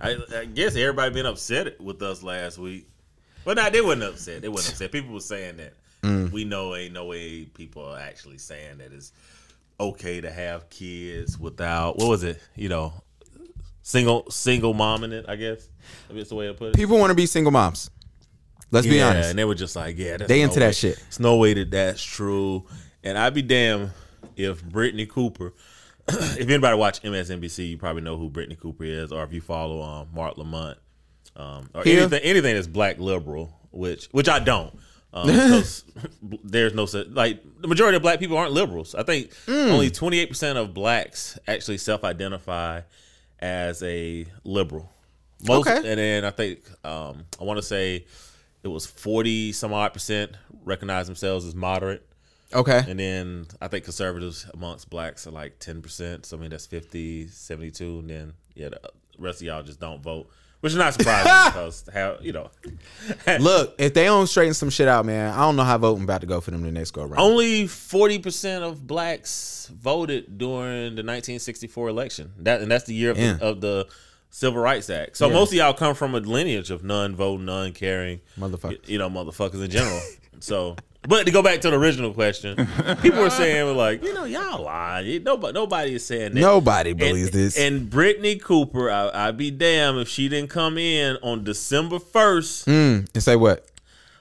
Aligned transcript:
I, 0.00 0.16
I 0.36 0.44
guess 0.44 0.76
everybody 0.76 1.12
been 1.14 1.26
upset 1.26 1.80
with 1.80 2.00
us 2.02 2.22
last 2.22 2.58
week. 2.58 2.88
But 3.44 3.56
nah, 3.56 3.70
they 3.70 3.80
wasn't 3.80 4.04
upset. 4.04 4.42
They 4.42 4.48
wasn't 4.48 4.74
upset. 4.74 4.92
People 4.92 5.14
were 5.14 5.20
saying 5.20 5.56
that 5.58 5.74
Mm. 6.02 6.30
we 6.30 6.44
know 6.44 6.76
ain't 6.76 6.94
no 6.94 7.06
way 7.06 7.44
people 7.46 7.84
are 7.84 7.98
actually 7.98 8.38
saying 8.38 8.78
that 8.78 8.92
it's 8.92 9.10
okay 9.80 10.20
to 10.20 10.30
have 10.30 10.70
kids 10.70 11.36
without 11.36 11.98
what 11.98 12.08
was 12.08 12.22
it? 12.22 12.40
You 12.54 12.68
know, 12.68 12.92
single 13.82 14.30
single 14.30 14.74
mom 14.74 15.02
in 15.02 15.12
it. 15.12 15.24
I 15.28 15.34
guess 15.34 15.68
that's 16.08 16.28
the 16.28 16.36
way 16.36 16.48
I 16.48 16.52
put 16.52 16.68
it. 16.68 16.74
People 16.76 16.98
want 16.98 17.10
to 17.10 17.16
be 17.16 17.26
single 17.26 17.50
moms. 17.50 17.90
Let's 18.70 18.86
be 18.86 19.00
honest. 19.02 19.24
yeah, 19.26 19.30
and 19.30 19.38
they 19.38 19.44
were 19.44 19.54
just 19.56 19.74
like, 19.74 19.98
yeah, 19.98 20.18
that's 20.18 20.28
They 20.28 20.38
no 20.38 20.44
into 20.44 20.60
that 20.60 20.66
way- 20.66 20.72
shit. 20.72 21.02
It's 21.08 21.18
no 21.18 21.36
way 21.36 21.54
that 21.54 21.70
that's 21.72 22.02
true. 22.02 22.64
And 23.02 23.18
I'd 23.18 23.34
be 23.34 23.42
damned 23.42 23.90
if 24.36 24.62
Brittney 24.62 25.08
Cooper. 25.08 25.52
if 26.38 26.48
anybody 26.48 26.76
watch 26.76 27.02
MSNBC, 27.02 27.70
you 27.70 27.78
probably 27.78 28.02
know 28.02 28.16
who 28.16 28.30
Brittney 28.30 28.58
Cooper 28.58 28.84
is, 28.84 29.12
or 29.12 29.22
if 29.24 29.32
you 29.32 29.40
follow 29.40 29.82
um, 29.82 30.08
Marc 30.12 30.38
Lamont, 30.38 30.78
um, 31.36 31.68
or 31.74 31.82
Here? 31.84 32.00
anything 32.00 32.20
anything 32.22 32.54
that's 32.54 32.66
black 32.66 32.98
liberal, 32.98 33.56
which 33.70 34.06
which 34.12 34.28
I 34.28 34.38
don't. 34.38 34.76
Um, 35.12 35.26
there's 36.44 36.74
no 36.74 36.86
like 37.10 37.42
the 37.60 37.68
majority 37.68 37.96
of 37.96 38.02
black 38.02 38.18
people 38.18 38.36
aren't 38.36 38.52
liberals. 38.52 38.94
I 38.94 39.02
think 39.02 39.30
Mm. 39.46 39.70
only 39.72 39.90
28 39.90 40.28
percent 40.28 40.58
of 40.58 40.74
blacks 40.74 41.38
actually 41.46 41.78
self-identify 41.78 42.82
as 43.38 43.82
a 43.82 44.26
liberal. 44.44 44.90
Most, 45.46 45.68
Okay. 45.68 45.76
and 45.76 45.98
then 45.98 46.24
I 46.24 46.30
think 46.30 46.60
um, 46.84 47.24
I 47.40 47.44
want 47.44 47.58
to 47.58 47.62
say 47.62 48.04
it 48.62 48.68
was 48.68 48.84
40 48.86 49.52
some 49.52 49.72
odd 49.72 49.92
percent 49.92 50.32
recognize 50.64 51.06
themselves 51.06 51.44
as 51.46 51.54
moderate. 51.54 52.04
Okay. 52.54 52.82
And 52.88 52.98
then 52.98 53.46
I 53.60 53.68
think 53.68 53.84
conservatives 53.84 54.46
amongst 54.54 54.88
blacks 54.90 55.26
are 55.26 55.30
like 55.30 55.58
10%. 55.58 56.24
So 56.24 56.36
I 56.36 56.40
mean, 56.40 56.50
that's 56.50 56.66
50, 56.66 57.28
72. 57.28 57.98
And 58.00 58.10
then, 58.10 58.32
yeah, 58.54 58.70
the 58.70 58.80
rest 59.18 59.40
of 59.42 59.46
y'all 59.46 59.62
just 59.62 59.80
don't 59.80 60.02
vote, 60.02 60.30
which 60.60 60.72
is 60.72 60.78
not 60.78 60.94
surprising 60.94 61.24
because, 61.52 61.84
how, 61.92 62.16
you 62.22 62.32
know, 62.32 62.50
Look, 63.40 63.74
if 63.78 63.92
they 63.94 64.04
don't 64.04 64.26
straighten 64.26 64.54
some 64.54 64.70
shit 64.70 64.88
out, 64.88 65.04
man, 65.04 65.32
I 65.34 65.40
don't 65.42 65.56
know 65.56 65.62
how 65.64 65.76
voting 65.78 66.04
about 66.04 66.22
to 66.22 66.26
go 66.26 66.40
for 66.40 66.50
them 66.50 66.62
the 66.62 66.72
next 66.72 66.92
go 66.92 67.02
around. 67.02 67.18
only 67.18 67.64
40% 67.64 68.62
of 68.62 68.86
blacks 68.86 69.70
voted 69.74 70.38
during 70.38 70.94
the 70.94 71.02
1964 71.04 71.88
election. 71.88 72.32
That 72.38 72.62
And 72.62 72.70
that's 72.70 72.84
the 72.84 72.94
year 72.94 73.10
of, 73.10 73.18
Yeah. 73.18 73.34
the, 73.34 73.44
of 73.44 73.60
the 73.60 73.86
Civil 74.30 74.60
Rights 74.60 74.88
Act. 74.90 75.16
So 75.16 75.26
Yeah. 75.28 75.34
most 75.34 75.48
of 75.52 75.54
y'all 75.54 75.74
come 75.74 75.94
from 75.94 76.14
a 76.14 76.20
lineage 76.20 76.70
of 76.70 76.82
non 76.82 77.14
voting, 77.14 77.44
non 77.46 77.72
caring, 77.72 78.20
Motherfuckers. 78.38 78.88
you 78.88 78.98
know, 78.98 79.10
motherfuckers 79.10 79.62
in 79.62 79.70
general. 79.70 80.00
so, 80.40 80.76
but 81.02 81.24
to 81.26 81.32
go 81.32 81.42
back 81.42 81.60
to 81.62 81.70
the 81.70 81.76
original 81.78 82.12
question, 82.12 82.56
people 83.02 83.20
were 83.20 83.30
saying, 83.30 83.64
were 83.64 83.72
like, 83.72 84.02
you 84.04 84.12
know, 84.12 84.24
y'all 84.24 84.62
lying. 84.64 85.22
Nobody, 85.22 85.52
nobody 85.52 85.94
is 85.94 86.04
saying 86.04 86.34
that. 86.34 86.40
Nobody 86.40 86.90
And- 86.90 86.98
believes 86.98 87.30
this. 87.30 87.58
And 87.58 87.88
Brittney 87.88 88.40
Cooper, 88.40 88.90
I, 88.90 89.28
I'd 89.28 89.36
be 89.36 89.50
damned 89.50 89.98
if 90.00 90.08
she 90.08 90.28
didn't 90.28 90.50
come 90.50 90.76
in 90.76 91.16
on 91.22 91.44
December 91.44 91.98
1st. 91.98 92.64
Mm, 92.64 93.08
and 93.14 93.22
say 93.22 93.36
what? 93.36 93.64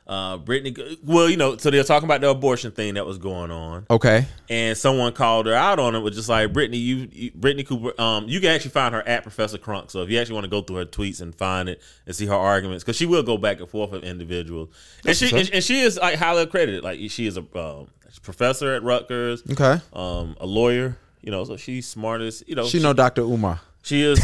Uh, 0.07 0.37
Brittney, 0.37 0.97
well, 1.03 1.29
you 1.29 1.35
know, 1.35 1.57
so 1.57 1.69
they're 1.69 1.83
talking 1.83 2.07
about 2.07 2.21
the 2.21 2.29
abortion 2.29 2.71
thing 2.71 2.93
that 2.93 3.05
was 3.05 3.17
going 3.17 3.51
on 3.51 3.85
Okay. 3.89 4.25
and 4.49 4.77
someone 4.77 5.11
called 5.11 5.47
her 5.47 5.53
out 5.53 5.79
on 5.79 5.95
it 5.95 5.99
was 5.99 6.15
just 6.15 6.29
like 6.29 6.53
Brittney, 6.53 6.79
you, 6.81 7.09
you 7.11 7.31
Brittney 7.33 7.67
Cooper. 7.67 7.99
Um, 8.01 8.25
you 8.29 8.39
can 8.39 8.51
actually 8.51 8.71
find 8.71 8.95
her 8.95 9.05
at 9.05 9.23
Professor 9.23 9.57
Crunk. 9.57 9.91
So 9.91 10.03
if 10.03 10.09
you 10.09 10.17
actually 10.17 10.35
want 10.35 10.45
to 10.45 10.49
go 10.49 10.61
through 10.61 10.77
her 10.77 10.85
tweets 10.85 11.19
and 11.19 11.35
find 11.35 11.67
it 11.67 11.81
and 12.05 12.15
see 12.15 12.25
her 12.25 12.33
arguments, 12.33 12.85
because 12.85 12.95
she 12.95 13.05
will 13.05 13.21
go 13.23 13.37
back 13.37 13.59
and 13.59 13.69
forth 13.69 13.91
with 13.91 14.05
individuals, 14.05 14.69
and 15.05 15.17
she 15.17 15.29
and, 15.37 15.49
and 15.51 15.61
she 15.61 15.81
is 15.81 15.97
like 15.97 16.15
highly 16.15 16.43
accredited. 16.43 16.85
Like 16.85 16.99
she 17.11 17.27
is 17.27 17.35
a 17.35 17.41
um, 17.59 17.89
professor 18.23 18.73
at 18.75 18.83
Rutgers, 18.83 19.43
Okay. 19.51 19.81
um, 19.91 20.37
a 20.39 20.45
lawyer. 20.45 20.97
You 21.21 21.31
know, 21.31 21.43
so 21.43 21.57
she's 21.57 21.85
smartest. 21.85 22.47
you 22.47 22.55
know. 22.55 22.65
She 22.65 22.79
know 22.81 22.93
Dr. 22.93 23.23
Umar. 23.23 23.59
She 23.87 24.01
is. 24.03 24.19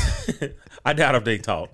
I 0.85 0.91
doubt 0.91 1.15
if 1.15 1.23
they 1.23 1.37
talk 1.37 1.69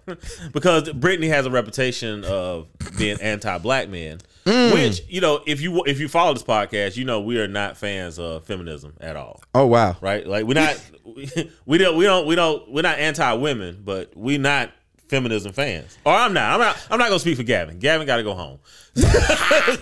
because 0.52 0.84
Brittney 0.90 1.30
has 1.30 1.48
a 1.48 1.50
reputation 1.50 2.24
of 2.24 2.68
being 2.96 3.20
anti-black 3.20 3.90
men. 3.90 4.20
Mm. 4.46 4.74
Which 4.74 5.02
you 5.10 5.20
know, 5.22 5.42
if 5.48 5.60
you 5.62 5.84
if 5.86 6.00
you 6.00 6.08
follow 6.08 6.34
this 6.34 6.44
podcast, 6.44 6.96
you 6.98 7.06
know 7.06 7.20
we 7.20 7.40
are 7.40 7.48
not 7.48 7.78
fans 7.78 8.20
of 8.20 8.46
feminism 8.46 8.94
at 9.02 9.16
all, 9.16 9.42
Oh 9.56 9.66
wow. 9.66 9.98
right? 10.02 10.26
Like 10.26 10.46
we're 10.46 10.54
not 10.54 10.80
we 11.66 11.78
don't 11.80 11.98
we 11.98 12.04
don't 12.04 12.28
we 12.28 12.36
don't 12.36 12.72
we're 12.72 12.84
not 12.84 13.00
anti-women, 13.00 13.82
but 13.84 14.16
we 14.16 14.38
not 14.38 14.72
feminism 15.10 15.52
fans. 15.54 15.98
Or 16.06 16.14
I'm 16.14 16.34
not. 16.34 16.54
I'm 16.54 16.60
not. 16.60 16.88
I'm 16.92 17.00
not 17.00 17.08
gonna 17.10 17.20
speak 17.20 17.38
for 17.38 17.44
Gavin. 17.44 17.80
Gavin 17.80 18.06
got 18.08 18.18
to 18.18 18.24
go 18.24 18.34
home. 18.36 18.60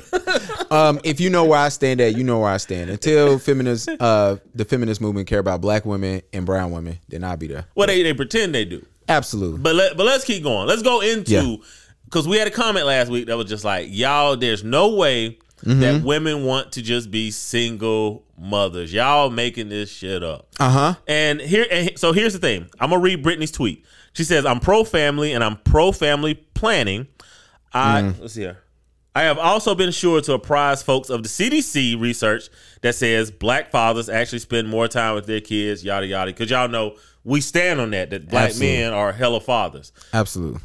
Um, 0.69 0.99
if 1.05 1.21
you 1.21 1.29
know 1.29 1.45
where 1.45 1.59
I 1.59 1.69
stand 1.69 2.01
at, 2.01 2.17
you 2.17 2.23
know 2.25 2.39
where 2.39 2.49
I 2.51 2.57
stand. 2.57 2.89
Until 2.89 3.39
feminists, 3.39 3.87
uh, 4.01 4.35
the 4.53 4.65
feminist 4.65 4.99
movement 4.99 5.27
care 5.27 5.39
about 5.39 5.61
black 5.61 5.85
women 5.85 6.21
and 6.33 6.45
brown 6.45 6.71
women, 6.71 6.99
then 7.07 7.23
I'll 7.23 7.37
be 7.37 7.47
there. 7.47 7.65
Well, 7.73 7.87
they 7.87 8.03
they 8.03 8.13
pretend 8.13 8.53
they 8.53 8.65
do. 8.65 8.85
Absolutely. 9.07 9.59
But 9.59 9.75
let 9.75 9.95
but 9.95 10.05
let's 10.05 10.25
keep 10.25 10.43
going. 10.43 10.67
Let's 10.67 10.81
go 10.81 10.99
into 11.01 11.31
Yeah. 11.31 11.55
because 12.05 12.27
we 12.27 12.37
had 12.37 12.47
a 12.47 12.51
comment 12.51 12.85
last 12.85 13.09
week 13.09 13.27
that 13.27 13.37
was 13.37 13.47
just 13.47 13.63
like, 13.63 13.87
y'all, 13.89 14.35
there's 14.35 14.63
no 14.63 14.95
way 14.95 15.39
Mm-hmm. 15.65 15.79
that 15.79 16.03
women 16.03 16.45
want 16.45 16.73
to 16.73 16.83
just 16.83 17.09
be 17.09 17.31
single 17.31 18.23
mothers. 18.37 18.93
Y'all 18.93 19.31
making 19.31 19.69
this 19.69 19.89
shit 19.89 20.21
up. 20.21 20.47
Uh 20.59 20.69
huh. 20.69 20.93
And 21.07 21.41
here, 21.41 21.65
and 21.71 21.97
so 21.97 22.13
here's 22.13 22.33
the 22.33 22.39
thing. 22.39 22.69
I'm 22.79 22.91
gonna 22.91 23.01
read 23.01 23.23
Brittney's 23.23 23.49
tweet. 23.51 23.83
She 24.17 24.23
says, 24.23 24.47
"I'm 24.47 24.59
pro 24.59 24.83
family 24.83 25.31
and 25.33 25.43
I'm 25.43 25.57
pro 25.57 25.91
family 25.91 26.33
planning. 26.55 27.05
I 27.71 28.01
Mm. 28.01 28.19
let's 28.19 28.33
see 28.33 28.41
here. 28.41 28.57
I 29.13 29.21
have 29.21 29.37
also 29.37 29.75
been 29.75 29.91
sure 29.91 30.21
to 30.21 30.33
apprise 30.33 30.81
folks 30.81 31.11
of 31.11 31.21
the 31.21 31.29
CDC 31.29 31.93
research 31.95 32.49
that 32.81 32.95
says 32.95 33.29
black 33.29 33.69
fathers 33.69 34.09
actually 34.09 34.39
spend 34.39 34.67
more 34.69 34.87
time 34.87 35.13
with 35.13 35.27
their 35.27 35.39
kids, 35.39 35.83
yada 35.83 36.07
yada. 36.07 36.31
Because 36.31 36.49
y'all 36.49 36.67
know 36.67 36.95
we 37.23 37.41
stand 37.41 37.79
on 37.79 37.91
that 37.91 38.09
that 38.09 38.27
black 38.27 38.49
Absolutely. 38.49 38.77
men 38.79 38.93
are 38.93 39.11
hella 39.13 39.39
fathers. 39.39 39.91
Absolutely. 40.13 40.61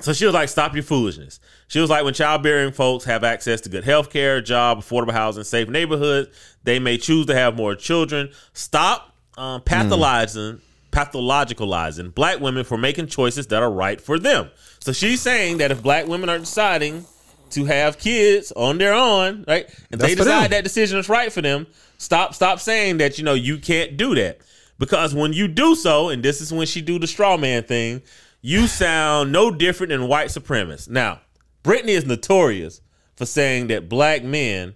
So 0.00 0.14
she 0.14 0.24
was 0.24 0.32
like, 0.32 0.48
"Stop 0.48 0.72
your 0.74 0.82
foolishness." 0.82 1.40
She 1.66 1.80
was 1.80 1.90
like, 1.90 2.04
"When 2.04 2.14
childbearing 2.14 2.72
folks 2.72 3.04
have 3.04 3.22
access 3.22 3.60
to 3.62 3.68
good 3.68 3.84
health 3.84 4.08
care, 4.10 4.40
job, 4.40 4.78
affordable 4.80 5.12
housing, 5.12 5.44
safe 5.44 5.68
neighborhoods, 5.68 6.28
they 6.64 6.78
may 6.78 6.96
choose 6.96 7.26
to 7.26 7.34
have 7.34 7.54
more 7.54 7.74
children. 7.74 8.30
Stop 8.54 9.12
um, 9.36 9.60
pathologizing, 9.60 10.60
pathologicalizing 10.90 12.14
black 12.14 12.40
women 12.40 12.64
for 12.64 12.76
making 12.78 13.06
choices 13.06 13.46
that 13.48 13.62
are 13.62 13.70
right 13.70 14.00
for 14.00 14.18
them." 14.18 14.50
So 14.80 14.92
she's 14.92 15.20
saying 15.20 15.58
that 15.58 15.70
if 15.70 15.82
black 15.82 16.06
women 16.06 16.28
are 16.28 16.38
deciding 16.38 17.04
to 17.50 17.64
have 17.64 17.98
kids 17.98 18.52
on 18.52 18.78
their 18.78 18.94
own, 18.94 19.44
right, 19.48 19.68
and 19.90 20.00
That's 20.00 20.12
they 20.12 20.14
decide 20.14 20.50
that 20.50 20.64
decision 20.64 20.98
is 20.98 21.08
right 21.08 21.32
for 21.32 21.40
them, 21.40 21.66
stop, 21.96 22.34
stop 22.34 22.60
saying 22.60 22.98
that 22.98 23.18
you 23.18 23.24
know 23.24 23.34
you 23.34 23.58
can't 23.58 23.96
do 23.96 24.14
that 24.14 24.40
because 24.78 25.14
when 25.14 25.32
you 25.32 25.48
do 25.48 25.74
so, 25.74 26.08
and 26.08 26.22
this 26.22 26.40
is 26.40 26.52
when 26.52 26.66
she 26.66 26.80
do 26.80 26.98
the 26.98 27.06
straw 27.06 27.36
man 27.36 27.64
thing, 27.64 28.02
you 28.40 28.66
sound 28.66 29.32
no 29.32 29.50
different 29.50 29.90
than 29.90 30.08
white 30.08 30.28
supremacists. 30.28 30.88
Now, 30.88 31.20
Brittney 31.64 31.88
is 31.88 32.06
notorious 32.06 32.80
for 33.16 33.26
saying 33.26 33.66
that 33.68 33.88
black 33.88 34.22
men 34.22 34.74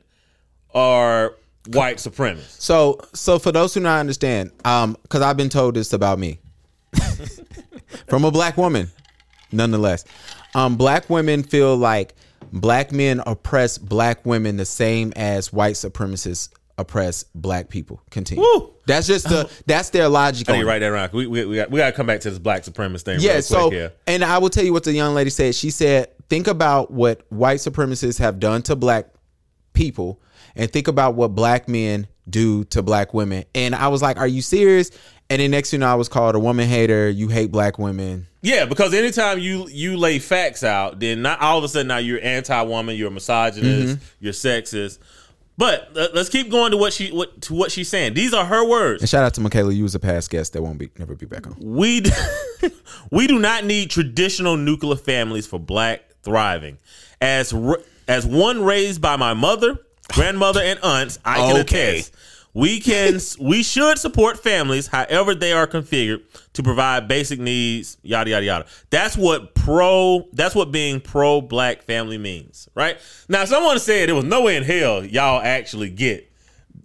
are 0.75 1.37
white 1.69 1.97
supremacists. 1.99 2.61
So, 2.61 3.01
so 3.13 3.39
for 3.39 3.53
those 3.53 3.75
who 3.75 3.81
not 3.81 4.01
understand, 4.01 4.53
um, 4.65 4.97
because 5.03 5.23
I've 5.23 5.37
been 5.37 5.49
told 5.49 5.75
this 5.75 5.93
about 5.93 6.19
me 6.19 6.39
from 8.09 8.25
a 8.25 8.31
black 8.31 8.57
woman, 8.57 8.91
nonetheless, 9.51 10.05
um, 10.55 10.77
black 10.77 11.09
women 11.09 11.43
feel 11.43 11.77
like 11.77 12.15
black 12.53 12.93
men 12.93 13.23
oppress 13.27 13.79
black 13.79 14.25
women 14.27 14.57
the 14.57 14.65
same 14.65 15.13
as 15.17 15.53
white 15.53 15.75
supremacists 15.75 16.51
oppress 16.79 17.25
black 17.35 17.69
people. 17.69 18.03
Continue. 18.11 18.43
Woo. 18.43 18.71
That's 18.87 19.07
just 19.07 19.29
the 19.29 19.51
that's 19.67 19.91
their 19.91 20.09
logic. 20.09 20.49
I 20.49 20.55
need 20.55 20.59
it. 20.59 20.63
to 20.63 20.69
write 20.69 20.79
that 20.81 20.91
around. 20.91 21.13
We, 21.13 21.27
we, 21.27 21.45
we, 21.45 21.57
got, 21.57 21.71
we 21.71 21.79
got 21.79 21.87
to 21.87 21.93
come 21.93 22.07
back 22.07 22.21
to 22.21 22.31
this 22.31 22.39
black 22.39 22.65
supremacist 22.65 23.03
thing. 23.03 23.21
Yeah, 23.21 23.41
so 23.41 23.71
here. 23.71 23.93
and 24.07 24.25
I 24.25 24.39
will 24.39 24.51
tell 24.51 24.65
you 24.65 24.73
what 24.73 24.85
the 24.85 24.93
young 24.93 25.15
lady 25.15 25.31
said. 25.31 25.55
She 25.55 25.71
said, 25.71 26.09
"Think 26.29 26.49
about 26.49 26.91
what 26.91 27.25
white 27.31 27.59
supremacists 27.59 28.19
have 28.19 28.41
done 28.41 28.63
to 28.63 28.75
black 28.75 29.07
people, 29.73 30.21
and 30.57 30.71
think 30.73 30.89
about 30.89 31.15
what 31.15 31.29
black 31.35 31.69
men 31.69 32.07
do 32.29 32.65
to 32.65 32.83
black 32.83 33.13
women." 33.15 33.45
And 33.55 33.75
I 33.75 33.89
was 33.89 34.03
like, 34.03 34.19
"Are 34.19 34.27
you 34.27 34.43
serious?" 34.43 34.91
And 35.31 35.41
then 35.41 35.51
next 35.51 35.71
thing 35.71 35.79
you 35.81 35.87
know, 35.87 35.91
I 35.93 35.95
was 35.95 36.09
called 36.09 36.35
a 36.35 36.39
woman 36.39 36.69
hater. 36.69 37.09
You 37.09 37.29
hate 37.29 37.51
black 37.51 37.79
women. 37.79 38.27
Yeah, 38.43 38.65
because 38.67 38.93
anytime 38.93 39.39
you 39.39 39.69
you 39.69 39.97
lay 39.97 40.19
facts 40.19 40.63
out, 40.65 41.01
then 41.01 41.23
not 41.23 41.41
all 41.41 41.59
of 41.59 41.65
a 41.65 41.69
sudden 41.69 41.87
now 41.89 41.99
you're 41.99 42.21
anti-woman, 42.23 42.97
you're 42.97 43.09
a 43.09 43.11
misogynist, 43.13 43.97
Mm-hmm. 43.97 44.05
you're 44.21 44.33
sexist. 44.33 44.99
But 45.59 45.91
let- 45.95 46.15
let's 46.15 46.29
keep 46.29 46.51
going 46.51 46.71
to 46.73 46.77
what 46.77 46.93
she 46.93 47.11
what 47.13 47.41
to 47.43 47.55
what 47.55 47.71
she's 47.71 47.89
saying. 47.89 48.15
These 48.15 48.35
are 48.35 48.45
her 48.45 48.67
words. 48.69 49.03
And 49.03 49.09
shout 49.09 49.23
out 49.25 49.35
to 49.35 49.41
Michaela. 49.41 49.73
You 49.73 49.83
was 49.85 49.95
a 49.95 50.01
past 50.01 50.31
guest 50.31 50.55
that 50.55 50.63
won't 50.63 50.79
be 50.79 50.91
never 50.99 51.15
be 51.15 51.27
back 51.27 51.47
on. 51.47 51.57
We 51.61 52.01
d- 52.01 52.11
we 53.11 53.27
do 53.27 53.39
not 53.39 53.65
need 53.65 53.91
traditional 53.91 54.57
nuclear 54.57 54.97
families 54.97 55.47
for 55.47 55.59
black 55.59 56.03
thriving. 56.23 56.79
As 57.21 57.55
as 58.09 58.27
one 58.27 58.65
raised 58.65 59.01
by 59.01 59.17
my 59.17 59.35
mother, 59.35 59.79
grandmother, 60.13 60.61
and 60.61 60.79
aunts, 60.83 61.19
I 61.25 61.37
can 61.39 61.57
Okay. 61.61 61.99
attest. 62.01 62.15
We 62.55 62.81
can 62.81 63.19
we 63.41 63.63
should 63.63 63.99
support 63.99 64.39
families 64.43 64.87
however 64.89 65.35
they 65.35 65.53
are 65.53 65.67
configured 65.67 66.21
to 66.53 66.63
provide 66.63 67.09
basic 67.09 67.41
needs, 67.41 67.97
yada 68.03 68.29
yada 68.31 68.45
yada. 68.45 68.67
That's 68.91 69.17
what 69.17 69.55
pro 69.55 70.29
that's 70.35 70.55
what 70.55 70.71
being 70.71 71.01
pro 71.01 71.41
black 71.41 71.83
family 71.85 72.19
means, 72.19 72.69
right? 72.75 72.99
Now 73.27 73.47
someone 73.47 73.79
said 73.79 74.11
there 74.11 74.15
was 74.15 74.27
no 74.27 74.43
way 74.43 74.57
in 74.57 74.65
hell 74.65 75.03
y'all 75.03 75.41
actually 75.41 75.89
get 75.89 76.31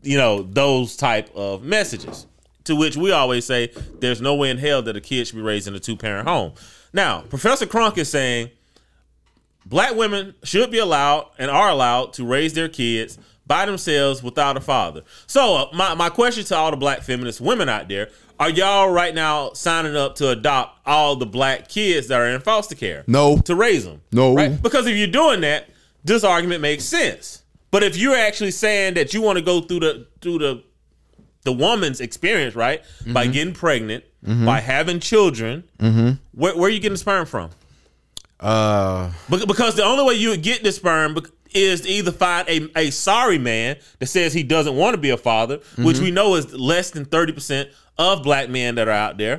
you 0.03 0.17
know 0.17 0.43
those 0.43 0.95
type 0.95 1.29
of 1.35 1.63
messages 1.63 2.27
To 2.65 2.75
which 2.75 2.95
we 2.95 3.11
always 3.11 3.43
say, 3.43 3.71
there's 3.99 4.21
no 4.21 4.35
way 4.35 4.49
in 4.49 4.57
hell 4.59 4.81
that 4.83 4.95
a 4.95 5.01
kid 5.01 5.27
should 5.27 5.35
be 5.35 5.41
raised 5.41 5.67
in 5.67 5.75
a 5.75 5.79
two 5.79 5.97
parent 5.97 6.27
home. 6.29 6.53
Now, 6.93 7.21
Professor 7.29 7.65
Crunk 7.65 7.97
is 7.97 8.09
saying 8.09 8.51
black 9.69 9.95
women 9.95 10.35
should 10.43 10.71
be 10.71 10.77
allowed 10.77 11.29
and 11.37 11.51
are 11.51 11.69
allowed 11.69 12.13
to 12.13 12.25
raise 12.25 12.53
their 12.53 12.69
kids 12.69 13.17
by 13.45 13.65
themselves 13.65 14.21
without 14.21 14.57
a 14.57 14.61
father. 14.61 15.03
So, 15.25 15.55
uh, 15.55 15.69
my, 15.73 15.93
my 15.95 16.09
question 16.09 16.43
to 16.45 16.55
all 16.55 16.71
the 16.71 16.77
black 16.77 17.01
feminist 17.01 17.39
women 17.39 17.69
out 17.69 17.87
there 17.87 18.09
are 18.39 18.49
y'all 18.49 18.89
right 18.89 19.15
now 19.15 19.53
signing 19.53 19.95
up 19.95 20.15
to 20.15 20.29
adopt 20.29 20.79
all 20.85 21.15
the 21.15 21.25
black 21.25 21.69
kids 21.69 22.07
that 22.07 22.19
are 22.19 22.27
in 22.27 22.39
foster 22.39 22.75
care? 22.75 23.03
No. 23.07 23.39
To 23.39 23.55
raise 23.55 23.83
them? 23.83 24.01
No. 24.11 24.35
Right? 24.35 24.61
Because 24.61 24.85
if 24.85 24.95
you're 24.95 25.07
doing 25.07 25.41
that, 25.41 25.69
this 26.03 26.23
argument 26.23 26.61
makes 26.61 26.83
sense. 26.83 27.41
But 27.71 27.83
if 27.83 27.97
you're 27.97 28.15
actually 28.15 28.51
saying 28.51 28.93
that 28.93 29.13
you 29.13 29.21
want 29.21 29.37
to 29.37 29.43
go 29.43 29.61
through 29.61 29.79
the 29.79 30.07
through 30.21 30.37
the 30.39 30.63
the 31.43 31.53
woman's 31.53 32.01
experience, 32.01 32.55
right, 32.55 32.83
by 33.07 33.23
mm-hmm. 33.23 33.31
getting 33.31 33.53
pregnant, 33.53 34.03
mm-hmm. 34.23 34.45
by 34.45 34.59
having 34.59 34.99
children, 34.99 35.63
mm-hmm. 35.79 36.11
where, 36.33 36.55
where 36.55 36.67
are 36.67 36.69
you 36.69 36.79
getting 36.79 36.93
the 36.93 36.99
sperm 36.99 37.25
from? 37.25 37.51
Uh, 38.39 39.11
Bec- 39.29 39.47
Because 39.47 39.75
the 39.75 39.83
only 39.83 40.03
way 40.03 40.13
you 40.13 40.29
would 40.29 40.43
get 40.43 40.63
the 40.63 40.71
sperm 40.71 41.17
is 41.53 41.81
to 41.81 41.89
either 41.89 42.11
find 42.11 42.47
a, 42.49 42.69
a 42.77 42.91
sorry 42.91 43.37
man 43.39 43.77
that 43.99 44.07
says 44.07 44.33
he 44.33 44.43
doesn't 44.43 44.75
want 44.75 44.93
to 44.93 44.97
be 45.01 45.09
a 45.09 45.17
father, 45.17 45.59
which 45.77 45.99
we 45.99 46.11
know 46.11 46.35
is 46.35 46.53
less 46.53 46.91
than 46.91 47.05
30% 47.05 47.69
of 47.97 48.21
black 48.21 48.47
men 48.49 48.75
that 48.75 48.87
are 48.87 48.91
out 48.91 49.17
there, 49.17 49.37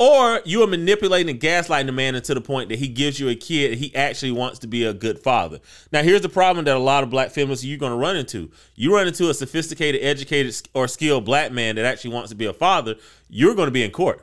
or 0.00 0.40
you 0.44 0.62
are 0.64 0.66
manipulating 0.66 1.30
and 1.30 1.40
gaslighting 1.40 1.86
the 1.86 1.92
man 1.92 2.16
into 2.16 2.34
the 2.34 2.40
point 2.40 2.70
that 2.70 2.80
he 2.80 2.88
gives 2.88 3.20
you 3.20 3.28
a 3.28 3.36
kid 3.36 3.70
and 3.72 3.80
he 3.80 3.94
actually 3.94 4.32
wants 4.32 4.58
to 4.60 4.66
be 4.66 4.84
a 4.84 4.92
good 4.92 5.20
father. 5.20 5.60
Now, 5.92 6.02
here's 6.02 6.22
the 6.22 6.28
problem 6.28 6.64
that 6.64 6.74
a 6.76 6.80
lot 6.80 7.04
of 7.04 7.10
black 7.10 7.30
feminists 7.30 7.64
you're 7.64 7.78
going 7.78 7.92
to 7.92 7.96
run 7.96 8.16
into. 8.16 8.50
You 8.74 8.92
run 8.92 9.06
into 9.06 9.30
a 9.30 9.34
sophisticated, 9.34 10.02
educated, 10.02 10.68
or 10.74 10.88
skilled 10.88 11.24
black 11.24 11.52
man 11.52 11.76
that 11.76 11.84
actually 11.84 12.12
wants 12.14 12.30
to 12.30 12.34
be 12.34 12.46
a 12.46 12.52
father, 12.52 12.96
you're 13.28 13.54
going 13.54 13.68
to 13.68 13.72
be 13.72 13.84
in 13.84 13.92
court. 13.92 14.20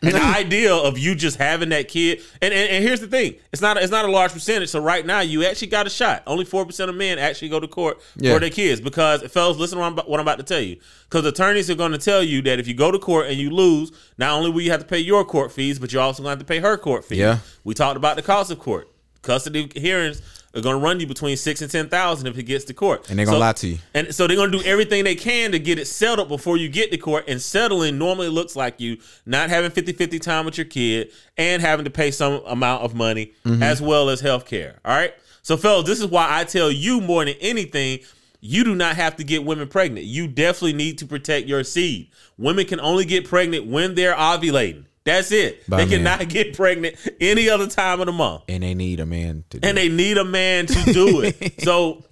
And 0.00 0.12
the 0.14 0.22
idea 0.22 0.72
of 0.72 0.96
you 0.96 1.14
just 1.16 1.36
having 1.38 1.70
that 1.70 1.88
kid, 1.88 2.20
and, 2.40 2.54
and, 2.54 2.70
and 2.70 2.84
here's 2.84 3.00
the 3.00 3.08
thing, 3.08 3.34
it's 3.52 3.60
not 3.60 3.76
it's 3.78 3.90
not 3.90 4.04
a 4.04 4.10
large 4.10 4.32
percentage. 4.32 4.68
So 4.68 4.80
right 4.80 5.04
now, 5.04 5.20
you 5.20 5.44
actually 5.44 5.68
got 5.68 5.86
a 5.86 5.90
shot. 5.90 6.22
Only 6.26 6.44
four 6.44 6.64
percent 6.64 6.88
of 6.88 6.96
men 6.96 7.18
actually 7.18 7.48
go 7.48 7.58
to 7.58 7.66
court 7.68 8.00
Yeah. 8.16 8.34
for 8.34 8.40
their 8.40 8.50
kids 8.50 8.80
because, 8.80 9.22
fellas, 9.24 9.56
listen 9.56 9.78
to 9.78 9.82
what 9.82 9.98
I'm, 9.98 10.10
what 10.10 10.20
I'm 10.20 10.24
about 10.24 10.38
to 10.38 10.44
tell 10.44 10.60
you. 10.60 10.76
Because 11.10 11.24
attorneys 11.26 11.68
are 11.68 11.74
going 11.74 11.92
to 11.92 11.98
tell 11.98 12.22
you 12.22 12.42
that 12.42 12.60
if 12.60 12.68
you 12.68 12.74
go 12.74 12.90
to 12.92 12.98
court 12.98 13.26
and 13.26 13.36
you 13.38 13.50
lose, 13.50 13.90
not 14.18 14.30
only 14.32 14.50
will 14.50 14.60
you 14.60 14.70
have 14.70 14.80
to 14.80 14.86
pay 14.86 14.98
your 15.00 15.24
court 15.24 15.50
fees, 15.50 15.78
but 15.78 15.92
you're 15.92 16.02
also 16.02 16.22
going 16.22 16.28
to 16.36 16.38
have 16.38 16.46
to 16.46 16.52
pay 16.52 16.60
her 16.60 16.76
court 16.76 17.04
fees. 17.04 17.18
Yeah. 17.18 17.38
we 17.64 17.74
talked 17.74 17.96
about 17.96 18.16
the 18.16 18.22
cost 18.22 18.50
of 18.50 18.58
court. 18.58 18.88
Custody 19.22 19.68
hearings 19.74 20.22
are 20.58 20.62
going 20.62 20.76
to 20.76 20.84
run 20.84 21.00
you 21.00 21.06
between 21.06 21.36
six 21.36 21.62
and 21.62 21.70
ten 21.70 21.88
thousand 21.88 22.26
if 22.26 22.36
it 22.38 22.42
gets 22.44 22.64
to 22.66 22.74
court, 22.74 23.08
And 23.08 23.18
they're 23.18 23.26
gonna 23.26 23.36
So- 23.36 23.40
lie 23.40 23.52
to 23.52 23.66
you. 23.68 23.78
and 23.94 24.14
so 24.14 24.26
they're 24.26 24.36
gonna 24.36 24.52
do 24.52 24.62
everything 24.62 25.04
they 25.04 25.14
can 25.14 25.52
to 25.52 25.58
get 25.58 25.78
it 25.78 25.86
settled 25.86 26.28
before 26.28 26.56
you 26.56 26.68
get 26.68 26.90
to 26.90 26.98
court. 26.98 27.24
And 27.28 27.40
settling 27.40 27.98
normally 27.98 28.28
looks 28.28 28.56
like 28.56 28.80
you 28.80 28.98
not 29.24 29.48
having 29.50 29.70
50-50 29.70 30.18
time 30.18 30.44
with 30.44 30.58
your 30.58 30.64
kid 30.66 31.10
and 31.36 31.62
having 31.62 31.84
to 31.84 31.90
pay 31.90 32.10
some 32.10 32.42
amount 32.46 32.82
of 32.82 32.94
money 32.94 33.32
mm-hmm. 33.46 33.62
as 33.62 33.80
well 33.80 34.08
as 34.10 34.20
health 34.20 34.46
care. 34.46 34.78
All 34.84 34.94
right. 34.96 35.14
So 35.42 35.56
fellas, 35.56 35.86
this 35.86 36.00
is 36.00 36.06
why 36.06 36.26
I 36.28 36.44
tell 36.44 36.70
you 36.70 37.00
more 37.00 37.24
than 37.24 37.34
anything, 37.40 38.00
you 38.40 38.64
do 38.64 38.74
not 38.74 38.96
have 38.96 39.16
to 39.16 39.24
get 39.24 39.44
women 39.44 39.66
pregnant. 39.66 40.06
You 40.06 40.28
definitely 40.28 40.74
need 40.74 40.98
to 40.98 41.06
protect 41.06 41.46
your 41.48 41.64
seed. 41.64 42.10
Women 42.36 42.66
can 42.66 42.80
only 42.80 43.04
get 43.04 43.26
pregnant 43.26 43.66
when 43.66 43.94
they're 43.94 44.14
ovulating. 44.14 44.84
That's 45.08 45.32
it. 45.32 45.66
By 45.68 45.78
they 45.78 45.84
man. 45.84 46.04
cannot 46.18 46.28
get 46.28 46.54
pregnant 46.54 46.96
any 47.20 47.48
other 47.48 47.66
time 47.66 48.00
of 48.00 48.06
the 48.06 48.12
month 48.12 48.42
and 48.48 48.62
they 48.62 48.74
need 48.74 49.00
a 49.00 49.06
man 49.06 49.42
to 49.50 49.58
do 49.58 49.66
and 49.66 49.76
they 49.76 49.88
need 49.88 50.18
a 50.18 50.24
man 50.24 50.66
to 50.66 50.92
do 50.92 51.22
it. 51.22 51.60
so, 51.64 52.04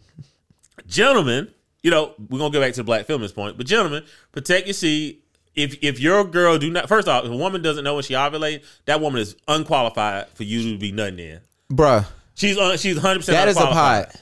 gentlemen, 0.86 1.48
you 1.82 1.90
know 1.90 2.14
we're 2.30 2.38
gonna 2.38 2.50
go 2.50 2.60
back 2.60 2.72
to 2.72 2.80
the 2.80 2.84
black 2.84 3.06
feminist 3.06 3.34
point, 3.34 3.56
but 3.56 3.66
gentlemen, 3.66 4.04
protect 4.32 4.66
your 4.66 4.74
seed. 4.74 5.18
If 5.54 5.78
if 5.82 6.00
your 6.00 6.24
girl 6.24 6.58
do 6.58 6.70
not, 6.70 6.88
first 6.88 7.08
off, 7.08 7.24
if 7.24 7.30
a 7.30 7.36
woman 7.36 7.62
doesn't 7.62 7.84
know 7.84 7.94
when 7.94 8.02
she 8.02 8.14
ovulates, 8.14 8.64
that 8.86 9.00
woman 9.00 9.20
is 9.20 9.36
unqualified 9.48 10.28
for 10.30 10.42
you 10.44 10.72
to 10.72 10.78
be 10.78 10.92
nothing 10.92 11.18
in. 11.18 11.40
Bruh, 11.70 12.06
She's 12.34 12.58
un, 12.58 12.76
she's 12.76 12.98
hundred 12.98 13.20
percent. 13.20 13.36
that 13.36 13.48
is 13.48 13.56
a 13.56 13.66
pot. 13.66 14.14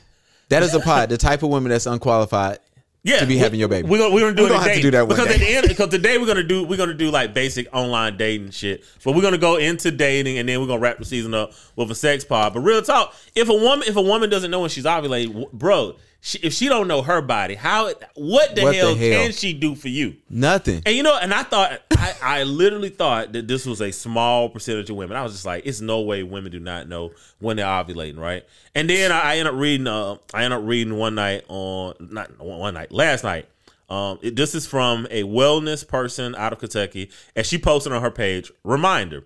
That 0.48 0.62
is 0.62 0.74
a 0.74 0.80
pot. 0.80 1.08
The 1.08 1.16
type 1.18 1.42
of 1.42 1.48
woman 1.48 1.70
that's 1.70 1.86
unqualified. 1.86 2.58
Yeah, 3.04 3.20
to 3.20 3.26
be 3.26 3.34
we- 3.34 3.38
having 3.38 3.60
your 3.60 3.68
baby. 3.68 3.86
We're 3.88 3.98
gonna, 3.98 4.12
we're 4.14 4.20
gonna 4.20 4.34
do 4.34 4.42
We're 4.42 4.48
gonna 4.48 4.62
have 4.64 4.74
to 4.74 4.82
do 4.82 4.90
that 4.90 5.06
one 5.06 5.08
because 5.16 5.28
day. 5.28 5.34
at 5.34 5.40
the 5.40 5.54
end, 5.56 5.68
because 5.68 5.88
today 5.90 6.18
we're 6.18 6.26
gonna 6.26 6.42
do 6.42 6.64
we're 6.64 6.76
gonna 6.78 6.94
do 6.94 7.10
like 7.10 7.32
basic 7.34 7.68
online 7.72 8.16
dating 8.16 8.50
shit. 8.50 8.82
But 9.04 9.14
we're 9.14 9.22
gonna 9.22 9.38
go 9.38 9.56
into 9.56 9.90
dating 9.92 10.38
and 10.38 10.48
then 10.48 10.60
we're 10.60 10.66
gonna 10.66 10.80
wrap 10.80 10.98
the 10.98 11.04
season 11.04 11.34
up 11.34 11.52
with 11.76 11.90
a 11.90 11.94
sex 11.94 12.24
pod. 12.24 12.54
But 12.54 12.60
real 12.60 12.82
talk, 12.82 13.14
if 13.36 13.48
a 13.48 13.54
woman 13.54 13.86
if 13.86 13.94
a 13.96 14.02
woman 14.02 14.28
doesn't 14.30 14.50
know 14.50 14.60
when 14.60 14.70
she's 14.70 14.84
ovulating, 14.86 15.52
bro, 15.52 15.96
she, 16.26 16.38
if 16.38 16.54
she 16.54 16.70
don't 16.70 16.88
know 16.88 17.02
her 17.02 17.20
body, 17.20 17.54
how 17.54 17.84
what 18.14 18.56
the, 18.56 18.62
What 18.62 18.72
the 18.72 18.78
hell, 18.78 18.94
hell? 18.94 18.96
can 18.96 19.32
she 19.32 19.52
do 19.52 19.74
for 19.74 19.88
you? 19.88 20.16
Nothing. 20.30 20.82
And 20.86 20.96
you 20.96 21.02
know, 21.02 21.18
and 21.20 21.34
I 21.34 21.42
thought, 21.42 21.82
I, 21.90 22.14
I 22.22 22.42
literally 22.44 22.88
thought 22.88 23.34
that 23.34 23.46
this 23.46 23.66
was 23.66 23.82
a 23.82 23.92
small 23.92 24.48
percentage 24.48 24.88
of 24.88 24.96
women. 24.96 25.18
I 25.18 25.22
was 25.22 25.32
just 25.32 25.44
like, 25.44 25.66
it's 25.66 25.82
no 25.82 26.00
way 26.00 26.22
women 26.22 26.50
do 26.50 26.60
not 26.60 26.88
know 26.88 27.12
when 27.40 27.58
they're 27.58 27.66
ovulating, 27.66 28.16
right? 28.18 28.42
And 28.74 28.88
then 28.88 29.12
I, 29.12 29.34
I 29.34 29.36
end 29.36 29.48
up 29.48 29.54
reading, 29.54 29.86
uh, 29.86 30.16
I 30.32 30.44
end 30.44 30.54
up 30.54 30.62
reading 30.64 30.96
one 30.96 31.14
night 31.14 31.44
on, 31.48 31.94
not 32.00 32.40
one 32.40 32.72
night, 32.72 32.90
last 32.90 33.22
night. 33.22 33.46
Um, 33.90 34.18
it, 34.22 34.34
this 34.34 34.54
is 34.54 34.66
from 34.66 35.06
a 35.10 35.24
wellness 35.24 35.86
person 35.86 36.34
out 36.36 36.54
of 36.54 36.58
Kentucky, 36.58 37.10
and 37.36 37.44
she 37.44 37.58
posted 37.58 37.92
on 37.92 38.00
her 38.00 38.10
page. 38.10 38.50
Reminder: 38.64 39.24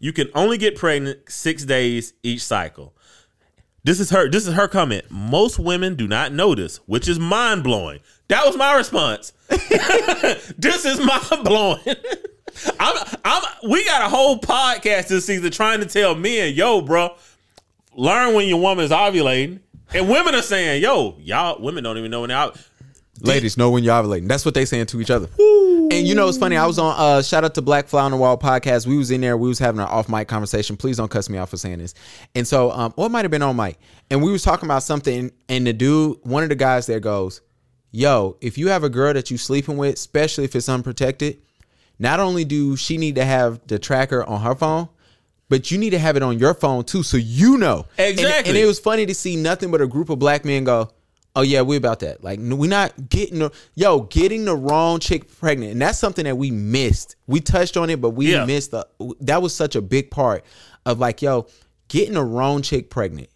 You 0.00 0.12
can 0.12 0.28
only 0.34 0.58
get 0.58 0.74
pregnant 0.74 1.20
six 1.30 1.64
days 1.64 2.14
each 2.24 2.42
cycle. 2.42 2.94
This 3.84 3.98
is 3.98 4.10
her. 4.10 4.28
This 4.28 4.46
is 4.46 4.54
her 4.54 4.68
comment. 4.68 5.04
Most 5.10 5.58
women 5.58 5.96
do 5.96 6.06
not 6.06 6.32
notice, 6.32 6.76
which 6.86 7.08
is 7.08 7.18
mind 7.18 7.64
blowing. 7.64 7.98
That 8.28 8.46
was 8.46 8.56
my 8.56 8.76
response. 8.76 9.32
this 9.48 10.84
is 10.84 11.04
mind 11.04 11.44
blowing. 11.44 11.80
I'm, 12.78 13.06
I'm. 13.24 13.42
We 13.68 13.84
got 13.84 14.02
a 14.02 14.08
whole 14.08 14.38
podcast 14.38 15.08
this 15.08 15.26
season 15.26 15.50
trying 15.50 15.80
to 15.80 15.86
tell 15.86 16.14
men, 16.14 16.54
yo, 16.54 16.80
bro, 16.80 17.16
learn 17.94 18.34
when 18.34 18.46
your 18.48 18.60
woman 18.60 18.84
is 18.84 18.92
ovulating, 18.92 19.60
and 19.92 20.08
women 20.08 20.34
are 20.34 20.42
saying, 20.42 20.82
yo, 20.82 21.16
y'all 21.18 21.60
women 21.60 21.82
don't 21.82 21.98
even 21.98 22.10
know 22.10 22.20
when 22.20 22.28
they're. 22.28 22.52
Ladies 23.20 23.56
know 23.56 23.70
when 23.70 23.84
you're 23.84 23.94
ovulating. 23.94 24.26
That's 24.26 24.44
what 24.44 24.54
they 24.54 24.64
saying 24.64 24.86
to 24.86 25.00
each 25.00 25.10
other. 25.10 25.28
And 25.38 26.06
you 26.08 26.14
know 26.14 26.26
it's 26.28 26.38
funny. 26.38 26.56
I 26.56 26.66
was 26.66 26.78
on 26.78 26.94
uh 26.98 27.22
shout 27.22 27.44
out 27.44 27.54
to 27.54 27.62
Black 27.62 27.86
Fly 27.86 28.02
on 28.02 28.10
the 28.10 28.16
Wall 28.16 28.38
podcast. 28.38 28.86
We 28.86 28.96
was 28.96 29.10
in 29.10 29.20
there. 29.20 29.36
We 29.36 29.48
was 29.48 29.58
having 29.58 29.80
an 29.80 29.86
off 29.86 30.08
mic 30.08 30.26
conversation. 30.28 30.76
Please 30.76 30.96
don't 30.96 31.10
cuss 31.10 31.28
me 31.28 31.36
out 31.38 31.50
for 31.50 31.56
saying 31.58 31.78
this. 31.78 31.94
And 32.34 32.48
so 32.48 32.70
um, 32.72 32.94
or 32.96 33.06
it 33.06 33.10
might 33.10 33.24
have 33.24 33.30
been 33.30 33.42
on 33.42 33.54
mic. 33.56 33.78
And 34.10 34.22
we 34.22 34.32
was 34.32 34.42
talking 34.42 34.66
about 34.66 34.82
something. 34.82 35.30
And 35.48 35.66
the 35.66 35.72
dude, 35.74 36.18
one 36.22 36.42
of 36.42 36.48
the 36.48 36.54
guys 36.56 36.86
there 36.86 37.00
goes, 37.00 37.42
"Yo, 37.90 38.38
if 38.40 38.56
you 38.56 38.68
have 38.68 38.82
a 38.82 38.88
girl 38.88 39.12
that 39.12 39.30
you 39.30 39.36
sleeping 39.36 39.76
with, 39.76 39.94
especially 39.94 40.44
if 40.44 40.56
it's 40.56 40.68
unprotected, 40.70 41.38
not 41.98 42.18
only 42.18 42.44
do 42.46 42.74
she 42.76 42.96
need 42.96 43.16
to 43.16 43.24
have 43.24 43.60
the 43.66 43.78
tracker 43.78 44.24
on 44.24 44.40
her 44.40 44.54
phone." 44.54 44.88
But 45.50 45.70
you 45.70 45.76
need 45.76 45.90
to 45.90 45.98
have 45.98 46.16
it 46.16 46.22
on 46.22 46.38
your 46.38 46.54
phone 46.54 46.82
too, 46.84 47.02
so 47.02 47.18
you 47.18 47.58
know 47.58 47.84
And- 47.98 48.08
Exactly. 48.12 48.48
and 48.52 48.58
it 48.58 48.64
was 48.64 48.78
funny 48.80 49.04
to 49.04 49.14
see 49.14 49.36
nothing 49.36 49.70
but 49.70 49.82
a 49.82 49.86
group 49.86 50.08
of 50.08 50.18
black 50.18 50.46
men 50.46 50.64
go, 50.64 50.88
"Oh 51.34 51.42
yeah, 51.42 51.62
we 51.62 51.76
about 51.76 52.00
that." 52.00 52.22
Like 52.22 52.38
we're 52.40 52.68
not 52.68 53.08
getting 53.08 53.38
the 53.40 53.50
yo 53.74 54.00
getting 54.02 54.44
the 54.44 54.54
wrong 54.56 54.98
chick 55.00 55.34
pregnant, 55.38 55.72
and 55.72 55.80
that's 55.82 55.98
something 55.98 56.24
that 56.24 56.36
we 56.36 56.50
missed. 56.50 57.16
We 57.26 57.40
touched 57.40 57.76
on 57.76 57.90
it, 57.90 58.00
but 58.00 58.10
we 58.10 58.32
Yeah. 58.32 58.44
missed 58.44 58.70
the. 58.72 58.86
That 59.20 59.42
was 59.42 59.54
such 59.54 59.74
a 59.76 59.80
big 59.82 60.10
part 60.10 60.44
of 60.86 60.98
like 60.98 61.22
yo 61.22 61.46
getting 61.88 62.14
the 62.14 62.24
wrong 62.24 62.62
chick 62.62 62.90
pregnant 62.90 63.28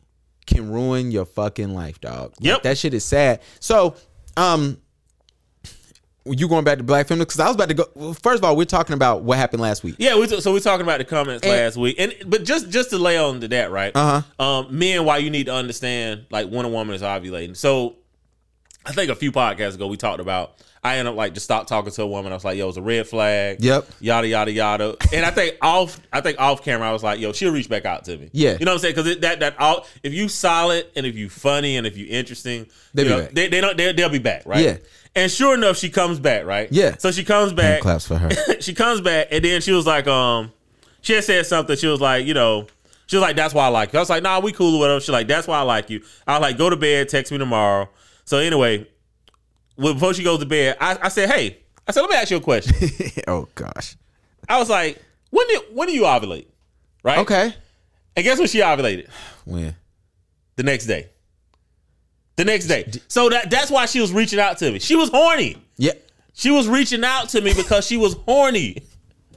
can 0.46 0.70
ruin 0.70 1.10
your 1.10 1.24
fucking 1.24 1.74
life, 1.74 2.00
dog. 2.00 2.30
Like, 2.40 2.40
Yep. 2.40 2.62
that 2.62 2.78
shit 2.78 2.94
is 2.94 3.04
sad. 3.04 3.40
So, 3.60 3.94
um. 4.36 4.78
You 6.28 6.48
going 6.48 6.64
back 6.64 6.78
to 6.78 6.84
black 6.84 7.06
feminists? 7.06 7.34
Because 7.36 7.40
I 7.40 7.46
was 7.48 7.54
about 7.54 7.68
to 7.68 7.74
go. 7.74 7.84
well, 7.94 8.14
First 8.14 8.38
of 8.38 8.44
all, 8.44 8.56
we're 8.56 8.64
talking 8.64 8.94
about 8.94 9.22
what 9.22 9.38
happened 9.38 9.62
last 9.62 9.84
week. 9.84 9.94
Yeah, 9.98 10.18
we 10.18 10.26
so 10.26 10.52
we're 10.52 10.60
talking 10.60 10.84
about 10.84 10.98
the 10.98 11.04
comments 11.04 11.42
And- 11.44 11.52
last 11.52 11.76
week, 11.76 11.96
and 11.98 12.14
but 12.26 12.44
just 12.44 12.70
just 12.70 12.90
to 12.90 12.98
lay 12.98 13.16
on 13.16 13.40
to 13.40 13.48
that, 13.48 13.70
right? 13.70 13.92
Uh-huh. 13.94 14.44
Um, 14.44 14.78
men, 14.78 15.04
why 15.04 15.18
you 15.18 15.30
need 15.30 15.46
to 15.46 15.54
understand 15.54 16.26
like 16.30 16.48
when 16.48 16.64
a 16.64 16.68
woman 16.68 16.94
is 16.94 17.02
ovulating. 17.02 17.56
So, 17.56 17.96
I 18.84 18.92
think 18.92 19.10
a 19.10 19.14
few 19.14 19.32
podcasts 19.32 19.74
ago 19.74 19.86
we 19.86 19.96
talked 19.96 20.20
about. 20.20 20.54
I 20.86 20.96
ended 20.98 21.12
up 21.12 21.16
like 21.16 21.34
just 21.34 21.44
stopped 21.44 21.68
talking 21.68 21.92
to 21.92 22.02
a 22.02 22.06
woman. 22.06 22.32
I 22.32 22.36
was 22.36 22.44
like, 22.44 22.56
"Yo, 22.56 22.68
it's 22.68 22.76
a 22.76 22.82
red 22.82 23.06
flag." 23.06 23.62
Yep. 23.62 23.88
Yada 24.00 24.28
yada 24.28 24.52
yada. 24.52 24.96
And 25.12 25.24
I 25.26 25.30
think 25.30 25.56
off, 25.60 26.00
I 26.12 26.20
think 26.20 26.40
off 26.40 26.62
camera, 26.64 26.88
I 26.88 26.92
was 26.92 27.02
like, 27.02 27.18
"Yo, 27.20 27.32
she'll 27.32 27.52
reach 27.52 27.68
back 27.68 27.84
out 27.84 28.04
to 28.04 28.16
me." 28.16 28.30
Yeah. 28.32 28.56
you 28.58 28.64
know 28.64 28.72
what 28.72 28.74
I'm 28.74 28.78
saying? 28.80 28.94
Because 28.94 29.18
that 29.20 29.40
that 29.40 29.60
all 29.60 29.86
if 30.02 30.14
you 30.14 30.28
solid 30.28 30.86
and 30.96 31.04
if 31.04 31.16
you 31.16 31.28
funny 31.28 31.76
and 31.76 31.86
if 31.86 31.96
you 31.96 32.06
interesting, 32.08 32.66
They'll 32.94 33.04
you 33.06 33.10
be 33.10 33.16
know, 33.16 33.22
back. 33.24 33.34
they 33.34 33.48
they 33.48 33.60
don't 33.60 33.76
they, 33.76 33.92
they'll 33.92 34.08
be 34.08 34.18
back, 34.18 34.44
right? 34.46 34.64
Yeah. 34.64 34.76
And 35.14 35.32
sure 35.32 35.54
enough, 35.54 35.78
she 35.78 35.88
comes 35.88 36.20
back, 36.20 36.44
right? 36.44 36.68
Yeah. 36.70 36.96
So 36.98 37.10
she 37.10 37.24
comes 37.24 37.52
back 37.52 37.80
Claps 37.80 38.06
for 38.06 38.16
her. 38.18 38.30
she 38.60 38.74
comes 38.74 39.00
back 39.00 39.28
and 39.30 39.42
then 39.44 39.62
she 39.62 39.72
was 39.72 39.86
like, 39.86 40.06
um, 40.06 40.52
she 41.00 41.14
had 41.14 41.24
said 41.24 41.46
something. 41.46 41.74
She 41.76 41.86
was 41.86 42.00
like, 42.02 42.26
you 42.26 42.34
know, 42.34 42.66
she 43.06 43.16
was 43.16 43.22
like, 43.22 43.34
that's 43.34 43.54
why 43.54 43.64
I 43.64 43.68
like 43.68 43.92
you. 43.92 43.98
I 43.98 44.02
was 44.02 44.10
like, 44.10 44.22
nah, 44.22 44.40
we 44.40 44.52
cool 44.52 44.74
or 44.76 44.78
whatever. 44.80 45.00
She's 45.00 45.08
like, 45.10 45.26
that's 45.26 45.46
why 45.48 45.58
I 45.58 45.62
like 45.62 45.88
you. 45.88 46.02
I 46.26 46.34
was 46.38 46.42
like, 46.42 46.58
go 46.58 46.68
to 46.68 46.76
bed, 46.76 47.08
text 47.08 47.32
me 47.32 47.38
tomorrow. 47.38 47.88
So 48.24 48.38
anyway, 48.38 48.86
well, 49.76 49.94
before 49.94 50.14
she 50.14 50.22
goes 50.22 50.38
to 50.40 50.46
bed, 50.46 50.76
I, 50.80 50.98
I 51.02 51.08
said, 51.08 51.30
hey, 51.30 51.58
I 51.86 51.92
said, 51.92 52.00
let 52.02 52.10
me 52.10 52.16
ask 52.16 52.30
you 52.30 52.36
a 52.38 52.40
question. 52.40 52.74
oh 53.28 53.48
gosh. 53.54 53.96
I 54.48 54.58
was 54.58 54.68
like, 54.70 55.02
when 55.30 55.46
did 55.48 55.62
when 55.72 55.88
do 55.88 55.94
you 55.94 56.02
ovulate? 56.02 56.46
Right? 57.02 57.18
Okay. 57.18 57.54
And 58.16 58.24
guess 58.24 58.38
when 58.38 58.48
she 58.48 58.60
ovulated? 58.60 59.08
When? 59.44 59.74
The 60.56 60.62
next 60.62 60.86
day. 60.86 61.10
The 62.36 62.44
next 62.44 62.66
day. 62.66 62.90
So 63.08 63.28
that 63.30 63.50
that's 63.50 63.70
why 63.70 63.86
she 63.86 64.00
was 64.00 64.12
reaching 64.12 64.38
out 64.40 64.58
to 64.58 64.70
me. 64.72 64.78
She 64.78 64.96
was 64.96 65.08
horny. 65.10 65.56
Yeah. 65.76 65.92
She 66.34 66.50
was 66.50 66.68
reaching 66.68 67.02
out 67.04 67.30
to 67.30 67.40
me 67.40 67.54
because 67.54 67.86
she 67.86 67.96
was 67.96 68.14
horny. 68.14 68.82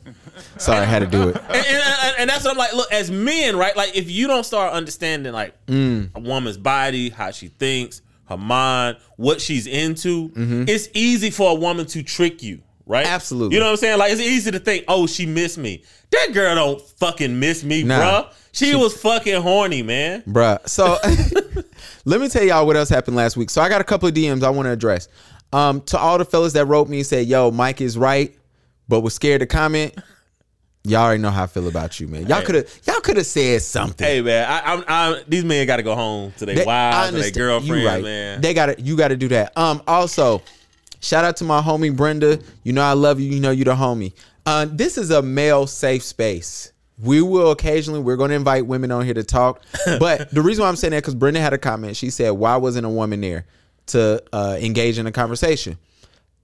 Sorry, 0.58 0.80
I 0.80 0.84
had 0.86 1.00
to 1.00 1.08
do 1.08 1.30
it. 1.30 1.36
and, 1.36 1.66
and, 1.66 2.16
and 2.20 2.30
that's 2.30 2.44
what 2.44 2.52
I'm 2.52 2.58
like. 2.58 2.74
Look, 2.74 2.92
as 2.92 3.10
men, 3.12 3.56
right? 3.58 3.76
Like, 3.76 3.96
if 3.96 4.10
you 4.10 4.28
don't 4.28 4.46
start 4.46 4.74
understanding 4.74 5.32
like 5.34 5.54
Mm. 5.68 6.10
a 6.16 6.20
woman's 6.20 6.58
body, 6.58 7.10
how 7.10 7.32
she 7.32 7.48
thinks, 7.48 8.02
her 8.30 8.38
mind, 8.38 8.98
what 9.18 9.42
she's 9.42 9.68
into, 9.68 10.30
Mm-hmm. 10.30 10.64
it's 10.68 10.88
easy 10.94 11.30
for 11.32 11.52
a 11.52 11.56
woman 11.56 11.86
to 11.88 12.04
trick 12.04 12.42
you, 12.42 12.62
right? 12.86 13.06
Absolutely. 13.06 13.56
You 13.56 13.60
know 13.60 13.66
what 13.68 13.72
I'm 13.72 13.78
saying? 13.78 14.00
Like, 14.00 14.12
it's 14.12 14.22
easy 14.22 14.52
to 14.52 14.60
think, 14.60 14.86
oh, 14.88 15.06
she 15.08 15.26
missed 15.26 15.58
me. 15.58 15.84
That 16.12 16.30
girl 16.34 16.56
don't 16.56 16.82
fucking 17.00 17.40
miss 17.40 17.64
me, 17.64 17.84
Nah. 17.84 18.00
bruh. 18.00 18.34
She, 18.52 18.76
was 18.76 19.00
fucking 19.00 19.42
horny, 19.42 19.84
man. 19.84 20.24
Bruh. 20.24 20.68
So 20.68 20.98
let 22.06 22.20
me 22.20 22.28
tell 22.30 22.44
y'all 22.44 22.66
what 22.66 22.76
else 22.76 22.90
happened 22.90 23.16
last 23.16 23.38
week. 23.38 23.50
So 23.50 23.62
I 23.62 23.70
got 23.70 23.80
a 23.82 23.84
couple 23.84 24.08
of 24.08 24.14
DMs 24.16 24.44
I 24.44 24.50
want 24.50 24.66
to 24.66 24.72
address. 24.72 25.08
Um, 25.54 25.82
to 25.82 25.98
all 25.98 26.18
the 26.18 26.26
fellas 26.26 26.54
that 26.54 26.66
wrote 26.66 26.90
me 26.90 26.98
and 26.98 27.06
said, 27.06 27.28
yo, 27.28 27.52
Mike 27.52 27.82
is 27.82 27.98
right, 27.98 28.36
but 28.88 29.02
was 29.02 29.14
scared 29.14 29.42
to 29.42 29.48
comment. 29.48 29.96
Y'all 30.86 31.02
already 31.04 31.22
know 31.22 31.30
how 31.30 31.44
I 31.44 31.48
feel 31.48 31.68
about 31.68 32.00
you, 32.00 32.08
man. 32.08 32.26
Y'all 32.28 32.40
Hey. 32.40 32.46
could 32.46 32.56
have 32.56 32.80
y'all 32.88 33.02
could 33.02 33.18
have 33.18 33.26
said 33.26 33.62
something. 33.62 34.08
Hey, 34.08 34.22
man, 34.22 34.50
I, 34.50 34.74
I'm, 34.74 34.84
I'm, 34.88 35.24
these 35.28 35.44
men 35.44 35.68
got 35.68 35.78
to 35.78 35.84
go 35.84 35.94
home 35.94 36.32
to 36.38 36.46
their 36.46 36.66
wives, 36.66 37.12
to 37.12 37.18
their 37.22 37.32
girlfriends, 37.32 37.82
You 37.82 37.88
right. 37.88 38.02
man. 38.04 38.42
They 38.42 38.54
got 38.54 38.68
to 38.68 38.82
you 38.82 38.96
got 38.96 39.10
to 39.10 39.18
do 39.18 39.28
that. 39.30 39.52
Um 39.58 39.82
also, 39.88 40.42
shout 41.02 41.26
out 41.26 41.36
to 41.38 41.44
my 41.44 41.62
homie 41.62 41.94
Brenda. 41.96 42.40
You 42.64 42.72
know 42.74 42.82
I 42.82 42.94
love 42.94 43.20
you. 43.20 43.30
You 43.30 43.42
know 43.42 43.52
you 43.52 43.66
the 43.66 43.76
homie. 43.76 44.14
Uh 44.46 44.68
this 44.72 44.98
is 44.98 45.12
a 45.12 45.22
male 45.22 45.68
safe 45.68 46.02
space. 46.02 46.72
We 47.02 47.22
will 47.22 47.52
occasionally 47.52 48.00
we're 48.00 48.18
going 48.18 48.30
to 48.30 48.36
invite 48.36 48.66
women 48.66 48.92
on 48.92 49.04
here 49.06 49.14
to 49.14 49.24
talk. 49.24 49.62
But 50.00 50.32
the 50.34 50.42
reason 50.42 50.64
why 50.64 50.70
I'm 50.70 50.76
saying 50.78 50.92
that 50.92 51.04
cuz 51.04 51.14
Brenda 51.14 51.42
had 51.42 51.52
a 51.54 51.58
comment. 51.58 51.98
She 51.98 52.10
said, 52.10 52.32
"Why 52.32 52.56
wasn't 52.56 52.86
a 52.86 52.90
woman 52.90 53.20
there 53.22 53.46
to 53.88 54.24
uh 54.32 54.58
engage 54.60 54.98
in 54.98 55.08
a 55.08 55.12
conversation?" 55.12 55.78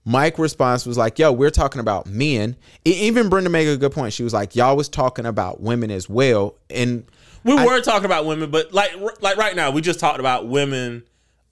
Mike 0.08 0.38
response 0.38 0.86
was 0.86 0.96
like, 0.96 1.18
"Yo, 1.18 1.32
we're 1.32 1.50
talking 1.50 1.80
about 1.80 2.06
men." 2.06 2.56
Even 2.84 3.28
Brenda 3.28 3.50
made 3.50 3.66
a 3.68 3.76
good 3.76 3.90
point. 3.92 4.12
She 4.14 4.22
was 4.22 4.32
like, 4.32 4.54
"Y'all 4.56 4.76
was 4.76 4.88
talking 4.88 5.26
about 5.26 5.60
women 5.60 5.90
as 5.90 6.08
well." 6.08 6.54
And 6.70 7.04
We 7.44 7.54
I- 7.58 7.66
were 7.66 7.80
talking 7.80 8.04
about 8.06 8.24
women, 8.24 8.50
but 8.50 8.72
like 8.72 8.92
like 9.20 9.36
right 9.36 9.54
now, 9.56 9.70
we 9.72 9.80
just 9.82 9.98
talked 10.00 10.20
about 10.20 10.46
women 10.48 11.02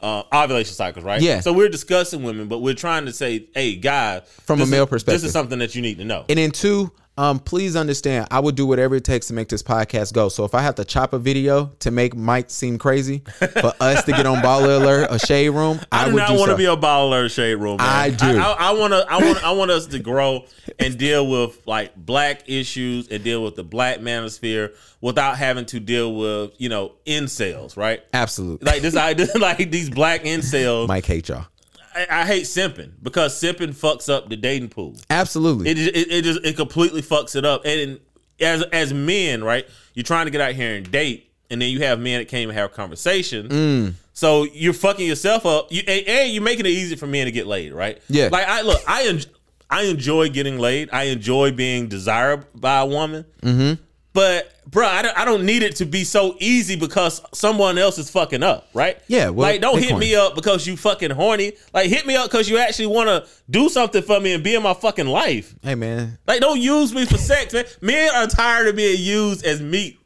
uh, 0.01 0.23
ovulation 0.33 0.75
cycles, 0.75 1.05
right? 1.05 1.21
Yeah. 1.21 1.41
So 1.41 1.53
we're 1.53 1.69
discussing 1.71 2.23
women, 2.23 2.47
but 2.47 2.59
we're 2.59 2.75
trying 2.75 3.07
to 3.07 3.13
say, 3.13 3.47
hey, 3.55 3.75
guys, 3.77 4.23
From 4.45 4.61
a 4.61 4.67
male 4.67 4.85
is- 4.85 4.89
perspective. 4.91 5.23
this 5.23 5.27
is 5.29 5.33
something 5.33 5.59
that 5.61 5.75
you 5.75 5.81
need 5.83 5.97
to 5.99 6.05
know. 6.05 6.27
And 6.29 6.39
then 6.39 6.51
two, 6.51 6.93
um, 7.17 7.39
please 7.39 7.77
understand, 7.77 8.29
I 8.31 8.41
would 8.41 8.55
do 8.55 8.67
whatever 8.67 8.97
it 8.97 9.05
takes 9.05 9.29
to 9.29 9.35
make 9.35 9.49
this 9.49 9.63
podcast 9.63 10.13
go. 10.13 10.29
So 10.29 10.45
if 10.45 10.55
I 10.55 10.63
have 10.63 10.75
to 10.77 10.85
chop 10.85 11.13
a 11.13 11.19
video 11.19 11.67
to 11.81 11.91
make 11.91 12.17
Mike 12.17 12.51
seem 12.51 12.79
crazy, 12.79 13.23
for 13.39 13.73
us 13.81 14.05
to 14.05 14.13
get 14.13 14.27
on 14.27 14.39
Baller 14.39 14.81
Alert 14.81 15.11
or 15.11 15.19
Shade 15.19 15.51
Room, 15.51 15.81
I, 15.93 16.03
I 16.03 16.11
do 16.11 16.17
not 16.17 16.29
do 16.29 16.35
want 16.35 16.47
to 16.47 16.53
so. 16.53 16.57
be 16.57 16.65
a 16.67 16.77
baller 16.77 17.05
Alert 17.05 17.31
shade 17.31 17.55
room. 17.57 17.77
Man. 17.79 17.87
I 17.87 18.11
do. 18.11 18.39
I, 18.39 18.73
want 18.73 18.93
to. 18.93 19.07
I 19.09 19.19
want. 19.19 19.45
I 19.45 19.53
want 19.53 19.71
us 19.71 19.87
to 19.87 19.99
grow 19.99 20.45
and 20.79 20.97
deal 20.97 21.27
with 21.27 21.67
like 21.67 21.95
black 21.97 22.49
issues 22.49 23.09
and 23.09 23.23
deal 23.23 23.43
with 23.43 23.57
the 23.57 23.65
black 23.65 23.99
manosphere 23.99 24.75
without 25.01 25.37
having 25.37 25.67
to 25.67 25.81
deal 25.81 26.15
with 26.15 26.53
you 26.59 26.69
know 26.69 26.93
incels, 27.07 27.77
right? 27.77 28.03
Absolutely. 28.13 28.65
Like 28.65 28.83
this 28.83 28.97
idea, 28.97 29.29
like 29.39 29.71
these 29.71 29.91
black 29.91 30.25
incels. 30.25 30.89
Mike 30.89 31.07
hate 31.07 31.29
y'all. 31.29 31.47
I, 31.95 32.07
I 32.11 32.27
hate 32.27 32.45
simping 32.45 32.93
because 33.03 33.41
simping 33.41 33.75
fucks 33.75 34.13
up 34.13 34.29
the 34.29 34.37
dating 34.37 34.71
pool. 34.71 34.97
Absolutely. 35.11 35.71
It, 35.71 35.79
it 35.79 36.11
it 36.11 36.25
just 36.25 36.45
it 36.45 36.57
completely 36.57 37.03
fucks 37.03 37.37
it 37.37 37.45
up. 37.45 37.65
And 37.65 38.01
as 38.41 38.63
as 38.65 38.93
men, 38.93 39.45
right, 39.45 39.67
you're 39.95 40.05
trying 40.05 40.27
to 40.27 40.31
get 40.31 40.41
out 40.41 40.53
here 40.55 40.77
and 40.77 40.91
date, 40.91 41.31
and 41.51 41.61
then 41.61 41.71
you 41.71 41.81
have 41.81 42.01
men 42.01 42.21
that 42.21 42.29
can't 42.29 42.43
even 42.43 42.55
have 42.55 42.73
conversations. 42.73 43.53
Mm. 43.53 43.95
So 44.13 44.45
you're 44.45 44.73
fucking 44.73 45.07
yourself 45.07 45.47
up. 45.47 45.71
You 45.71 45.83
and, 45.87 46.07
and 46.07 46.33
you're 46.33 46.43
making 46.43 46.67
it 46.67 46.71
easy 46.71 46.97
for 46.97 47.07
men 47.07 47.27
to 47.27 47.33
get 47.33 47.47
laid, 47.47 47.73
right? 47.73 48.01
Yeah. 48.09 48.29
Like 48.31 48.47
I 48.47 48.63
look, 48.63 48.81
I 48.87 49.07
en- 49.07 49.23
I 49.71 49.83
enjoy 49.85 50.29
getting 50.31 50.59
laid. 50.59 50.91
I 50.93 51.05
enjoy 51.05 51.53
being 51.53 51.89
desired 51.89 52.47
by 52.55 52.81
a 52.81 52.87
woman. 52.87 53.25
Mm-hmm. 53.43 53.83
But 54.15 54.53
bro, 54.71 54.87
I 54.87 55.03
don't, 55.03 55.19
I 55.19 55.25
don't 55.25 55.45
need 55.45 55.63
it 55.65 55.75
to 55.77 55.85
be 55.85 56.05
so 56.05 56.37
easy 56.39 56.77
because 56.77 57.21
someone 57.33 57.77
else 57.79 57.99
is 57.99 58.09
fucking 58.11 58.43
up, 58.45 58.69
right? 58.73 58.97
Yeah, 59.09 59.31
well, 59.31 59.49
like 59.51 59.61
don't 59.61 59.75
they 59.81 59.87
hit 59.89 59.99
me 59.99 60.15
up 60.15 60.37
because 60.37 60.67
you 60.69 60.77
fucking 60.77 61.11
horny. 61.11 61.53
Like 61.75 61.89
hit 61.91 62.07
me 62.07 62.15
up 62.15 62.31
because 62.31 62.49
you 62.49 62.59
actually 62.59 62.87
want 62.87 63.09
to 63.09 63.27
do 63.51 63.69
something 63.69 64.03
for 64.03 64.21
me 64.21 64.33
and 64.33 64.43
be 64.45 64.55
in 64.55 64.63
my 64.63 64.73
fucking 64.75 65.09
life. 65.09 65.55
hey 65.63 65.75
man, 65.75 66.17
Like, 66.29 66.41
don't 66.41 66.61
use 66.61 66.95
me 66.95 67.05
for 67.07 67.19
sex, 67.19 67.53
man. 67.53 67.65
Men 67.81 68.15
are 68.15 68.27
tired 68.29 68.69
of 68.69 68.77
being 68.77 69.01
used 69.01 69.45
as 69.45 69.61
meat. 69.61 69.99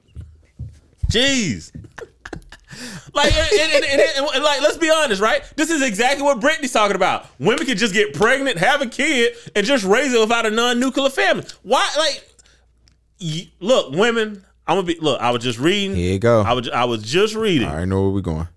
Jeez. 1.09 1.71
Like, 3.15 3.35
and, 3.37 3.73
and- 3.73 3.85
and- 3.85 4.01
and- 4.01 4.29
and, 4.35 4.45
like, 4.45 4.61
let's 4.63 4.77
be 4.77 4.91
honest, 4.91 5.21
right? 5.21 5.43
This 5.57 5.71
is 5.71 5.83
exactly 5.83 6.23
what 6.23 6.39
Brittney's 6.41 6.73
talking 6.73 6.95
about. 6.97 7.27
Women 7.39 7.67
can 7.67 7.77
just 7.77 7.93
get 7.93 8.15
pregnant, 8.15 8.59
have 8.59 8.81
a 8.83 8.87
kid, 8.87 9.35
and 9.57 9.67
just 9.67 9.85
raise 9.85 10.13
it 10.13 10.21
without 10.21 10.47
a 10.47 10.51
non-nuclear 10.51 11.11
family. 11.11 11.45
Why? 11.63 11.89
Like, 11.99 12.25
look, 13.61 13.93
women. 13.93 14.45
I'm 14.67 14.77
gonna 14.77 14.87
be. 14.87 14.99
Look, 15.01 15.21
I 15.21 15.31
was 15.31 15.43
just 15.43 15.59
reading. 15.59 15.97
here 15.97 16.13
you 16.13 16.19
go. 16.19 16.43
I 16.43 16.53
was. 16.53 16.69
I 16.69 16.85
was 16.85 17.03
just 17.03 17.35
reading. 17.35 17.69
I 17.69 17.85
know 17.85 18.03
where 18.03 18.11
we're 18.11 18.21
going. 18.21 18.49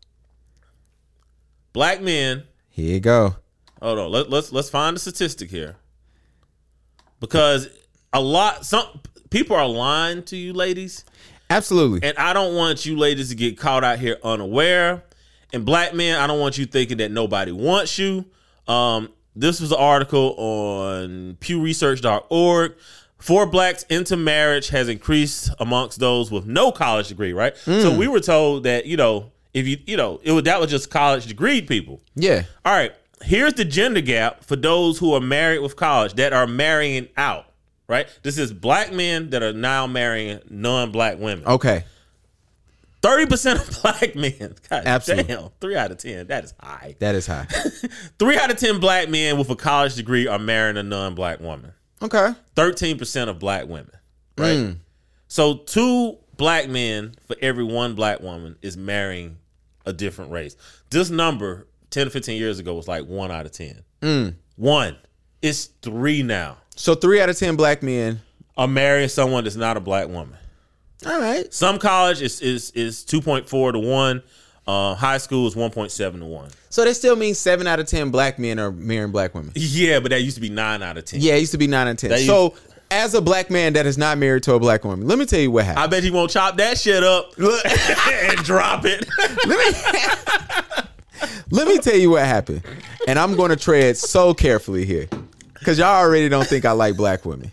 Black 1.74 2.02
men. 2.02 2.44
Here 2.70 2.96
you 2.96 3.00
go. 3.00 3.36
Hold 3.82 4.00
on. 4.00 4.12
Let, 4.12 4.30
let's 4.30 4.52
let's 4.52 4.70
find 4.70 4.96
a 4.98 5.00
statistic 5.00 5.50
here. 5.50 5.78
Because 7.20 7.70
a 8.12 8.20
lot, 8.20 8.66
some 8.66 8.86
people 9.30 9.56
are 9.56 9.68
lying 9.68 10.24
to 10.24 10.36
you, 10.36 10.54
ladies. 10.54 11.06
Absolutely. 11.50 12.08
And 12.08 12.18
I 12.18 12.34
don't 12.34 12.56
want 12.56 12.86
you 12.86 12.98
ladies 12.98 13.30
to 13.30 13.36
get 13.36 13.58
caught 13.58 13.84
out 13.84 14.00
here 14.00 14.18
unaware. 14.24 15.04
And 15.54 15.66
black 15.66 15.94
men, 15.94 16.20
I 16.20 16.28
don't 16.28 16.40
want 16.40 16.58
you 16.58 16.66
thinking 16.66 16.98
that 16.98 17.12
nobody 17.12 17.52
wants 17.52 18.00
you. 18.00 18.26
Um, 18.68 19.10
this 19.36 19.60
was 19.60 19.72
an 19.72 19.78
article 19.78 20.34
on 20.38 21.38
pewresearch.org. 21.40 22.76
For 23.22 23.46
blacks 23.46 23.86
intermarriage 23.90 24.70
has 24.70 24.90
increased 24.90 25.52
amongst 25.60 26.00
those 26.00 26.32
with 26.32 26.48
no 26.48 26.72
college 26.72 27.10
degree, 27.10 27.34
right? 27.34 27.56
So 27.56 27.92
hmm. 27.92 27.98
we 27.98 28.08
were 28.08 28.20
told 28.20 28.64
that, 28.64 28.88
you 28.88 28.98
know, 28.98 29.32
if 29.54 29.68
you, 29.68 29.78
you 29.86 29.96
know, 29.96 30.20
it 30.24 30.32
was 30.32 30.44
that 30.44 30.60
was 30.60 30.70
just 30.70 30.90
college 30.90 31.28
degree 31.28 31.62
people. 31.62 32.02
yeah. 32.16 32.44
All 32.66 32.74
right, 32.74 32.94
here's 33.22 33.54
the 33.54 33.66
gender 33.66 34.02
gap 34.02 34.44
for 34.44 34.56
those 34.56 34.98
who 34.98 35.14
are 35.14 35.22
married 35.22 35.60
with 35.60 35.76
college 35.76 36.14
that 36.14 36.34
are 36.34 36.48
marrying 36.48 37.10
out, 37.18 37.46
right? 37.88 38.08
This 38.24 38.38
is 38.38 38.52
black 38.52 38.92
men 38.92 39.30
that 39.32 39.44
are 39.44 39.54
now 39.54 39.88
marrying 39.88 40.40
non-black 40.50 41.20
women. 41.20 41.46
Okay. 41.46 41.84
Thirty 43.02 43.26
percent 43.26 43.60
of 43.60 43.82
black 43.82 44.16
men. 44.16 44.56
God 44.70 44.84
Absolutely. 44.86 45.36
damn, 45.36 45.50
three 45.60 45.76
out 45.76 45.92
of 45.92 45.98
ten. 45.98 46.28
That 46.28 46.44
is 46.44 46.54
high. 46.60 46.96
That 47.00 47.16
is 47.16 47.28
high. 47.28 47.48
Three 48.20 48.38
out 48.38 48.52
of 48.52 48.58
ten 48.58 48.80
black 48.80 49.10
men 49.10 49.40
with 49.40 49.50
a 49.50 49.56
college 49.56 49.96
degree 49.96 50.28
are 50.28 50.38
marrying 50.38 50.78
a 50.78 50.84
non-black 50.84 51.40
woman. 51.40 51.74
Okay. 52.02 52.34
Thirteen 52.56 52.98
percent 52.98 53.30
of 53.30 53.40
black 53.40 53.68
women. 53.68 53.92
Right. 54.38 54.58
Mm. 54.58 54.78
So 55.28 55.56
two 55.56 56.18
black 56.38 56.68
men 56.68 57.16
for 57.28 57.36
every 57.42 57.64
one 57.64 57.96
black 57.96 58.22
woman 58.22 58.58
is 58.62 58.76
marrying 58.76 59.38
a 59.86 59.94
different 59.94 60.32
race. 60.32 60.56
This 60.90 61.10
number 61.10 61.68
ten 61.90 62.06
to 62.06 62.12
fifteen 62.12 62.38
years 62.38 62.60
ago 62.60 62.74
was 62.74 62.88
like 62.88 63.06
one 63.06 63.32
out 63.32 63.46
of 63.46 63.52
ten. 63.52 63.84
Mm. 64.02 64.36
One. 64.56 64.98
It's 65.42 65.66
three 65.82 66.24
now. 66.24 66.58
So 66.76 66.96
three 66.96 67.22
out 67.22 67.30
of 67.30 67.38
ten 67.38 67.56
black 67.56 67.84
men. 67.84 68.22
Are 68.58 68.68
marrying 68.68 69.10
someone 69.10 69.44
that's 69.46 69.56
not 69.56 69.78
a 69.78 69.80
black 69.80 70.08
woman. 70.08 70.38
All 71.06 71.20
right. 71.20 71.52
Some 71.54 71.80
college 71.80 72.22
is 72.22 72.42
is 72.42 72.72
is 72.72 73.04
two 73.04 73.22
point 73.22 73.48
four 73.48 73.72
to 73.72 73.80
one. 73.80 74.22
Uh, 74.68 74.94
high 74.96 75.18
school 75.18 75.48
is 75.48 75.56
one 75.56 75.72
point 75.72 75.92
seven 75.92 76.20
to 76.20 76.26
one. 76.26 76.50
So 76.70 76.86
that 76.86 76.94
still 76.94 77.16
means 77.16 77.38
seven 77.38 77.68
out 77.68 77.80
of 77.80 77.88
ten 77.88 78.12
black 78.12 78.38
men 78.40 78.60
are 78.60 78.72
marrying 78.72 79.12
black 79.12 79.34
women. 79.34 79.52
Yeah, 79.56 80.00
but 80.00 80.12
that 80.12 80.22
used 80.22 80.38
to 80.38 80.42
be 80.42 80.50
nine 80.50 80.84
out 80.84 80.98
of 80.98 81.06
ten. 81.06 81.20
Yeah, 81.22 81.36
it 81.36 81.40
used 81.40 81.52
to 81.54 81.58
be 81.58 81.68
nine 81.68 81.88
and 81.88 81.98
ten. 81.98 82.12
That 82.12 82.20
So 82.20 82.56
as 82.92 83.14
a 83.14 83.22
black 83.22 83.50
man 83.50 83.74
that 83.74 83.86
is 83.86 83.98
not 83.98 84.18
married 84.18 84.44
to 84.44 84.54
a 84.54 84.60
black 84.60 84.84
woman, 84.84 85.08
let 85.08 85.18
me 85.18 85.26
tell 85.26 85.40
you 85.40 85.50
what 85.50 85.66
happened. 85.66 85.84
I 85.84 85.88
bet 85.88 86.04
he 86.04 86.12
won't 86.12 86.30
chop 86.30 86.58
that 86.58 86.78
shit 86.78 87.04
up 87.04 87.34
and 87.38 88.38
drop 88.44 88.84
it. 88.86 89.08
let 89.48 89.58
me 89.58 90.88
Let 91.52 91.68
me 91.68 91.78
tell 91.80 91.98
you 91.98 92.12
what 92.12 92.26
happened. 92.26 92.64
And 93.08 93.20
I'm 93.20 93.36
going 93.36 93.50
to 93.50 93.56
tread 93.56 93.98
so 93.98 94.34
carefully 94.34 94.86
here 94.86 95.08
because 95.54 95.78
y'all 95.78 96.02
already 96.02 96.30
don't 96.30 96.48
think 96.48 96.66
I 96.66 96.72
like 96.72 96.96
black 96.96 97.26
women. 97.26 97.52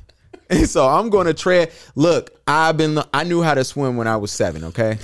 And 0.50 0.69
so 0.69 0.87
I'm 0.88 1.11
going 1.11 1.27
to 1.27 1.35
tread. 1.35 1.73
Look, 1.95 2.31
I've 2.47 2.77
been, 2.77 3.00
I 3.12 3.25
knew 3.25 3.43
how 3.43 3.55
to 3.55 3.65
swim 3.65 3.97
when 3.97 4.07
I 4.07 4.17
was 4.17 4.33
seven, 4.33 4.65
okay? 4.65 4.99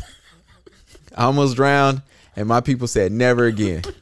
I 1.15 1.25
almost 1.25 1.57
drowned, 1.57 2.03
and 2.37 2.49
my 2.49 2.61
people 2.61 2.87
said 2.87 3.13
never 3.13 3.45
again. 3.47 3.83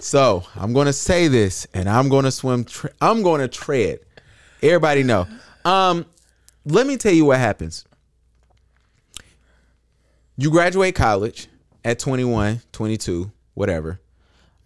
So 0.00 0.44
I'm 0.54 0.72
going 0.74 0.86
to 0.86 0.92
say 0.92 1.26
this, 1.26 1.66
and 1.74 1.88
I'm 1.88 2.08
going 2.08 2.24
to 2.24 2.30
swim, 2.30 2.64
tre- 2.64 2.92
I'm 3.00 3.24
going 3.24 3.40
to 3.40 3.48
tread. 3.48 3.98
Everybody 4.62 5.02
know. 5.02 5.26
Um, 5.64 6.06
let 6.64 6.86
me 6.86 6.96
tell 6.96 7.12
you 7.12 7.24
what 7.24 7.38
happens. 7.38 7.84
You 10.36 10.50
graduate 10.50 10.94
college 10.94 11.48
at 11.84 11.98
21, 11.98 12.62
22, 12.70 13.32
whatever. 13.54 14.00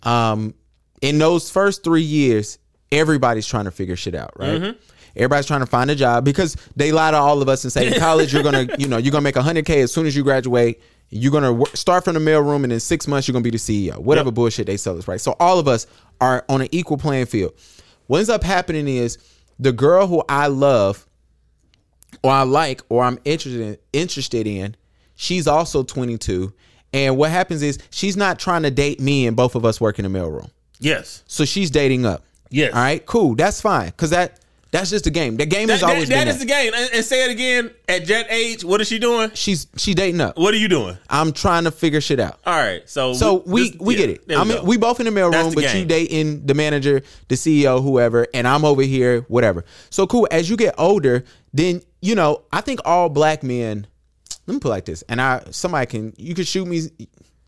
Um, 0.03 0.53
in 1.01 1.19
those 1.19 1.51
first 1.51 1.83
three 1.83 2.03
years, 2.03 2.59
everybody's 2.91 3.47
trying 3.47 3.65
to 3.65 3.71
figure 3.71 3.97
shit 3.97 4.15
out, 4.15 4.33
right? 4.39 4.77
Everybody's 5.17 5.47
trying 5.47 5.61
to 5.61 5.67
find 5.67 5.91
a 5.91 5.95
job 5.95 6.25
because 6.25 6.57
they 6.77 6.93
lie 6.93 7.11
to 7.11 7.17
all 7.17 7.41
of 7.41 7.49
us 7.49 7.65
and 7.65 7.73
say 7.73 7.87
in 7.93 7.99
college 7.99 8.33
you're 8.35 8.43
gonna, 8.43 8.67
you 8.79 8.87
know, 8.89 8.99
you're 8.99 9.13
gonna 9.13 9.23
make 9.23 9.37
hundred 9.37 9.65
k 9.65 9.81
as 9.81 9.93
soon 9.93 10.05
as 10.07 10.15
you 10.15 10.23
graduate. 10.23 10.83
You're 11.14 11.31
gonna 11.33 11.52
work, 11.52 11.76
start 11.76 12.04
from 12.04 12.14
the 12.14 12.21
mailroom, 12.21 12.64
and 12.64 12.73
in 12.73 12.81
six 12.81 13.07
months 13.07 13.28
you're 13.28 13.33
gonna 13.35 13.42
be 13.42 13.50
the 13.50 13.59
CEO. 13.59 13.99
Whatever 14.00 14.28
Yep. 14.28 14.35
bullshit 14.35 14.66
they 14.66 14.76
sell 14.78 14.97
us, 14.99 15.07
right? 15.07 15.21
So 15.21 15.37
all 15.38 15.59
of 15.59 15.69
us 15.69 15.87
are 16.21 16.45
on 16.49 16.62
an 16.62 16.69
equal 16.73 16.97
playing 16.97 17.26
field. 17.26 17.52
what 18.09 18.19
ends 18.19 18.31
up 18.31 18.42
happening 18.42 18.88
is 18.88 19.19
the 19.59 19.73
girl 19.73 20.07
who 20.07 20.23
I 20.28 20.47
love 20.49 21.07
or 22.23 22.31
I 22.33 22.42
like 22.42 22.83
or 22.88 23.04
I'm 23.04 23.19
interested 23.25 23.61
in, 23.61 23.76
interested 23.92 24.47
in, 24.47 24.75
she's 25.14 25.47
also 25.47 25.83
22. 25.83 26.52
And 26.92 27.16
what 27.16 27.31
happens 27.31 27.62
is 27.62 27.78
she's 27.90 28.16
not 28.16 28.38
trying 28.38 28.62
to 28.64 28.71
date 28.71 29.00
me 29.00 29.26
and 29.26 29.37
both 29.37 29.54
of 29.54 29.64
us 29.64 29.81
work 29.81 29.99
in 29.99 30.11
the 30.11 30.19
mailroom. 30.19 30.50
Yes. 30.78 31.23
So 31.26 31.45
she's 31.45 31.71
dating 31.71 32.04
up. 32.04 32.25
Yes. 32.50 32.75
All 32.75 32.81
right, 32.81 33.04
cool. 33.07 33.35
That's 33.35 33.61
fine. 33.62 33.92
Cause 33.97 34.11
that 34.11 34.40
that's 34.73 34.91
just 34.91 35.05
the 35.05 35.11
game. 35.11 35.37
The 35.37 35.47
game 35.47 35.69
That, 35.69 35.75
has 35.75 35.81
that- 35.83 35.91
always 35.91 36.09
that 36.09 36.25
been 36.25 36.29
is 36.29 36.38
the 36.41 36.47
game. 36.47 36.73
And, 36.75 36.91
and 36.93 37.05
say 37.05 37.25
it 37.25 37.31
again. 37.31 37.71
At 37.88 38.05
Jet 38.05 38.26
age, 38.31 38.64
what 38.64 38.81
is 38.81 38.88
she 38.88 38.99
doing? 38.99 39.31
She's 39.35 39.67
she 39.76 39.95
dating 39.95 40.21
up. 40.21 40.37
What 40.37 40.52
are 40.55 40.57
you 40.57 40.69
doing? 40.69 40.97
I'm 41.09 41.33
trying 41.33 41.64
to 41.64 41.71
figure 41.71 42.00
shit 42.00 42.19
out. 42.19 42.41
All 42.45 42.57
right. 42.57 42.83
So 42.91 43.12
So 43.14 43.43
we 43.47 43.71
this- 43.71 43.81
we 43.81 43.95
yeah, 43.95 44.07
get 44.07 44.11
it. 44.11 44.37
I 44.37 44.43
mean, 44.45 44.57
go. 44.59 44.64
we 44.64 44.76
both 44.79 44.99
in 44.99 45.07
the 45.07 45.12
mailroom, 45.12 45.55
but 45.55 45.62
you 45.64 45.71
game. 45.81 45.87
dating 45.88 46.47
the 46.47 46.55
manager, 46.55 47.02
the 47.29 47.37
CEO, 47.37 47.83
whoever, 47.83 48.26
and 48.35 48.49
I'm 48.49 48.64
over 48.64 48.83
here, 48.83 49.21
whatever. 49.29 49.64
So 49.91 50.07
cool. 50.07 50.26
As 50.31 50.50
you 50.50 50.57
get 50.57 50.75
older, 50.79 51.23
then 51.52 51.83
you 52.00 52.14
know, 52.17 52.43
I 52.52 52.62
think 52.62 52.81
all 52.85 53.09
black 53.09 53.43
men. 53.45 53.87
Let 54.47 54.55
me 54.55 54.59
put 54.59 54.69
it 54.69 54.71
like 54.73 54.87
this, 54.87 55.02
and 55.09 55.21
I 55.21 55.43
somebody 55.50 55.87
can 55.87 56.14
you 56.17 56.35
can 56.35 56.45
shoot 56.45 56.67
me. 56.67 56.81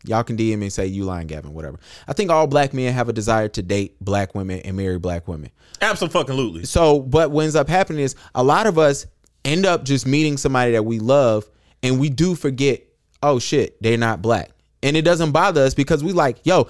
Y'all 0.07 0.23
can 0.23 0.37
DM 0.37 0.57
me 0.59 0.65
and 0.67 0.73
say 0.73 0.85
you 0.85 1.03
lying, 1.05 1.27
Gavin, 1.27 1.53
whatever. 1.53 1.79
I 2.07 2.13
think 2.13 2.31
all 2.31 2.47
black 2.47 2.73
men 2.73 2.93
have 2.93 3.09
a 3.09 3.13
desire 3.13 3.47
to 3.49 3.61
date 3.61 3.95
black 4.01 4.35
women 4.35 4.59
and 4.59 4.77
marry 4.77 4.99
black 4.99 5.27
women. 5.27 5.51
absolutely. 5.81 6.65
So, 6.65 6.99
but 6.99 7.31
what 7.31 7.43
ends 7.43 7.55
up 7.55 7.67
happening 7.69 8.01
is 8.01 8.15
a 8.33 8.43
lot 8.43 8.67
of 8.67 8.77
us 8.77 9.05
end 9.43 9.65
up 9.65 9.83
just 9.85 10.05
meeting 10.07 10.37
somebody 10.37 10.71
that 10.73 10.83
we 10.83 10.99
love, 10.99 11.45
and 11.83 11.99
we 11.99 12.09
do 12.09 12.35
forget, 12.35 12.81
oh 13.21 13.39
shit, 13.39 13.81
they're 13.81 13.97
not 13.97 14.21
black, 14.21 14.51
and 14.81 14.95
it 14.97 15.03
doesn't 15.03 15.31
bother 15.31 15.61
us 15.63 15.73
because 15.73 16.03
we 16.03 16.11
like, 16.13 16.37
yo, 16.43 16.67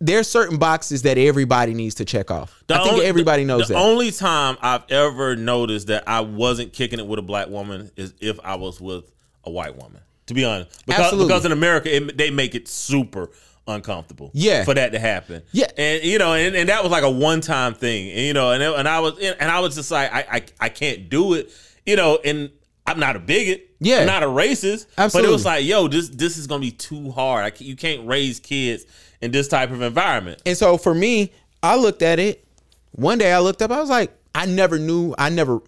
there's 0.00 0.28
certain 0.28 0.58
boxes 0.58 1.02
that 1.02 1.18
everybody 1.18 1.74
needs 1.74 1.96
to 1.96 2.04
check 2.04 2.30
off. 2.30 2.62
I 2.70 2.78
think 2.78 2.92
only- 2.92 3.06
everybody 3.06 3.44
knows 3.44 3.62
that. 3.62 3.68
the 3.68 3.74
that. 3.74 3.80
only 3.80 4.10
time 4.12 4.56
I've 4.60 4.84
ever 4.90 5.34
noticed 5.36 5.88
that 5.88 6.04
I 6.06 6.20
wasn't 6.20 6.72
kicking 6.72 6.98
it 7.00 7.06
with 7.06 7.18
a 7.18 7.22
black 7.22 7.48
woman 7.48 7.90
is 7.96 8.14
if 8.20 8.38
I 8.44 8.54
was 8.56 8.80
with 8.80 9.10
a 9.44 9.50
white 9.50 9.76
woman. 9.76 10.00
To 10.28 10.34
be 10.34 10.44
honest, 10.44 10.86
because 10.86 11.00
Absolutely. 11.06 11.28
because 11.28 11.44
in 11.44 11.52
America 11.52 11.94
it, 11.94 12.16
they 12.16 12.30
make 12.30 12.54
it 12.54 12.68
super 12.68 13.30
uncomfortable. 13.66 14.30
Yeah. 14.34 14.64
for 14.64 14.74
that 14.74 14.92
to 14.92 14.98
happen. 14.98 15.42
Yeah. 15.52 15.70
and 15.76 16.02
you 16.02 16.18
know, 16.18 16.34
and, 16.34 16.54
and 16.54 16.68
that 16.68 16.82
was 16.82 16.92
like 16.92 17.04
a 17.04 17.10
one 17.10 17.40
time 17.40 17.74
thing. 17.74 18.10
And, 18.10 18.20
you 18.20 18.32
know, 18.32 18.52
and 18.52 18.62
and 18.62 18.88
I 18.88 19.00
was 19.00 19.18
and 19.18 19.50
I 19.50 19.60
was 19.60 19.74
just 19.74 19.90
like, 19.90 20.12
I, 20.12 20.26
I 20.30 20.42
I 20.60 20.68
can't 20.68 21.08
do 21.08 21.34
it. 21.34 21.50
You 21.84 21.96
know, 21.96 22.18
and 22.24 22.50
I'm 22.86 22.98
not 22.98 23.16
a 23.16 23.18
bigot. 23.18 23.70
Yeah. 23.80 24.00
I'm 24.00 24.06
not 24.06 24.22
a 24.22 24.26
racist. 24.26 24.86
Absolutely. 24.96 25.26
But 25.26 25.28
it 25.28 25.32
was 25.32 25.44
like, 25.44 25.64
yo, 25.64 25.88
this 25.88 26.08
this 26.08 26.36
is 26.38 26.46
gonna 26.46 26.60
be 26.60 26.70
too 26.70 27.10
hard. 27.10 27.44
I, 27.44 27.64
you 27.64 27.76
can't 27.76 28.06
raise 28.06 28.40
kids 28.40 28.86
in 29.20 29.30
this 29.30 29.48
type 29.48 29.70
of 29.70 29.82
environment. 29.82 30.42
And 30.46 30.56
so 30.56 30.78
for 30.78 30.94
me, 30.94 31.32
I 31.62 31.76
looked 31.76 32.02
at 32.02 32.18
it. 32.18 32.44
One 32.92 33.18
day 33.18 33.32
I 33.32 33.40
looked 33.40 33.62
up. 33.62 33.70
I 33.70 33.80
was 33.80 33.90
like, 33.90 34.12
I 34.34 34.46
never 34.46 34.78
knew. 34.78 35.14
I 35.18 35.28
never. 35.28 35.60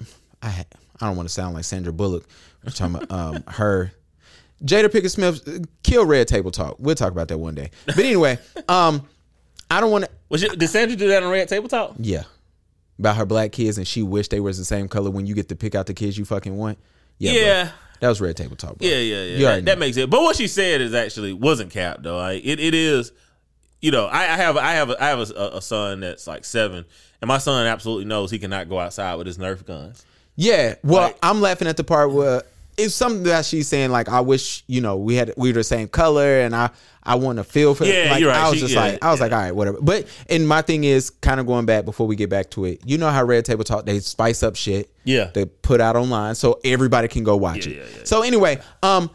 I 0.43 0.64
I 1.00 1.07
don't 1.07 1.17
want 1.17 1.29
to 1.29 1.33
sound 1.35 1.55
like 1.55 1.64
Sandra 1.64 1.93
Bullock. 1.93 2.26
I'm 2.64 2.73
talking 2.73 2.97
about 2.97 3.11
um, 3.11 3.45
her. 3.49 3.93
Jada 4.64 4.87
Pinkett 4.88 5.11
Smith 5.11 5.47
uh, 5.49 5.64
kill 5.83 6.05
Red 6.05 6.29
Table 6.29 6.50
Talk. 6.50 6.76
We'll 6.79 6.95
talk 6.95 7.12
about 7.12 7.29
that 7.29 7.38
one 7.38 7.55
day. 7.55 7.71
But 7.87 7.99
anyway, 7.99 8.38
um, 8.69 9.07
I 9.71 9.81
don't 9.81 9.90
want 9.90 10.05
to. 10.05 10.11
Was 10.29 10.43
did 10.43 10.69
Sandra 10.69 10.97
do 10.97 11.09
that 11.09 11.23
on 11.23 11.31
Red 11.31 11.49
Table 11.49 11.69
Talk? 11.69 11.95
Yeah, 11.99 12.25
about 12.99 13.17
her 13.17 13.25
black 13.26 13.52
kids 13.52 13.79
and 13.79 13.87
she 13.88 14.02
wished 14.02 14.31
they 14.31 14.40
was 14.40 14.59
the 14.59 14.64
same 14.64 14.88
color 14.88 15.11
when 15.11 15.26
you 15.26 15.35
get 15.35 15.49
to 15.49 15.57
pick 15.57 15.75
out 15.75 15.87
the 15.87 15.95
kids 15.95 16.17
you 16.19 16.25
fucking 16.25 16.57
want. 16.57 16.79
Yeah, 17.19 17.33
bro. 17.33 17.40
Yeah. 17.40 17.71
that 18.00 18.09
was 18.09 18.21
Red 18.21 18.37
Table 18.37 18.57
Talk. 18.57 18.79
Bro. 18.79 18.87
Yeah, 18.88 18.97
yeah, 18.99 19.23
yeah. 19.25 19.49
That, 19.57 19.64
that 19.67 19.79
makes 19.79 19.97
it. 19.97 20.09
But 20.11 20.23
what 20.23 20.37
she 20.37 20.47
said 20.49 20.81
is 20.81 20.95
actually 20.95 21.33
wasn't 21.33 21.71
capped 21.71 22.02
though. 22.02 22.19
Like, 22.19 22.43
it, 22.45 22.61
it 22.61 22.75
is. 22.75 23.12
You 23.81 23.90
know, 23.93 24.07
I, 24.07 24.25
I 24.25 24.37
have 24.37 24.57
I 24.59 24.73
have 24.73 24.90
a, 24.90 25.02
I 25.02 25.09
have 25.09 25.31
a, 25.31 25.50
a 25.55 25.62
son 25.62 26.00
that's 26.00 26.26
like 26.26 26.45
seven, 26.45 26.85
and 27.23 27.29
my 27.29 27.38
son 27.38 27.67
absolutely 27.67 28.05
knows 28.05 28.31
he 28.31 28.38
cannot 28.38 28.69
go 28.69 28.79
outside 28.79 29.14
with 29.14 29.26
his 29.26 29.38
Nerf 29.38 29.64
guns. 29.64 30.05
Yeah, 30.37 30.75
well, 30.85 31.05
Like- 31.05 31.19
I'm 31.23 31.40
laughing 31.40 31.67
at 31.67 31.76
the 31.79 31.85
part 31.85 32.12
where 32.12 32.43
it's 32.84 32.94
something 32.94 33.22
that 33.25 33.44
she's 33.44 33.68
saying 33.68 33.90
like, 33.90 34.08
I 34.08 34.20
wish 34.20 34.64
you 34.66 34.80
know 34.80 34.96
we 34.96 35.14
had 35.14 35.32
we 35.37 35.50
were 35.50 35.54
the 35.54 35.64
same 35.64 35.88
color, 35.88 36.40
and 36.40 36.54
I 36.54 36.70
I 37.02 37.14
want 37.14 37.38
to 37.38 37.44
feel 37.44 37.75
for. 37.75 37.84
Yeah, 37.84 38.10
like, 38.10 38.20
you're 38.20 38.30
right. 38.30 38.38
I 38.40 38.49
was 38.49 38.54
She- 38.56 38.60
just 38.60 38.75
yeah, 38.75 38.80
like, 38.80 39.04
I 39.04 39.10
was 39.10 39.21
yeah. 39.21 39.25
like, 39.25 39.32
all 39.32 39.38
right, 39.38 39.54
whatever. 39.54 39.78
But 39.80 40.06
and 40.28 40.47
my 40.47 40.62
thing 40.62 40.84
is 40.84 41.10
kind 41.10 41.40
of 41.40 41.47
going 41.47 41.66
back 41.66 41.84
before 41.84 42.06
we 42.06 42.16
get 42.16 42.28
back 42.30 42.50
to 42.50 42.64
it. 42.66 42.80
You 42.84 42.99
know 42.99 43.10
how 43.10 43.25
Red 43.25 43.45
Table 43.45 43.64
Talk 43.64 43.86
they 43.86 44.00
spice 44.00 44.43
up 44.43 44.56
shit. 44.56 44.90
Yeah. 45.04 45.30
they 45.32 45.47
put 45.47 45.80
out 45.80 45.97
online 45.97 46.34
so 46.34 46.60
everybody 46.64 47.08
can 47.08 47.25
go 47.25 47.36
watch 47.36 47.66
Yeah, 47.66 47.78
it. 47.82 48.06
so 48.06 48.23
anyway, 48.23 48.60
um, 48.82 49.10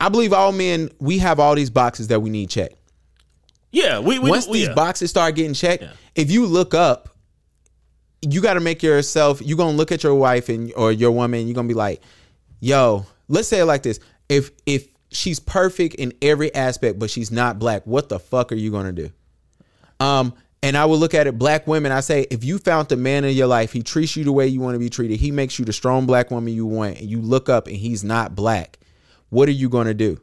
I 0.00 0.08
believe 0.08 0.32
all 0.32 0.52
men 0.52 0.90
we 1.00 1.18
have 1.18 1.40
all 1.40 1.54
these 1.54 1.70
boxes 1.70 2.08
that 2.08 2.20
we 2.20 2.30
need 2.30 2.48
checked. 2.50 2.76
Yeah, 3.72 3.98
we, 3.98 4.18
we 4.18 4.30
Once 4.30 4.46
we, 4.46 4.60
these 4.60 4.68
boxes 4.74 5.10
start 5.10 5.34
getting 5.34 5.52
checked, 5.52 5.84
if 6.14 6.30
you 6.30 6.46
look 6.46 6.72
up, 6.74 7.10
you 8.22 8.40
got 8.40 8.54
to 8.54 8.60
make 8.60 8.82
yourself. 8.82 9.42
You're 9.42 9.58
gonna 9.58 9.76
look 9.76 9.92
at 9.92 10.02
your 10.02 10.14
wife 10.14 10.48
and 10.48 10.72
or 10.76 10.90
your 10.92 11.10
woman. 11.10 11.46
You're 11.46 11.54
gonna 11.54 11.68
be 11.68 11.74
like, 11.74 12.00
"Yo, 12.60 13.06
let's 13.28 13.48
say 13.48 13.60
it 13.60 13.64
like 13.64 13.82
this: 13.82 14.00
if 14.28 14.50
if 14.66 14.88
she's 15.10 15.40
perfect 15.40 15.94
in 15.96 16.12
every 16.22 16.54
aspect, 16.54 16.98
but 16.98 17.10
she's 17.10 17.30
not 17.30 17.58
black, 17.58 17.86
what 17.86 18.08
the 18.08 18.18
fuck 18.18 18.52
are 18.52 18.56
you 18.56 18.70
gonna 18.70 18.92
do?" 18.92 19.10
Um, 20.00 20.34
and 20.62 20.76
I 20.76 20.84
would 20.84 20.96
look 20.96 21.14
at 21.14 21.26
it, 21.26 21.38
black 21.38 21.66
women. 21.66 21.92
I 21.92 22.00
say, 22.00 22.26
if 22.30 22.42
you 22.42 22.58
found 22.58 22.88
the 22.88 22.96
man 22.96 23.24
in 23.24 23.36
your 23.36 23.46
life, 23.46 23.72
he 23.72 23.82
treats 23.82 24.16
you 24.16 24.24
the 24.24 24.32
way 24.32 24.46
you 24.48 24.60
want 24.60 24.74
to 24.74 24.78
be 24.78 24.90
treated. 24.90 25.20
He 25.20 25.30
makes 25.30 25.58
you 25.58 25.64
the 25.64 25.72
strong 25.72 26.06
black 26.06 26.30
woman 26.30 26.52
you 26.52 26.66
want, 26.66 26.98
and 26.98 27.08
you 27.08 27.20
look 27.20 27.48
up 27.48 27.66
and 27.66 27.76
he's 27.76 28.02
not 28.02 28.34
black. 28.34 28.78
What 29.30 29.48
are 29.48 29.52
you 29.52 29.68
gonna 29.68 29.94
do? 29.94 30.18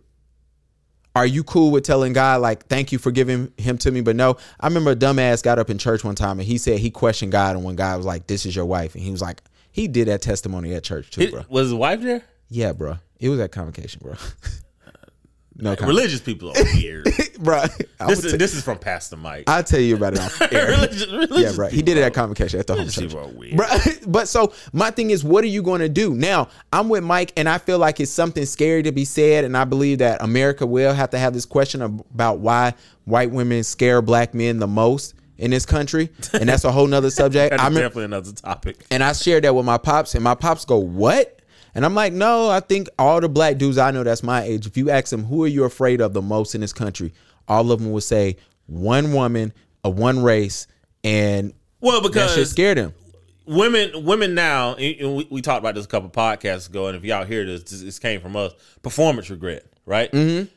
Are 1.15 1.28
you 1.28 1.43
cool 1.43 1.69
with 1.69 1.84
telling 1.84 2.13
God 2.13 2.41
like, 2.41 2.65
"Thank 2.67 2.91
you 2.91 2.98
for 2.98 3.12
giving 3.12 3.52
him 3.58 3.78
to 3.80 3.91
me"? 3.91 4.02
But 4.02 4.15
no, 4.15 4.38
I 4.60 4.67
remember 4.67 4.91
a 4.91 4.96
dumbass 4.96 5.43
got 5.43 5.60
up 5.60 5.69
in 5.69 5.78
church 5.78 6.04
one 6.04 6.15
time 6.15 6.39
and 6.39 6.48
he 6.48 6.58
said 6.58 6.80
he 6.80 6.89
questioned 6.89 7.32
God, 7.32 7.56
and 7.56 7.63
when 7.63 7.76
God 7.76 7.98
was 7.98 8.06
like, 8.06 8.28
"This 8.28 8.46
is 8.46 8.56
your 8.56 8.65
wife," 8.65 8.96
and 8.96 9.04
he 9.04 9.12
was 9.12 9.22
like, 9.22 9.41
he 9.74 9.88
did 9.88 10.08
that 10.08 10.22
testimony 10.22 10.74
at 10.76 10.84
church 10.84 11.10
too, 11.10 11.32
bro. 11.32 11.44
was 11.50 11.66
his 11.66 11.74
wife 11.74 12.00
there? 12.02 12.22
Yeah, 12.48 12.74
bro. 12.74 13.00
It 13.20 13.30
was 13.30 13.40
at 13.40 13.52
convocation, 13.52 14.02
bro. 14.04 14.14
no, 15.56 15.72
convocation. 15.72 15.88
Religious 15.88 16.22
people 16.22 16.50
are 16.52 16.64
weird. 16.76 17.06
bro. 17.40 17.64
This 18.08 18.24
is 18.24 18.32
t- 18.34 18.38
this 18.38 18.54
is 18.54 18.64
from 18.64 18.78
Pastor 18.78 19.18
Mike. 19.18 19.46
I'll 19.48 19.64
tell 19.64 19.80
you 19.80 19.96
about 19.96 20.14
it 20.14 20.20
off 20.20 20.40
air. 20.54 20.68
religious, 20.68 21.08
religious 21.08 21.38
yeah, 21.40 21.56
bro. 21.56 21.70
He 21.70 21.82
did 21.82 21.98
it 21.98 22.02
at 22.02 22.14
convocation 22.14 22.60
at 22.60 22.68
the 22.68 22.76
home 22.76 22.88
church. 22.88 23.12
Bro, 23.56 23.68
but 24.08 24.28
so 24.28 24.54
my 24.74 24.92
thing 24.92 25.10
is, 25.10 25.24
what 25.24 25.44
are 25.44 25.48
you 25.48 25.64
going 25.64 25.82
to 25.82 25.90
do 25.90 26.14
now? 26.14 26.50
I'm 26.72 26.88
with 26.88 27.04
Mike, 27.04 27.34
and 27.36 27.50
I 27.50 27.58
feel 27.58 27.80
like 27.80 28.00
it's 28.00 28.12
something 28.12 28.46
scary 28.46 28.84
to 28.84 28.92
be 28.92 29.06
said, 29.06 29.44
and 29.44 29.58
I 29.58 29.64
believe 29.64 29.98
that 29.98 30.22
America 30.22 30.68
will 30.68 30.94
have 30.94 31.10
to 31.10 31.18
have 31.18 31.34
this 31.34 31.48
question 31.48 31.82
about 31.82 32.38
why 32.38 32.76
white 33.06 33.32
women 33.32 33.64
scare 33.64 34.04
black 34.04 34.36
men 34.36 34.60
the 34.60 34.68
most 34.68 35.16
in 35.38 35.52
this 35.52 35.65
country, 35.65 36.10
and 36.34 36.48
that's 36.50 36.63
a 36.63 36.72
whole 36.72 36.88
nother 36.88 37.10
subject. 37.12 37.52
That's 37.52 37.62
I 37.62 37.67
remember, 37.67 37.88
definitely 37.88 38.06
another 38.06 38.32
topic. 38.32 38.86
and 38.91 39.04
I 39.04 39.13
shared 39.13 39.43
that 39.43 39.56
with 39.56 39.65
my 39.65 39.78
pops, 39.78 40.15
and 40.15 40.24
my 40.24 40.36
pops 40.36 40.65
go, 40.65 40.78
"What?" 40.78 41.39
And 41.76 41.86
I'm 41.86 41.96
like, 41.96 42.13
"No, 42.13 42.50
I 42.50 42.60
think 42.60 42.88
all 43.00 43.19
the 43.19 43.30
black 43.30 43.58
dudes 43.58 43.78
I 43.78 43.91
know 43.91 44.04
that's 44.04 44.24
my 44.24 44.43
age. 44.43 44.67
If 44.67 44.78
you 44.78 44.89
ask 44.89 45.10
them 45.10 45.24
who 45.26 45.43
are 45.43 45.48
you 45.48 45.63
afraid 45.63 46.02
of 46.02 46.13
the 46.13 46.22
most 46.22 46.56
in 46.56 46.62
this 46.62 46.74
country, 46.74 47.13
all 47.48 47.72
of 47.72 47.82
them 47.82 47.91
would 47.91 48.04
say 48.04 48.38
one 48.67 49.13
woman, 49.13 49.54
a 49.84 49.89
one 49.89 50.22
race, 50.22 50.67
and 51.04 51.54
Well, 51.82 52.02
that 52.02 52.30
shit 52.32 52.48
scared 52.48 52.78
them." 52.78 52.93
women 53.46 54.06
women 54.06 54.34
now 54.34 54.74
and 54.76 55.02
and 55.02 55.15
we, 55.17 55.28
we 55.30 55.41
talked 55.41 55.60
about 55.60 55.76
this 55.76 55.86
a 55.86 55.88
couple 55.88 56.10
podcasts 56.10 56.69
ago 56.69 56.88
and 56.88 56.96
if 56.96 57.04
y'all 57.04 57.26
hear 57.26 57.46
this 57.46 57.63
this, 57.63 57.82
this 57.82 58.00
came 58.00 58.22
from 58.22 58.36
us 58.36 58.54
performance 58.82 59.30
regret 59.30 59.65
right 59.86 60.12
mm-hmm. 60.12 60.50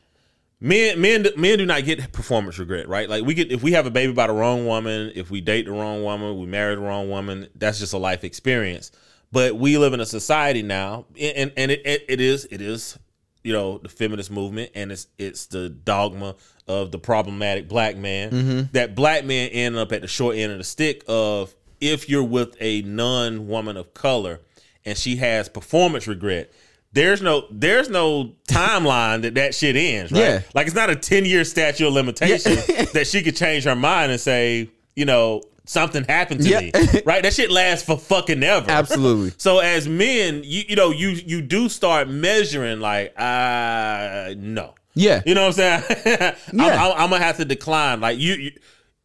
Men 0.61 1.01
men 1.01 1.27
men 1.37 1.59
do 1.59 1.67
not 1.67 1.85
get 1.85 2.13
performance 2.13 2.59
regret 2.59 2.89
right? 2.89 3.09
Like 3.09 3.25
we 3.25 3.35
get 3.35 3.53
if 3.53 3.63
we 3.63 3.73
have 3.73 3.87
a 3.87 3.91
baby 3.91 4.13
by 4.13 4.27
the 4.27 4.33
wrong 4.33 4.67
woman 4.67 5.13
if 5.15 5.31
we 5.31 5.41
date 5.41 5.67
the 5.67 5.73
wrong 5.73 6.03
woman 6.03 6.39
we 6.39 6.47
marry 6.47 6.75
the 6.75 6.81
wrong 6.81 7.09
woman 7.09 7.49
that's 7.55 7.79
just 7.79 7.93
a 7.93 7.99
life 7.99 8.25
experience. 8.25 8.93
But 9.33 9.57
we 9.57 9.77
live 9.77 9.93
in 9.93 10.01
a 10.01 10.07
society 10.07 10.63
now 10.63 11.07
and 11.21 11.53
and 11.57 11.71
it, 11.71 11.83
it, 11.85 12.05
it 12.09 12.21
is 12.21 12.47
it 12.51 12.61
is 12.61 12.99
you 13.43 13.53
know 13.53 13.79
the 13.79 13.89
feminist 13.89 14.31
movement 14.31 14.71
and 14.75 14.91
it's 14.91 15.07
it's 15.19 15.47
the 15.47 15.69
dogma 15.69 16.35
of 16.67 16.91
the 16.91 16.99
problematic 16.99 17.69
black 17.69 17.97
man. 17.97 18.31
Mm-hmm. 18.31 18.61
That 18.73 18.95
black 18.95 19.25
men 19.25 19.51
end 19.51 19.77
up 19.77 19.93
at 19.93 20.03
the 20.03 20.09
short 20.09 20.37
end 20.37 20.53
of 20.53 20.59
the 20.59 20.65
stick 20.65 21.05
of 21.07 21.55
if 21.81 22.09
you're 22.09 22.25
with 22.25 22.57
a 22.61 22.83
non 22.83 23.47
woman 23.47 23.77
of 23.77 23.95
color 23.95 24.41
and 24.85 24.97
she 24.97 25.17
has 25.17 25.49
performance 25.49 26.07
regret 26.07 26.51
there's 26.97 27.23
no 27.23 27.45
there's 27.51 27.89
no 27.89 28.33
timeline 28.49 29.23
that 29.23 29.35
that 29.35 29.55
shit 29.55 29.77
ends 29.77 30.11
right 30.11 30.21
Yeah. 30.21 30.41
like 30.55 30.67
it's 30.67 30.75
not 30.77 30.91
a 30.91 30.97
10 30.97 31.25
year 31.25 31.45
statute 31.45 31.87
of 31.87 31.93
limitation 31.93 32.55
that 32.95 33.07
she 33.07 33.23
could 33.23 33.37
change 33.37 33.65
her 33.65 33.77
mind 33.77 34.11
and 34.13 34.21
say 34.21 34.71
you 34.97 35.05
know 35.05 35.43
something 35.67 36.05
happened 36.05 36.43
to 36.43 36.49
Yeah. 36.49 36.61
me 36.61 36.73
right 37.07 37.23
that 37.23 37.33
shit 37.35 37.51
lasts 37.51 37.85
for 37.85 37.99
fucking 37.99 38.43
ever 38.43 38.71
Absolutely. 38.71 39.33
so 39.39 39.59
as 39.59 39.87
men, 39.89 40.43
you 40.45 40.63
you 40.69 40.77
know 40.77 40.91
you 40.91 41.09
you 41.11 41.43
do 41.43 41.69
start 41.69 42.09
measuring 42.09 42.81
like 42.81 43.13
uh 43.19 44.35
no. 44.37 44.75
Yeah. 44.99 45.21
You 45.27 45.35
know 45.35 45.43
what 45.49 45.59
I'm 45.61 45.83
saying? 45.85 46.35
I'm, 46.55 46.61
I'm, 46.61 46.93
I'm 46.93 47.11
gonna 47.11 47.23
have 47.23 47.37
to 47.37 47.45
decline. 47.45 48.01
Like 48.01 48.19
you, 48.19 48.33
you, 48.35 48.53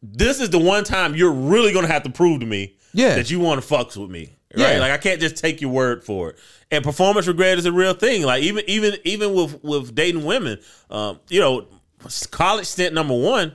this 0.02 0.40
is 0.40 0.48
the 0.48 0.58
one 0.58 0.84
time 0.84 1.14
you're 1.14 1.32
really 1.32 1.72
gonna 1.74 1.86
have 1.88 2.04
to 2.04 2.10
prove 2.10 2.40
to 2.40 2.46
me 2.46 2.76
Yeah. 2.94 3.16
that 3.16 3.30
you 3.30 3.40
want 3.40 3.62
to 3.62 3.68
fucks 3.74 3.96
with 3.98 4.08
me. 4.10 4.30
Right? 4.54 4.74
Yeah. 4.74 4.80
Like 4.80 4.92
I 4.92 4.98
can't 4.98 5.20
just 5.20 5.36
take 5.36 5.60
your 5.60 5.70
word 5.70 6.04
for 6.04 6.30
it. 6.30 6.38
And 6.70 6.84
performance 6.84 7.26
regret 7.26 7.58
is 7.58 7.66
a 7.66 7.72
real 7.72 7.94
thing. 7.94 8.22
Like 8.22 8.42
even 8.42 8.64
even 8.66 8.96
even 9.04 9.34
with 9.34 9.62
with 9.62 9.94
dating 9.94 10.24
women, 10.24 10.58
um, 10.90 11.20
you 11.28 11.40
know, 11.40 11.66
college 12.30 12.66
stint 12.66 12.94
number 12.94 13.14
one. 13.14 13.54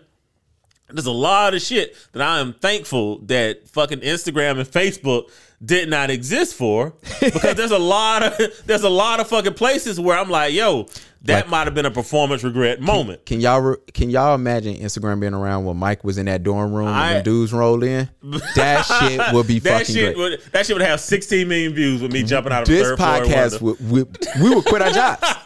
there's 0.90 1.06
a 1.06 1.12
lot 1.12 1.54
of 1.54 1.62
shit 1.62 1.96
that 2.14 2.22
I 2.22 2.40
am 2.40 2.54
thankful 2.54 3.20
that 3.26 3.68
fucking 3.70 4.00
Instagram 4.00 4.60
and 4.60 4.68
Facebook 4.68 5.30
did 5.64 5.90
not 5.90 6.10
exist 6.12 6.56
for 6.56 6.94
because 7.20 7.56
there's 7.56 7.72
a 7.72 7.80
lot 7.80 8.24
of 8.24 8.38
there's 8.66 8.84
a 8.84 8.90
lot 8.90 9.20
of 9.20 9.28
fucking 9.28 9.56
places 9.56 10.00
where 10.00 10.18
I'm 10.18 10.30
like, 10.30 10.54
yo, 10.54 10.86
that 11.24 11.42
Like- 11.44 11.50
might 11.50 11.66
have 11.66 11.74
been 11.74 11.86
a 11.86 11.92
performance 11.92 12.44
regret 12.44 12.80
moment. 12.80 13.26
Can 13.26 13.40
y'all 13.42 13.60
re- 13.60 13.78
can 13.94 14.10
y'all 14.10 14.36
imagine 14.36 14.76
Instagram 14.76 15.20
being 15.20 15.34
around 15.34 15.66
when 15.66 15.76
Mike 15.78 16.04
was 16.04 16.18
in 16.18 16.26
that 16.28 16.44
dorm 16.44 16.72
room 16.72 16.88
I- 16.88 17.10
and 17.14 17.20
the 17.20 17.24
dudes 17.24 17.52
rolled 17.52 17.84
in? 17.84 18.10
That 18.56 18.82
shit 19.00 19.22
would 19.34 19.48
be 19.48 19.60
that 19.60 19.80
fucking 19.82 19.96
shit 19.96 20.16
great. 20.16 20.18
would 20.18 20.42
that 20.52 20.66
shit 20.66 20.76
would 20.76 20.86
have 20.86 21.00
16 21.00 21.48
million 21.48 21.74
views 21.74 22.02
with 22.02 22.12
me 22.14 22.24
jumping 22.24 22.52
out 22.54 22.62
of 22.64 22.68
the 22.68 22.74
this 22.76 22.88
third 22.88 23.00
podcast 23.00 23.62
would, 23.62 23.80
would 23.90 24.18
we 24.42 24.54
would 24.54 24.66
quit 24.66 24.82
our 24.82 24.92
jobs 24.92 25.22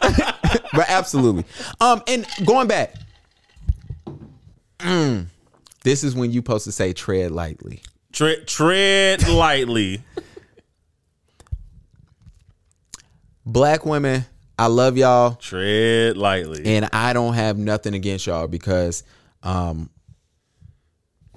but 0.72 0.84
absolutely 0.88 1.44
um 1.80 2.02
and 2.06 2.26
going 2.44 2.68
back 2.68 2.94
mm, 4.78 5.26
this 5.84 6.04
is 6.04 6.14
when 6.14 6.30
you 6.32 6.38
supposed 6.40 6.64
to 6.64 6.72
say 6.72 6.92
tread 6.92 7.30
lightly 7.30 7.82
Tre- 8.12 8.44
tread 8.44 9.26
lightly. 9.26 10.02
black 13.46 13.84
women 13.86 14.24
i 14.58 14.66
love 14.66 14.96
y'all 14.96 15.34
tread 15.36 16.16
lightly. 16.16 16.62
and 16.64 16.88
i 16.92 17.12
don't 17.12 17.34
have 17.34 17.56
nothing 17.58 17.94
against 17.94 18.26
y'all 18.26 18.46
because 18.46 19.02
um 19.42 19.88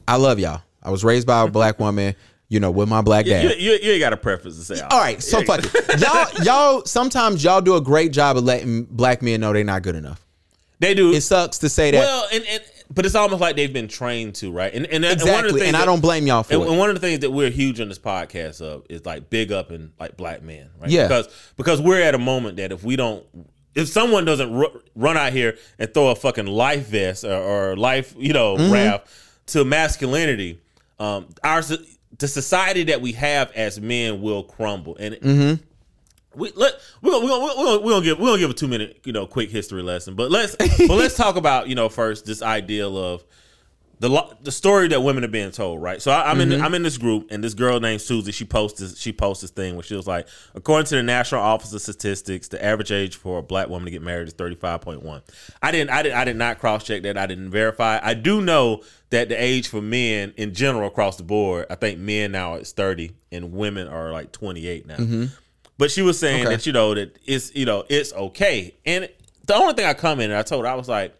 i 0.07 0.15
love 0.15 0.39
y'all 0.39 0.61
i 0.83 0.89
was 0.89 1.03
raised 1.03 1.25
by 1.27 1.43
a 1.43 1.47
black 1.47 1.79
woman 1.79 2.15
you 2.49 2.59
know 2.59 2.71
with 2.71 2.87
my 2.89 3.01
black 3.01 3.25
dad 3.25 3.43
you, 3.43 3.49
you, 3.71 3.79
you 3.81 3.91
ain't 3.93 3.99
got 3.99 4.13
a 4.13 4.17
preference 4.17 4.57
to 4.57 4.75
say. 4.75 4.81
all 4.91 4.99
right 4.99 5.21
so 5.23 5.41
fuck 5.43 5.61
it 5.63 5.99
y'all 5.99 6.43
y'all 6.43 6.85
sometimes 6.85 7.43
y'all 7.43 7.61
do 7.61 7.75
a 7.75 7.81
great 7.81 8.11
job 8.11 8.37
of 8.37 8.43
letting 8.43 8.83
black 8.83 9.21
men 9.21 9.39
know 9.41 9.51
they're 9.53 9.63
not 9.63 9.81
good 9.81 9.95
enough 9.95 10.23
They 10.79 10.93
do. 10.93 11.11
it 11.13 11.21
sucks 11.21 11.57
to 11.59 11.69
say 11.69 11.91
that 11.91 11.99
well, 11.99 12.27
and, 12.33 12.43
and 12.47 12.63
but 12.93 13.05
it's 13.05 13.15
almost 13.15 13.41
like 13.41 13.55
they've 13.55 13.71
been 13.73 13.87
trained 13.87 14.35
to, 14.35 14.51
right? 14.51 14.73
And 14.73 14.85
and, 14.85 15.03
and 15.03 15.03
one 15.03 15.11
of 15.13 15.19
the 15.19 15.23
exactly 15.29 15.59
things 15.59 15.67
and 15.69 15.77
i 15.77 15.85
don't 15.85 16.01
blame 16.01 16.27
y'all 16.27 16.43
for 16.43 16.53
And, 16.53 16.63
it 16.63 16.69
and 16.69 16.77
one 16.77 16.89
of 16.89 16.95
the 16.95 17.01
things 17.01 17.19
that 17.19 17.31
we're 17.31 17.49
huge 17.49 17.79
on 17.81 17.89
this 17.89 17.99
podcast 17.99 18.61
of 18.61 18.85
is 18.89 19.05
like 19.05 19.29
big 19.29 19.51
up 19.51 19.71
and 19.71 19.91
like 19.99 20.17
black 20.17 20.41
men, 20.43 20.69
right? 20.79 20.89
Yeah. 20.89 21.03
Because 21.07 21.27
because 21.57 21.81
we're 21.81 22.01
at 22.01 22.15
a 22.15 22.19
moment 22.19 22.57
that 22.57 22.71
if 22.71 22.83
we 22.83 22.95
don't, 22.95 23.25
if 23.73 23.87
someone 23.89 24.23
doesn't 24.25 24.53
ru- 24.53 24.81
run 24.95 25.17
out 25.17 25.33
here 25.33 25.57
and 25.79 25.93
throw 25.93 26.09
a 26.09 26.15
fucking 26.15 26.47
life 26.47 26.87
vest 26.87 27.23
or, 27.25 27.33
or 27.33 27.75
life, 27.75 28.15
you 28.17 28.33
know, 28.33 28.55
Mm-hmm. 28.55 28.71
raft 28.73 29.07
to 29.47 29.65
masculinity, 29.65 30.59
um, 30.99 31.27
our 31.43 31.61
the 32.17 32.27
society 32.27 32.83
that 32.85 33.01
we 33.01 33.11
have 33.13 33.51
as 33.51 33.79
men 33.81 34.21
will 34.21 34.43
crumble, 34.43 34.95
and. 34.97 35.15
Mm-hmm. 35.15 35.63
We 36.35 36.51
let 36.55 36.73
we're 37.01 37.11
gonna, 37.11 37.25
we're 37.25 37.31
gonna, 37.31 37.45
we're 37.45 37.65
gonna, 37.65 37.79
we're 37.79 37.91
gonna 37.91 38.05
give 38.05 38.19
we're 38.19 38.27
gonna 38.27 38.39
give 38.39 38.49
a 38.49 38.53
two 38.53 38.67
minute 38.67 39.01
you 39.05 39.13
know 39.13 39.25
quick 39.27 39.49
history 39.49 39.81
lesson, 39.81 40.15
but 40.15 40.31
let's 40.31 40.55
but 40.59 40.89
let's 40.89 41.15
talk 41.15 41.35
about 41.35 41.67
you 41.67 41.75
know 41.75 41.89
first 41.89 42.25
this 42.25 42.41
ideal 42.41 42.97
of 42.97 43.23
the 43.99 44.37
the 44.41 44.51
story 44.51 44.87
that 44.89 45.01
women 45.01 45.23
are 45.23 45.29
being 45.29 45.51
told, 45.51 45.81
right? 45.81 46.01
So 46.01 46.11
I, 46.11 46.29
I'm 46.29 46.41
in 46.41 46.49
mm-hmm. 46.49 46.63
I'm 46.63 46.73
in 46.73 46.83
this 46.83 46.97
group, 46.97 47.27
and 47.31 47.43
this 47.43 47.53
girl 47.53 47.79
named 47.79 48.01
Susie, 48.01 48.31
she 48.31 48.45
posted 48.45 48.97
she 48.97 49.13
posts 49.13 49.41
this 49.41 49.51
thing 49.51 49.75
where 49.75 49.83
she 49.83 49.95
was 49.95 50.07
like, 50.07 50.27
according 50.53 50.87
to 50.87 50.95
the 50.95 51.03
National 51.03 51.41
Office 51.41 51.73
of 51.73 51.81
Statistics, 51.81 52.47
the 52.49 52.63
average 52.63 52.91
age 52.91 53.15
for 53.15 53.39
a 53.39 53.41
black 53.41 53.69
woman 53.69 53.85
to 53.85 53.91
get 53.91 54.01
married 54.01 54.27
is 54.27 54.33
35.1. 54.33 55.21
I 55.61 55.71
didn't 55.71 55.91
I 55.91 56.01
did 56.01 56.11
I 56.11 56.25
did 56.25 56.35
not 56.35 56.59
cross 56.59 56.83
check 56.83 57.03
that. 57.03 57.17
I 57.17 57.25
didn't 57.25 57.51
verify. 57.51 57.99
I 58.01 58.13
do 58.15 58.41
know 58.41 58.83
that 59.11 59.29
the 59.29 59.41
age 59.41 59.69
for 59.69 59.81
men 59.81 60.33
in 60.35 60.53
general 60.53 60.87
across 60.87 61.15
the 61.15 61.23
board, 61.23 61.67
I 61.69 61.75
think 61.75 61.99
men 61.99 62.31
now 62.31 62.55
is 62.55 62.73
30 62.73 63.11
and 63.31 63.53
women 63.53 63.87
are 63.87 64.11
like 64.11 64.31
28 64.31 64.87
now. 64.87 64.97
Mm-hmm. 64.97 65.25
But 65.77 65.91
she 65.91 66.01
was 66.01 66.17
saying 66.19 66.41
Okay. 66.45 66.55
that 66.55 66.65
you 66.65 66.71
know 66.73 66.93
that 66.93 67.17
it's 67.25 67.53
you 67.55 67.65
know 67.65 67.83
it's 67.89 68.13
okay, 68.13 68.75
and 68.85 69.09
the 69.45 69.55
only 69.55 69.73
thing 69.73 69.85
I 69.85 69.93
commented, 69.93 70.37
I 70.37 70.41
told 70.43 70.65
her 70.65 70.71
I 70.71 70.75
was 70.75 70.87
like. 70.89 71.13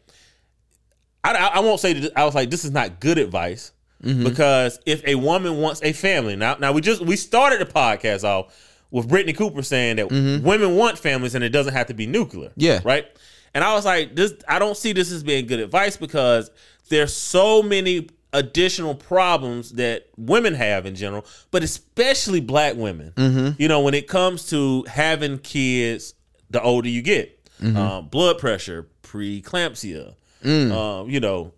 I, 1.24 1.34
I 1.34 1.46
I 1.56 1.60
won't 1.62 1.80
say 1.80 1.94
that 1.94 2.12
I 2.16 2.24
was 2.24 2.36
like 2.36 2.50
this 2.52 2.64
is 2.66 2.72
not 2.72 3.00
good 3.00 3.18
advice 3.18 3.72
Mm-hmm. 4.04 4.26
because 4.26 4.78
if 4.86 5.04
a 5.08 5.16
woman 5.16 5.58
wants 5.58 5.82
a 5.82 5.92
family 5.94 6.36
now 6.36 6.56
now 6.60 6.72
we 6.74 6.82
just 6.82 7.02
we 7.02 7.16
started 7.16 7.60
the 7.62 7.66
podcast 7.66 8.24
off 8.24 8.54
with 8.92 9.10
Brittney 9.10 9.36
Cooper 9.36 9.64
saying 9.64 9.96
that 9.96 10.12
women 10.12 10.76
want 10.76 11.00
families 11.00 11.34
and 11.34 11.44
it 11.44 11.50
doesn't 11.50 11.74
have 11.74 11.88
to 11.88 11.94
be 11.96 12.06
nuclear 12.06 12.50
Mm-hmm. 12.50 12.60
Yeah. 12.62 12.82
right 12.84 13.08
and 13.56 13.64
I 13.64 13.74
was 13.74 13.86
like 13.86 14.16
this 14.16 14.34
I 14.48 14.60
don't 14.60 14.78
see 14.78 14.92
this 14.94 15.12
as 15.12 15.24
being 15.24 15.48
good 15.48 15.60
advice 15.60 15.98
because 15.98 16.52
there's 16.90 17.14
so 17.16 17.64
many 17.64 18.10
additional 18.38 18.94
problems 18.96 19.72
that 19.74 20.08
women 20.18 20.54
have 20.54 20.86
in 20.86 20.94
general 20.96 21.26
but 21.52 21.64
especially 21.64 22.40
black 22.42 22.76
women 22.76 23.12
Mm-hmm. 23.16 23.62
you 23.62 23.68
know 23.68 23.82
when 23.82 23.94
it 23.94 24.08
comes 24.08 24.50
to 24.50 24.84
having 24.90 25.40
kids 25.40 26.14
the 26.50 26.62
older 26.62 26.90
you 26.90 27.02
get 27.02 27.32
Mm-hmm. 27.62 27.78
um, 27.78 28.08
blood 28.10 28.38
pressure 28.38 28.88
preeclampsia 29.04 30.16
Mm. 30.44 30.72
um, 30.72 31.10
you 31.10 31.20
know, 31.20 31.54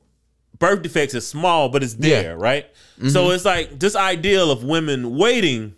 birth 0.59 0.81
defects 0.81 1.13
is 1.13 1.27
small, 1.27 1.67
but 1.67 1.83
it's 1.83 1.95
there, 1.95 2.37
Yeah. 2.37 2.41
right? 2.49 2.65
So 3.09 3.31
it's 3.31 3.43
like 3.43 3.79
this 3.79 3.95
ideal 3.97 4.49
of 4.49 4.63
women 4.63 5.17
waiting 5.17 5.75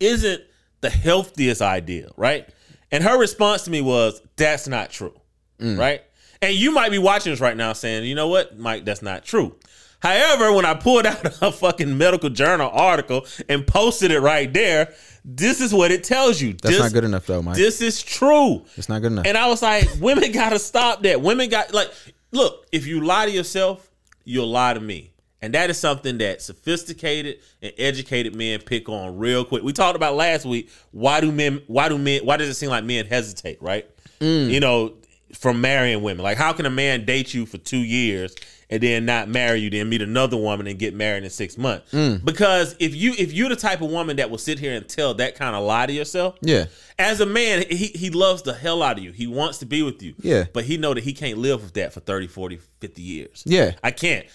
isn't 0.00 0.42
the 0.80 0.90
healthiest 0.90 1.62
ideal, 1.62 2.10
right? 2.16 2.48
And 2.90 3.04
her 3.04 3.18
response 3.18 3.62
to 3.64 3.70
me 3.70 3.80
was, 3.82 4.20
"That's 4.36 4.66
not 4.68 4.90
true," 4.90 5.14
right? 5.60 6.02
And 6.46 6.54
you 6.54 6.70
might 6.70 6.92
be 6.92 6.98
watching 6.98 7.32
this 7.32 7.40
right 7.40 7.56
now, 7.56 7.72
saying, 7.72 8.04
"You 8.04 8.14
know 8.14 8.28
what, 8.28 8.56
Mike? 8.56 8.84
That's 8.84 9.02
not 9.02 9.24
true." 9.24 9.56
However, 9.98 10.52
when 10.52 10.64
I 10.64 10.74
pulled 10.74 11.04
out 11.06 11.24
a 11.42 11.50
fucking 11.50 11.98
medical 11.98 12.30
journal 12.30 12.70
article 12.72 13.26
and 13.48 13.66
posted 13.66 14.12
it 14.12 14.20
right 14.20 14.52
there, 14.52 14.94
this 15.24 15.60
is 15.60 15.74
what 15.74 15.90
it 15.90 16.04
tells 16.04 16.40
you. 16.40 16.52
That's 16.52 16.76
this, 16.76 16.78
not 16.78 16.92
good 16.92 17.02
enough 17.02 17.26
though, 17.26 17.42
Mike. 17.42 17.56
This 17.56 17.80
is 17.80 18.00
true. 18.00 18.64
it's 18.76 18.88
not 18.88 19.02
good 19.02 19.10
enough. 19.10 19.26
And 19.26 19.36
I 19.36 19.48
was 19.48 19.60
like, 19.60 19.88
women 20.00 20.30
gotta 20.30 20.60
stop 20.60 21.02
that. 21.02 21.20
Women 21.20 21.50
got 21.50 21.74
like, 21.74 21.90
look, 22.30 22.66
if 22.70 22.86
you 22.86 23.04
lie 23.04 23.26
to 23.26 23.32
yourself, 23.32 23.90
you'll 24.24 24.48
lie 24.48 24.74
to 24.74 24.80
me. 24.80 25.10
And 25.42 25.52
that 25.54 25.68
is 25.68 25.78
something 25.78 26.18
that 26.18 26.42
sophisticated 26.42 27.40
and 27.60 27.72
educated 27.76 28.36
men 28.36 28.60
pick 28.60 28.88
on 28.88 29.18
real 29.18 29.44
quick. 29.44 29.64
We 29.64 29.72
talked 29.72 29.96
about 29.96 30.14
last 30.14 30.46
week. 30.46 30.70
Why 30.92 31.20
do 31.20 31.32
men? 31.32 31.62
Why 31.66 31.88
do 31.88 31.98
men? 31.98 32.24
Why 32.24 32.36
does 32.36 32.48
it 32.48 32.54
seem 32.54 32.70
like 32.70 32.84
men 32.84 33.06
hesitate? 33.06 33.60
Right? 33.60 33.90
Mm. 34.20 34.50
You 34.50 34.60
know, 34.60 34.94
from 35.34 35.60
marrying 35.60 36.02
women. 36.02 36.22
Like, 36.22 36.38
how 36.38 36.52
can 36.52 36.66
a 36.66 36.70
man 36.70 37.04
date 37.04 37.34
you 37.34 37.46
for 37.46 37.58
two 37.58 37.78
years 37.78 38.34
and 38.68 38.82
then 38.82 39.06
not 39.06 39.28
marry 39.28 39.60
you, 39.60 39.70
then 39.70 39.88
meet 39.88 40.02
another 40.02 40.36
woman 40.36 40.66
and 40.66 40.78
get 40.78 40.94
married 40.94 41.24
in 41.24 41.30
six 41.30 41.58
months? 41.58 41.92
Mm. 41.92 42.24
Because 42.24 42.76
if 42.78 42.94
you 42.94 43.14
if 43.18 43.32
you're 43.32 43.48
the 43.48 43.56
type 43.56 43.80
of 43.80 43.90
woman 43.90 44.16
that 44.16 44.30
will 44.30 44.38
sit 44.38 44.58
here 44.58 44.74
and 44.74 44.88
tell 44.88 45.14
that 45.14 45.34
kind 45.34 45.56
of 45.56 45.64
lie 45.64 45.86
to 45.86 45.92
yourself, 45.92 46.36
yeah. 46.40 46.66
as 46.98 47.20
a 47.20 47.26
man, 47.26 47.64
he, 47.68 47.86
he 47.86 48.10
loves 48.10 48.42
the 48.42 48.54
hell 48.54 48.82
out 48.82 48.98
of 48.98 49.04
you. 49.04 49.12
He 49.12 49.26
wants 49.26 49.58
to 49.58 49.66
be 49.66 49.82
with 49.82 50.02
you. 50.02 50.14
Yeah. 50.20 50.44
But 50.52 50.64
he 50.64 50.76
know 50.76 50.94
that 50.94 51.04
he 51.04 51.12
can't 51.12 51.38
live 51.38 51.62
with 51.62 51.74
that 51.74 51.92
for 51.92 52.00
30, 52.00 52.28
40, 52.28 52.60
50 52.80 53.02
years. 53.02 53.42
Yeah. 53.46 53.72
I 53.82 53.90
can't. 53.90 54.26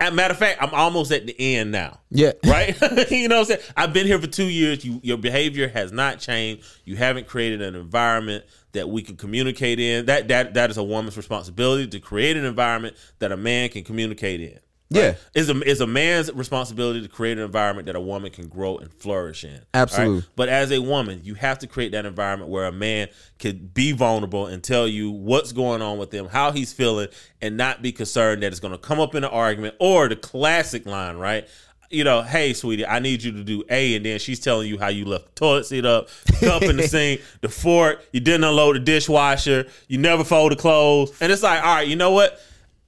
As 0.00 0.10
a 0.10 0.14
matter 0.14 0.32
of 0.32 0.38
fact, 0.38 0.60
I'm 0.60 0.74
almost 0.74 1.12
at 1.12 1.26
the 1.26 1.56
end 1.56 1.70
now. 1.70 2.00
Yeah. 2.10 2.32
Right? 2.44 2.76
you 3.10 3.28
know 3.28 3.36
what 3.36 3.50
I'm 3.52 3.56
saying? 3.56 3.60
I've 3.76 3.92
been 3.92 4.06
here 4.06 4.20
for 4.20 4.26
two 4.26 4.48
years. 4.48 4.84
You 4.84 5.00
your 5.02 5.16
behavior 5.16 5.68
has 5.68 5.92
not 5.92 6.18
changed. 6.18 6.64
You 6.84 6.96
haven't 6.96 7.28
created 7.28 7.62
an 7.62 7.76
environment 7.76 8.44
that 8.72 8.88
we 8.88 9.02
can 9.02 9.16
communicate 9.16 9.78
in. 9.78 10.06
That 10.06 10.28
that 10.28 10.54
that 10.54 10.70
is 10.70 10.76
a 10.76 10.82
woman's 10.82 11.16
responsibility 11.16 11.86
to 11.88 12.00
create 12.00 12.36
an 12.36 12.44
environment 12.44 12.96
that 13.18 13.32
a 13.32 13.36
man 13.36 13.68
can 13.68 13.84
communicate 13.84 14.40
in. 14.40 14.58
Yeah. 14.94 15.14
Is 15.34 15.48
a 15.48 15.58
is 15.62 15.80
a 15.80 15.86
man's 15.86 16.32
responsibility 16.32 17.00
to 17.02 17.08
create 17.08 17.38
an 17.38 17.44
environment 17.44 17.86
that 17.86 17.96
a 17.96 18.00
woman 18.00 18.30
can 18.30 18.48
grow 18.48 18.76
and 18.76 18.92
flourish 18.92 19.44
in. 19.44 19.60
Absolutely. 19.72 20.16
Right? 20.16 20.24
But 20.36 20.48
as 20.48 20.70
a 20.70 20.80
woman, 20.80 21.20
you 21.24 21.34
have 21.34 21.58
to 21.60 21.66
create 21.66 21.92
that 21.92 22.04
environment 22.04 22.50
where 22.50 22.66
a 22.66 22.72
man 22.72 23.08
could 23.38 23.72
be 23.72 23.92
vulnerable 23.92 24.46
and 24.46 24.62
tell 24.62 24.86
you 24.86 25.10
what's 25.10 25.52
going 25.52 25.82
on 25.82 25.98
with 25.98 26.12
him, 26.12 26.26
how 26.26 26.52
he's 26.52 26.72
feeling, 26.72 27.08
and 27.40 27.56
not 27.56 27.82
be 27.82 27.92
concerned 27.92 28.42
that 28.42 28.48
it's 28.48 28.60
going 28.60 28.72
to 28.72 28.78
come 28.78 29.00
up 29.00 29.14
in 29.14 29.24
an 29.24 29.30
argument 29.30 29.76
or 29.78 30.08
the 30.08 30.16
classic 30.16 30.84
line, 30.86 31.16
right? 31.16 31.48
You 31.92 32.04
know, 32.04 32.22
hey, 32.22 32.52
sweetie, 32.54 32.86
I 32.86 32.98
need 32.98 33.22
you 33.22 33.32
to 33.32 33.44
do 33.44 33.62
A, 33.68 33.94
and 33.96 34.04
then 34.06 34.18
she's 34.18 34.40
telling 34.40 34.66
you 34.68 34.78
how 34.78 34.88
you 34.88 35.04
left 35.04 35.26
the 35.26 35.32
toilet 35.34 35.66
seat 35.66 35.84
up, 35.84 36.08
cup 36.40 36.62
in 36.62 36.76
the 36.78 36.82
sink, 36.88 37.20
the 37.42 37.48
fork, 37.48 38.04
you 38.12 38.20
didn't 38.20 38.44
unload 38.44 38.76
the 38.76 38.80
dishwasher, 38.80 39.66
you 39.88 39.98
never 39.98 40.24
fold 40.24 40.52
the 40.52 40.56
clothes, 40.56 41.12
and 41.20 41.30
it's 41.30 41.42
like, 41.42 41.62
all 41.62 41.74
right, 41.76 41.86
you 41.88 41.96
know 41.96 42.10
what? 42.12 42.40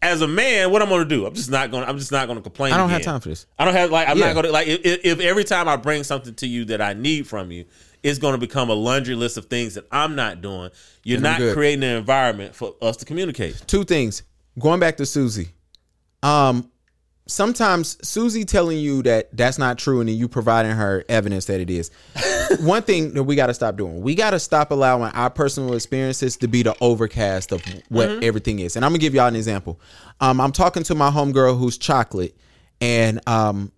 As 0.03 0.21
a 0.21 0.29
man, 0.29 0.71
what 0.71 0.83
I'm 0.83 0.89
gonna 0.91 1.05
do? 1.07 1.25
I'm 1.25 1.33
just 1.35 1.51
not 1.51 1.71
gonna. 1.71 1.87
I'm 1.87 1.97
just 1.99 2.13
not 2.13 2.29
gonna 2.29 2.43
complain. 2.43 2.75
I 2.75 2.77
don't 2.77 2.91
have 2.91 3.01
time 3.03 3.21
for 3.21 3.31
this. 3.31 3.47
I 3.59 3.65
don't 3.65 3.73
have 3.73 3.91
like 3.91 4.07
I'm 4.07 4.19
Yeah. 4.19 4.27
not 4.27 4.35
gonna 4.35 4.51
like 4.51 4.67
if, 4.69 5.01
if 5.03 5.21
every 5.21 5.45
time 5.45 5.67
I 5.67 5.77
bring 5.77 6.05
something 6.05 6.35
to 6.35 6.47
you 6.47 6.67
that 6.67 6.83
I 6.83 6.93
need 6.93 7.27
from 7.27 7.51
you, 7.51 7.65
it's 8.03 8.19
gonna 8.19 8.37
become 8.37 8.69
a 8.69 8.75
laundry 8.75 9.15
list 9.15 9.39
of 9.39 9.47
things 9.47 9.75
that 9.77 9.87
I'm 9.91 10.15
not 10.15 10.43
doing. 10.43 10.71
You're 11.05 11.21
not 11.21 11.39
good. 11.39 11.55
creating 11.55 11.85
an 11.85 11.97
environment 11.97 12.55
for 12.55 12.75
us 12.83 12.99
to 12.99 13.07
communicate. 13.07 13.63
Two 13.67 13.83
things. 13.85 14.25
Going 14.59 14.79
back 14.79 14.99
to 14.99 15.07
Susie. 15.07 15.49
Um 16.23 16.71
sometimes 17.27 17.97
Susie 18.07 18.45
telling 18.45 18.79
you 18.79 19.03
that 19.05 19.35
that's 19.37 19.59
not 19.59 19.79
true 19.79 20.01
and 20.01 20.09
then 20.09 20.17
you 20.17 20.29
providing 20.29 20.73
her 20.73 21.05
evidence 21.09 21.47
that 21.47 21.61
it 21.61 21.71
is. 21.71 21.91
One 22.61 22.83
thing 22.83 23.15
that 23.15 23.23
we 23.25 23.35
got 23.35 23.47
to 23.47 23.55
stop 23.55 23.77
doing. 23.77 24.03
We 24.03 24.15
got 24.15 24.31
to 24.31 24.39
stop 24.39 24.71
allowing 24.71 25.11
our 25.13 25.31
personal 25.31 25.75
experiences 25.75 26.37
to 26.39 26.49
be 26.49 26.63
the 26.63 26.77
overcast 26.81 27.53
of 27.53 27.63
what 27.89 28.09
everything 28.23 28.59
is. 28.59 28.77
And 28.77 28.85
I'm 28.85 28.91
going 28.91 29.01
to 29.01 29.05
give 29.07 29.15
y'all 29.15 29.27
an 29.27 29.37
example. 29.37 29.81
Um 30.21 30.41
I'm 30.41 30.53
talking 30.53 30.83
to 30.85 30.95
my 30.95 31.11
homegirl 31.11 31.59
who's 31.59 31.79
chocolate 31.79 32.37
and 32.81 33.27
um 33.29 33.73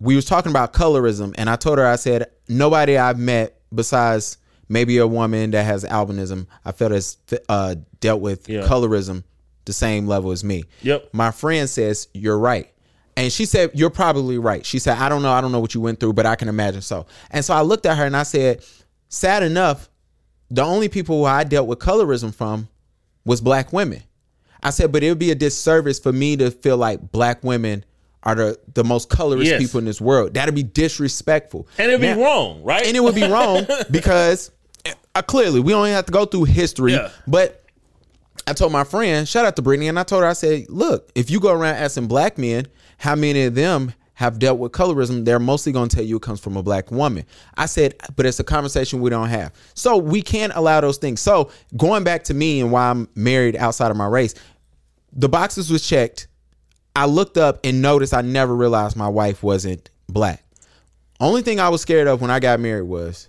we 0.00 0.16
was 0.16 0.24
talking 0.24 0.50
about 0.50 0.72
colorism 0.72 1.34
and 1.38 1.48
I 1.48 1.56
told 1.56 1.78
her 1.78 1.86
I 1.86 1.96
said 1.96 2.26
nobody 2.48 2.96
I've 2.98 3.18
met 3.18 3.60
besides 3.74 4.38
maybe 4.68 4.98
a 4.98 5.06
woman 5.06 5.50
that 5.52 5.64
has 5.64 5.84
albinism 5.84 6.46
I 6.64 6.72
felt 6.72 6.92
has 6.92 7.16
uh, 7.48 7.76
dealt 8.00 8.20
with 8.20 8.48
Yeah. 8.48 8.66
colorism 8.66 9.22
the 9.64 9.72
same 9.72 10.06
level 10.06 10.30
as 10.32 10.42
me. 10.44 10.64
Yep. 10.82 11.10
My 11.12 11.30
friend 11.30 11.68
says, 11.68 12.08
You're 12.14 12.38
right. 12.38 12.68
And 13.16 13.32
she 13.32 13.44
said, 13.44 13.70
You're 13.74 13.90
probably 13.90 14.38
right. 14.38 14.64
She 14.64 14.78
said, 14.78 14.98
I 14.98 15.08
don't 15.08 15.22
know. 15.22 15.32
I 15.32 15.40
don't 15.40 15.52
know 15.52 15.60
what 15.60 15.74
you 15.74 15.80
went 15.80 16.00
through, 16.00 16.14
but 16.14 16.26
I 16.26 16.34
can 16.36 16.48
imagine 16.48 16.80
so. 16.82 17.06
And 17.30 17.44
so 17.44 17.54
I 17.54 17.60
looked 17.62 17.86
at 17.86 17.96
her 17.98 18.04
and 18.06 18.16
I 18.16 18.22
said, 18.22 18.64
Sad 19.08 19.42
enough, 19.42 19.88
the 20.50 20.62
only 20.62 20.88
people 20.88 21.18
who 21.18 21.24
I 21.24 21.44
dealt 21.44 21.66
with 21.68 21.78
colorism 21.78 22.34
from 22.34 22.68
was 23.24 23.40
black 23.40 23.72
women. 23.72 24.02
I 24.62 24.70
said, 24.70 24.92
but 24.92 25.02
it 25.02 25.08
would 25.08 25.18
be 25.18 25.30
a 25.32 25.34
disservice 25.34 25.98
for 25.98 26.12
me 26.12 26.36
to 26.36 26.50
feel 26.50 26.76
like 26.76 27.10
black 27.10 27.42
women 27.42 27.84
are 28.22 28.34
the, 28.36 28.58
the 28.74 28.84
most 28.84 29.08
colorist 29.08 29.50
Yes. 29.50 29.60
people 29.60 29.78
in 29.78 29.84
this 29.84 30.00
world. 30.00 30.34
That'd 30.34 30.54
be 30.54 30.62
disrespectful. 30.62 31.66
And 31.78 31.90
it'd 31.90 32.00
be 32.00 32.22
wrong, 32.22 32.62
right? 32.62 32.86
and 32.86 32.96
it 32.96 33.00
would 33.02 33.14
be 33.16 33.26
wrong 33.26 33.66
because 33.90 34.50
uh, 35.14 35.22
clearly 35.22 35.58
we 35.60 35.72
don't 35.72 35.86
have 35.88 36.06
to 36.06 36.12
go 36.12 36.24
through 36.26 36.44
history. 36.44 36.92
Yeah. 36.92 37.10
But 37.26 37.61
I 38.46 38.52
told 38.52 38.72
my 38.72 38.84
friend, 38.84 39.28
shout 39.28 39.44
out 39.44 39.56
to 39.56 39.62
Brittany, 39.62 39.88
and 39.88 39.98
I 39.98 40.02
told 40.02 40.22
her, 40.22 40.28
I 40.28 40.32
said, 40.32 40.68
look, 40.68 41.10
if 41.14 41.30
you 41.30 41.40
go 41.40 41.52
around 41.52 41.76
asking 41.76 42.08
black 42.08 42.38
men 42.38 42.66
how 42.98 43.14
many 43.14 43.44
of 43.44 43.54
them 43.54 43.92
have 44.14 44.38
dealt 44.38 44.58
with 44.58 44.72
colorism, 44.72 45.24
they're 45.24 45.38
mostly 45.38 45.72
going 45.72 45.88
to 45.88 45.96
tell 45.96 46.04
you 46.04 46.16
it 46.16 46.22
comes 46.22 46.40
from 46.40 46.56
a 46.56 46.62
black 46.62 46.90
woman. 46.90 47.24
I 47.56 47.66
said, 47.66 47.94
but 48.14 48.26
it's 48.26 48.40
a 48.40 48.44
conversation 48.44 49.00
we 49.00 49.10
don't 49.10 49.28
have. 49.28 49.52
So 49.74 49.96
we 49.96 50.22
can't 50.22 50.52
allow 50.54 50.80
those 50.80 50.98
things. 50.98 51.20
So 51.20 51.50
going 51.76 52.04
back 52.04 52.24
to 52.24 52.34
me 52.34 52.60
and 52.60 52.70
why 52.70 52.90
I'm 52.90 53.08
married 53.14 53.56
outside 53.56 53.90
of 53.90 53.96
my 53.96 54.06
race, 54.06 54.34
the 55.12 55.28
boxes 55.28 55.70
was 55.70 55.86
checked. 55.86 56.28
I 56.94 57.06
looked 57.06 57.38
up 57.38 57.60
and 57.64 57.80
noticed 57.80 58.12
I 58.12 58.22
never 58.22 58.54
realized 58.54 58.96
my 58.96 59.08
wife 59.08 59.42
wasn't 59.42 59.88
black. 60.08 60.44
Only 61.18 61.42
thing 61.42 61.58
I 61.58 61.68
was 61.70 61.80
scared 61.80 62.06
of 62.06 62.20
when 62.20 62.30
I 62.30 62.38
got 62.38 62.60
married 62.60 62.82
was, 62.82 63.28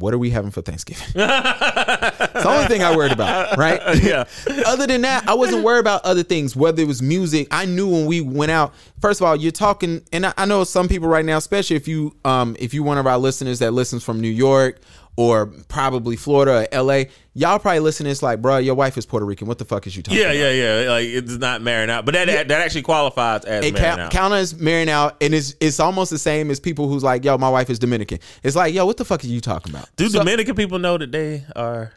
what 0.00 0.14
are 0.14 0.18
we 0.18 0.30
having 0.30 0.50
for 0.50 0.62
Thanksgiving? 0.62 1.06
it's 1.14 1.14
the 1.14 2.48
only 2.48 2.66
thing 2.66 2.82
I 2.82 2.96
worried 2.96 3.12
about, 3.12 3.56
right? 3.56 3.80
Yeah. 4.00 4.24
other 4.66 4.86
than 4.86 5.02
that, 5.02 5.28
I 5.28 5.34
wasn't 5.34 5.62
worried 5.62 5.80
about 5.80 6.04
other 6.04 6.22
things, 6.22 6.56
whether 6.56 6.82
it 6.82 6.86
was 6.86 7.02
music. 7.02 7.48
I 7.50 7.66
knew 7.66 7.88
when 7.88 8.06
we 8.06 8.20
went 8.20 8.50
out. 8.50 8.74
First 9.00 9.20
of 9.20 9.26
all, 9.26 9.36
you're 9.36 9.52
talking, 9.52 10.02
and 10.12 10.26
I, 10.26 10.32
I 10.38 10.46
know 10.46 10.64
some 10.64 10.88
people 10.88 11.08
right 11.08 11.24
now, 11.24 11.36
especially 11.36 11.76
if 11.76 11.86
you, 11.86 12.16
um, 12.24 12.56
if 12.58 12.72
you 12.72 12.82
one 12.82 12.98
of 12.98 13.06
our 13.06 13.18
listeners 13.18 13.58
that 13.58 13.72
listens 13.72 14.02
from 14.02 14.20
New 14.20 14.28
York 14.28 14.80
or 15.16 15.46
probably 15.68 16.16
Florida 16.16 16.66
or 16.72 16.82
LA, 16.82 17.04
y'all 17.34 17.58
probably 17.58 17.80
listening. 17.80 18.10
It's 18.10 18.22
like, 18.22 18.40
bro, 18.40 18.58
your 18.58 18.74
wife 18.74 18.96
is 18.96 19.04
Puerto 19.06 19.26
Rican. 19.26 19.46
What 19.46 19.58
the 19.58 19.64
fuck 19.64 19.86
is 19.86 19.96
you 19.96 20.02
talking 20.02 20.18
yeah, 20.20 20.26
about? 20.28 20.36
yeah, 20.36 20.82
yeah. 20.82 20.90
Like 20.90 21.06
it's 21.06 21.36
not 21.36 21.62
marrying 21.62 21.90
out, 21.90 22.04
but 22.04 22.14
that 22.14 22.26
that 22.26 22.50
actually 22.50 22.82
qualifies 22.82 23.44
as 23.44 23.64
It 23.64 23.74
marrying 23.74 23.90
count, 23.90 24.00
out. 24.00 24.10
count 24.10 24.34
as 24.34 24.58
marrying 24.58 24.88
out, 24.88 25.16
and 25.20 25.34
it's 25.34 25.54
it's 25.60 25.80
almost 25.80 26.10
the 26.10 26.18
same 26.18 26.50
as 26.50 26.60
people 26.60 26.88
who's 26.88 27.02
like, 27.04 27.24
yo, 27.24 27.36
my 27.38 27.50
wife 27.50 27.68
is 27.70 27.78
Dominican. 27.78 28.18
It's 28.42 28.56
like, 28.56 28.72
yo, 28.74 28.86
what 28.86 28.96
the 28.96 29.04
fuck 29.04 29.22
are 29.24 29.26
you 29.26 29.40
talking 29.40 29.74
about? 29.74 29.88
Do 29.96 30.08
Dominican 30.08 30.54
people 30.54 30.78
know 30.78 30.96
that 30.96 31.12
they 31.12 31.44
are? 31.54 31.92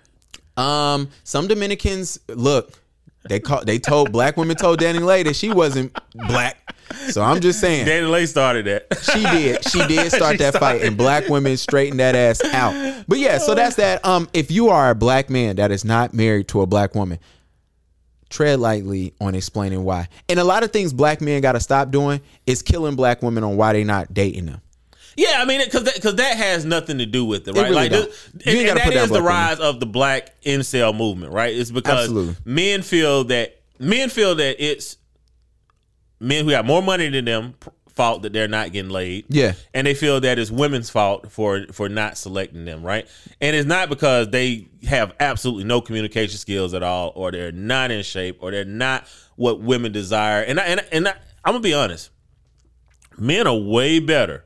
Um, 0.57 1.09
some 1.23 1.47
Dominicans 1.47 2.19
look. 2.27 2.71
They 3.29 3.39
call. 3.39 3.63
They 3.63 3.79
told 3.79 4.11
black 4.11 4.37
women 4.37 4.55
told 4.55 4.79
DaniLeigh 4.79 5.23
that 5.25 5.35
she 5.35 5.51
wasn't 5.51 5.97
black. 6.13 6.57
So 7.09 7.21
I'm 7.21 7.39
just 7.39 7.59
saying 7.59 7.85
Danny 7.85 8.05
Lay 8.05 8.25
started 8.25 8.65
that. 8.65 8.99
she 9.01 9.23
did. 9.23 9.63
She 9.69 9.85
did 9.87 10.11
start 10.13 10.33
She 10.33 10.37
that 10.37 10.55
fight, 10.55 10.81
and 10.81 10.97
black 10.97 11.27
women 11.29 11.57
straightened 11.57 11.99
that 11.99 12.15
ass 12.15 12.43
out. 12.53 13.05
But 13.07 13.19
yeah, 13.19 13.37
so 13.37 13.55
that's 13.55 13.77
that. 13.77 14.05
Um, 14.05 14.29
if 14.33 14.51
you 14.51 14.69
are 14.69 14.89
a 14.89 14.95
black 14.95 15.29
man 15.29 15.55
that 15.55 15.71
is 15.71 15.85
not 15.85 16.13
married 16.13 16.49
to 16.49 16.61
a 16.61 16.65
black 16.65 16.93
woman, 16.95 17.19
tread 18.29 18.59
lightly 18.59 19.13
on 19.21 19.35
explaining 19.35 19.83
why. 19.83 20.09
And 20.27 20.39
a 20.39 20.43
lot 20.43 20.63
of 20.63 20.71
things 20.71 20.91
black 20.91 21.21
men 21.21 21.41
got 21.41 21.53
to 21.53 21.59
stop 21.59 21.91
doing 21.91 22.19
is 22.45 22.61
killing 22.61 22.95
black 22.95 23.21
women 23.21 23.43
on 23.43 23.55
why 23.55 23.73
they 23.73 23.83
not 23.83 24.13
dating 24.13 24.47
them. 24.47 24.61
Yeah, 25.15 25.35
I 25.37 25.45
mean, 25.45 25.61
because 25.63 25.83
that, 25.83 26.01
'cause 26.01 26.15
that 26.15 26.37
has 26.37 26.65
nothing 26.65 26.97
to 26.97 27.05
do 27.05 27.23
with 27.25 27.47
it, 27.47 27.53
right? 27.53 27.63
really 27.63 27.75
like, 27.75 27.91
this- 27.91 28.29
and, 28.45 28.57
and 28.69 28.77
that 28.79 28.93
is 28.93 29.09
the 29.09 29.21
rise 29.21 29.59
of 29.59 29.79
the 29.79 29.85
black 29.85 30.41
incel 30.43 30.95
movement, 30.95 31.33
right? 31.33 31.53
It's 31.55 31.71
because 31.71 32.05
Absolutely. 32.05 32.35
men 32.45 32.81
feel 32.81 33.23
that 33.25 33.59
men 33.79 34.09
feel 34.09 34.35
that 34.35 34.63
it's 34.63 34.97
men 36.19 36.45
who 36.45 36.51
have 36.51 36.65
more 36.65 36.81
money 36.81 37.09
than 37.09 37.25
them 37.25 37.53
fault 37.89 38.23
that 38.23 38.33
they're 38.33 38.47
not 38.47 38.71
getting 38.71 38.89
laid. 38.89 39.25
Yeah. 39.29 39.53
and 39.73 39.85
they 39.85 39.93
feel 39.93 40.19
that 40.21 40.39
it's 40.39 40.49
women's 40.49 40.89
fault 40.89 41.31
for 41.31 41.65
for 41.71 41.89
not 41.89 42.17
selecting 42.17 42.65
them, 42.65 42.81
right? 42.83 43.07
And 43.39 43.55
it's 43.55 43.67
not 43.67 43.89
because 43.89 44.29
they 44.29 44.67
have 44.87 45.13
absolutely 45.19 45.65
no 45.65 45.79
communication 45.81 46.37
skills 46.39 46.73
at 46.73 46.81
all, 46.81 47.11
or 47.15 47.31
they're 47.31 47.51
not 47.51 47.91
in 47.91 48.01
shape, 48.03 48.37
or 48.41 48.49
they're 48.51 48.65
not 48.65 49.05
what 49.35 49.59
women 49.61 49.91
desire. 49.91 50.41
And 50.41 50.59
I, 50.59 50.63
and 50.63 50.79
I- 50.79 50.85
and 50.91 51.07
I, 51.07 51.11
I'm 51.45 51.53
gonna 51.53 51.59
be 51.59 51.73
honest, 51.73 52.09
men 53.17 53.45
are 53.47 53.55
way 53.55 53.99
better 53.99 54.45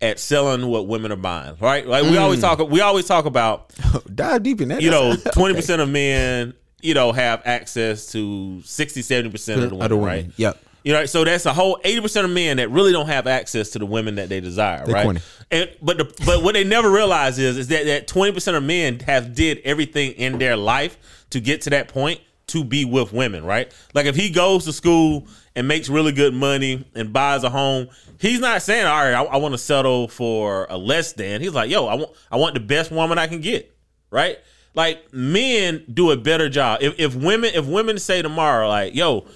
at 0.00 0.18
selling 0.18 0.66
what 0.66 0.86
women 0.86 1.12
are 1.12 1.16
buying, 1.16 1.56
right? 1.60 1.86
Like 1.86 2.04
we 2.04 2.16
always 2.16 2.40
mm. 2.40 2.42
talk, 2.42 2.68
we 2.68 2.80
always 2.80 3.06
talk 3.06 3.24
about, 3.24 3.72
Dive 4.14 4.42
deep 4.42 4.60
in 4.60 4.68
that. 4.68 4.82
you 4.82 4.90
know, 4.90 5.14
twenty 5.32 5.52
okay. 5.52 5.60
percent 5.60 5.80
of 5.82 5.88
men, 5.88 6.54
you 6.82 6.94
know, 6.94 7.12
have 7.12 7.42
access 7.44 8.12
to 8.12 8.60
60, 8.62 9.02
70 9.02 9.30
percent 9.30 9.62
of 9.62 9.70
the 9.70 9.76
women, 9.76 10.00
women. 10.00 10.06
right? 10.06 10.30
Yep. 10.36 10.60
You 10.84 10.92
know, 10.92 11.06
so 11.06 11.24
that's 11.24 11.46
a 11.46 11.52
whole 11.54 11.80
eighty 11.82 12.02
percent 12.02 12.26
of 12.26 12.30
men 12.30 12.58
that 12.58 12.70
really 12.70 12.92
don't 12.92 13.06
have 13.06 13.26
access 13.26 13.70
to 13.70 13.78
the 13.78 13.86
women 13.86 14.16
that 14.16 14.28
they 14.28 14.40
desire, 14.40 14.84
right? 14.84 15.04
corny. 15.04 15.20
And 15.50 15.70
but 15.80 15.96
the, 15.96 16.04
but 16.26 16.42
what 16.42 16.52
they 16.52 16.64
never 16.64 16.90
realize 16.90 17.38
is 17.38 17.56
is 17.56 17.68
that 17.68 17.86
that 17.86 18.06
twenty 18.06 18.32
percent 18.32 18.58
of 18.58 18.62
men 18.62 19.00
have 19.00 19.34
did 19.34 19.62
everything 19.64 20.12
in 20.12 20.38
their 20.38 20.58
life 20.58 21.24
to 21.30 21.40
get 21.40 21.62
to 21.62 21.70
that 21.70 21.88
point 21.88 22.20
to 22.54 22.64
be 22.64 22.84
with 22.84 23.12
women, 23.12 23.44
right? 23.44 23.70
Like 23.92 24.06
if 24.06 24.16
he 24.16 24.30
goes 24.30 24.64
to 24.64 24.72
school 24.72 25.26
and 25.54 25.68
makes 25.68 25.88
really 25.88 26.12
good 26.12 26.32
money 26.34 26.84
and 26.94 27.12
buys 27.12 27.44
a 27.44 27.50
home, 27.50 27.88
he's 28.18 28.40
not 28.40 28.62
saying, 28.62 28.86
"All 28.86 28.94
right, 28.96 29.12
I, 29.14 29.22
I 29.24 29.36
want 29.36 29.52
to 29.52 29.58
settle 29.58 30.08
for 30.08 30.66
a 30.70 30.78
less 30.78 31.12
than." 31.12 31.40
He's 31.40 31.52
like, 31.52 31.70
"Yo, 31.70 31.86
I 31.86 31.94
want 31.94 32.10
I 32.30 32.36
want 32.36 32.54
the 32.54 32.60
best 32.60 32.90
woman 32.90 33.18
I 33.18 33.26
can 33.26 33.40
get," 33.40 33.74
right? 34.10 34.38
Like 34.74 35.12
men 35.12 35.84
do 35.92 36.10
a 36.10 36.16
better 36.16 36.48
job. 36.48 36.78
If 36.82 36.98
if 36.98 37.14
women 37.14 37.50
if 37.54 37.66
women 37.66 37.98
say 37.98 38.22
tomorrow, 38.22 38.68
like, 38.68 38.94
"Yo," 38.94 39.26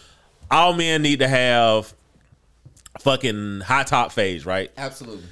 all 0.51 0.73
men 0.73 1.03
need 1.03 1.19
to 1.21 1.29
have 1.29 1.93
fucking 3.01 3.61
high 3.61 3.85
top 3.85 4.13
phase, 4.13 4.45
right? 4.47 4.71
Absolutely. 4.77 5.25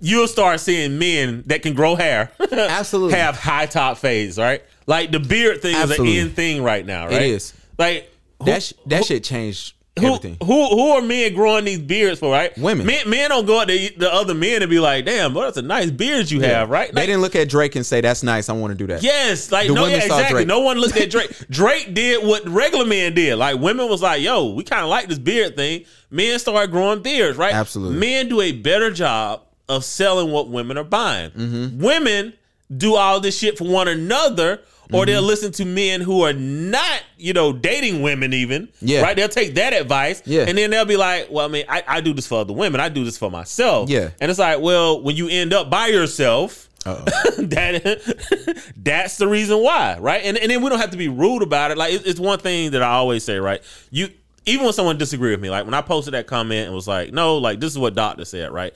You'll 0.00 0.28
start 0.28 0.60
seeing 0.60 0.98
men 0.98 1.42
that 1.46 1.62
can 1.62 1.72
grow 1.72 1.94
hair 1.94 2.30
Absolutely. 2.52 3.16
have 3.18 3.36
high 3.36 3.64
top 3.66 3.96
phase, 3.96 4.36
right? 4.38 4.62
Like 4.86 5.10
the 5.12 5.20
beard 5.20 5.62
thing 5.62 5.74
Absolutely. 5.74 6.16
is 6.16 6.22
an 6.24 6.28
in 6.30 6.34
thing 6.34 6.62
right 6.62 6.84
now, 6.86 7.06
right? 7.06 7.22
is. 7.22 7.52
Like 7.78 8.10
who, 8.38 8.46
That 8.46 8.62
sh- 8.62 8.72
that 8.86 9.04
shit 9.04 9.24
changed 9.24 9.74
who, 9.98 10.06
everything. 10.06 10.36
who 10.42 10.66
who 10.68 10.90
are 10.90 11.00
men 11.00 11.34
growing 11.34 11.64
these 11.64 11.78
beards 11.78 12.20
for, 12.20 12.30
right? 12.30 12.56
Women. 12.58 12.86
Men, 12.86 13.08
men 13.08 13.30
don't 13.30 13.46
go 13.46 13.60
up 13.62 13.68
to 13.68 13.90
the 13.96 14.12
other 14.12 14.34
men 14.34 14.60
and 14.62 14.70
be 14.70 14.78
like, 14.78 15.06
"Damn, 15.06 15.32
boy, 15.32 15.44
that's 15.44 15.56
a 15.56 15.62
nice 15.62 15.90
beard 15.90 16.30
you 16.30 16.40
have," 16.40 16.68
right? 16.70 16.92
They 16.94 17.06
didn't 17.06 17.22
look 17.22 17.34
at 17.34 17.48
Drake 17.48 17.76
and 17.76 17.84
say 17.84 18.00
that's 18.02 18.22
nice. 18.22 18.48
I 18.48 18.52
want 18.52 18.72
to 18.72 18.76
do 18.76 18.86
that. 18.88 19.02
Yes, 19.02 19.50
like 19.50 19.68
The 19.68 19.74
no, 19.74 19.86
yeah, 19.86 19.96
exactly. 19.96 20.34
Drake. 20.34 20.46
No 20.48 20.60
one 20.60 20.76
looked 20.78 20.96
at 20.98 21.10
Drake. 21.10 21.30
Drake 21.50 21.94
did 21.94 22.24
what 22.26 22.46
regular 22.48 22.84
men 22.84 23.14
did. 23.14 23.36
Like 23.36 23.58
women 23.58 23.88
was 23.88 24.02
like, 24.02 24.20
"Yo, 24.22 24.52
we 24.52 24.64
kind 24.64 24.82
of 24.82 24.88
like 24.90 25.08
this 25.08 25.18
beard 25.18 25.56
thing." 25.56 25.84
Men 26.10 26.38
started 26.38 26.70
growing 26.70 27.00
beards, 27.02 27.36
right? 27.38 27.54
Absolutely. 27.54 27.98
Men 27.98 28.28
do 28.28 28.40
a 28.42 28.52
better 28.52 28.90
job 28.92 29.42
of 29.68 29.82
selling 29.84 30.30
what 30.30 30.48
women 30.48 30.76
are 30.78 30.84
buying. 30.84 31.30
Mm-hmm. 31.30 31.82
Women 31.82 32.34
do 32.76 32.96
all 32.96 33.18
this 33.20 33.38
shit 33.38 33.56
for 33.56 33.64
one 33.64 33.88
another, 33.88 34.60
or 34.92 35.04
they'll 35.06 35.20
Mm-hmm. 35.20 35.26
listen 35.26 35.52
to 35.52 35.64
men 35.64 36.00
who 36.00 36.22
are 36.22 36.32
not, 36.32 37.02
you 37.18 37.32
know, 37.32 37.52
dating 37.52 38.02
women 38.02 38.32
even. 38.32 38.68
Yeah. 38.80 39.02
Right? 39.02 39.16
They'll 39.16 39.28
take 39.28 39.54
that 39.56 39.72
advice. 39.72 40.22
Yeah. 40.26 40.44
And 40.48 40.56
then 40.56 40.70
they'll 40.70 40.84
be 40.84 40.96
like, 40.96 41.28
well, 41.30 41.44
I 41.46 41.48
mean, 41.48 41.64
I, 41.68 41.82
I 41.86 42.00
do 42.00 42.12
this 42.14 42.26
for 42.26 42.40
other 42.40 42.52
women. 42.52 42.80
I 42.80 42.88
do 42.88 43.04
this 43.04 43.18
for 43.18 43.30
myself. 43.30 43.88
Yeah. 43.90 44.10
And 44.20 44.30
it's 44.30 44.38
like, 44.38 44.60
well, 44.60 45.02
when 45.02 45.16
you 45.16 45.28
end 45.28 45.52
up 45.52 45.70
by 45.70 45.88
yourself, 45.88 46.68
that 46.84 48.72
that's 48.76 49.16
the 49.18 49.26
reason 49.26 49.58
why, 49.62 49.98
right? 49.98 50.22
And 50.24 50.36
and 50.38 50.50
then 50.50 50.62
we 50.62 50.70
don't 50.70 50.78
have 50.78 50.90
to 50.92 50.96
be 50.96 51.08
rude 51.08 51.42
about 51.42 51.70
it. 51.72 51.76
Like 51.78 51.92
it- 51.94 52.06
it's 52.06 52.20
one 52.20 52.38
thing 52.38 52.70
that 52.72 52.82
I 52.82 52.90
always 52.92 53.24
say, 53.24 53.38
right? 53.38 53.60
You 53.90 54.08
even 54.44 54.64
when 54.64 54.72
someone 54.72 54.96
disagree 54.96 55.32
with 55.32 55.40
me, 55.40 55.50
like 55.50 55.64
when 55.64 55.74
I 55.74 55.80
posted 55.80 56.14
that 56.14 56.28
comment 56.28 56.66
and 56.66 56.74
was 56.74 56.86
like, 56.86 57.12
no, 57.12 57.38
like 57.38 57.58
this 57.58 57.72
is 57.72 57.78
what 57.78 57.94
doctor 57.96 58.24
said, 58.24 58.52
right? 58.52 58.72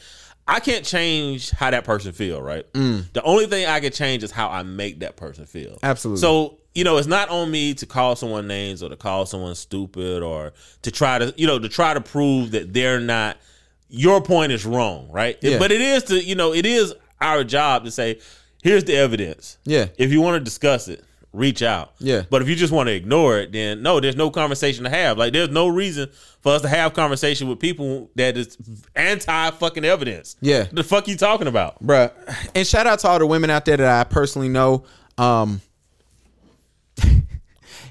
I 0.50 0.60
can't 0.60 0.84
change 0.84 1.50
how 1.50 1.70
that 1.70 1.84
person 1.84 2.12
feel, 2.12 2.42
right? 2.42 2.70
Mm. 2.72 3.12
The 3.12 3.22
only 3.22 3.46
thing 3.46 3.66
I 3.66 3.80
can 3.80 3.92
change 3.92 4.22
is 4.22 4.30
how 4.30 4.48
I 4.48 4.62
make 4.62 5.00
that 5.00 5.16
person 5.16 5.46
feel. 5.46 5.78
Absolutely. 5.82 6.20
So 6.20 6.58
you 6.74 6.84
know, 6.84 6.98
it's 6.98 7.08
not 7.08 7.28
on 7.30 7.50
me 7.50 7.74
to 7.74 7.86
call 7.86 8.14
someone 8.16 8.46
names 8.46 8.82
or 8.82 8.88
to 8.88 8.96
call 8.96 9.26
someone 9.26 9.54
stupid 9.54 10.22
or 10.22 10.52
to 10.82 10.90
try 10.90 11.18
to, 11.18 11.34
you 11.36 11.46
know, 11.46 11.58
to 11.58 11.68
try 11.68 11.94
to 11.94 12.00
prove 12.00 12.52
that 12.52 12.72
they're 12.72 13.00
not. 13.00 13.38
Your 13.88 14.22
point 14.22 14.52
is 14.52 14.64
wrong, 14.64 15.08
right? 15.10 15.36
Yeah. 15.42 15.58
But 15.58 15.72
it 15.72 15.80
is 15.80 16.04
to, 16.04 16.22
you 16.22 16.36
know, 16.36 16.54
it 16.54 16.64
is 16.64 16.94
our 17.20 17.42
job 17.42 17.84
to 17.86 17.90
say, 17.90 18.20
here's 18.62 18.84
the 18.84 18.94
evidence. 18.94 19.58
Yeah. 19.64 19.88
If 19.98 20.12
you 20.12 20.20
want 20.20 20.36
to 20.36 20.44
discuss 20.44 20.86
it, 20.86 21.02
reach 21.32 21.62
out. 21.62 21.92
Yeah. 21.98 22.22
But 22.28 22.42
if 22.42 22.48
you 22.48 22.56
just 22.56 22.72
want 22.72 22.88
to 22.88 22.92
ignore 22.92 23.38
it, 23.38 23.52
then 23.52 23.82
no, 23.82 24.00
there's 24.00 24.16
no 24.16 24.30
conversation 24.30 24.84
to 24.84 24.90
have. 24.90 25.18
Like, 25.18 25.32
there's 25.32 25.50
no 25.50 25.68
reason 25.68 26.10
for 26.40 26.52
us 26.52 26.62
to 26.62 26.68
have 26.68 26.92
conversation 26.92 27.48
with 27.48 27.58
people 27.58 28.10
that 28.16 28.36
is 28.36 28.56
anti 28.96 29.50
fucking 29.52 29.84
evidence. 29.84 30.36
Yeah. 30.40 30.66
The 30.72 30.82
fuck 30.82 31.08
you 31.08 31.16
talking 31.16 31.46
about? 31.46 31.82
bruh. 31.82 32.12
And 32.54 32.66
shout 32.66 32.86
out 32.86 32.98
to 33.00 33.08
all 33.08 33.18
the 33.18 33.26
women 33.26 33.50
out 33.50 33.64
there 33.64 33.76
that 33.76 34.00
I 34.00 34.04
personally 34.08 34.48
know. 34.48 34.84
Um, 35.18 35.60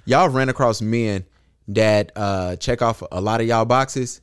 y'all 0.05 0.29
ran 0.29 0.49
across 0.49 0.81
men 0.81 1.25
that 1.69 2.11
uh, 2.15 2.55
check 2.55 2.81
off 2.81 3.03
a 3.11 3.21
lot 3.21 3.41
of 3.41 3.47
y'all 3.47 3.65
boxes, 3.65 4.21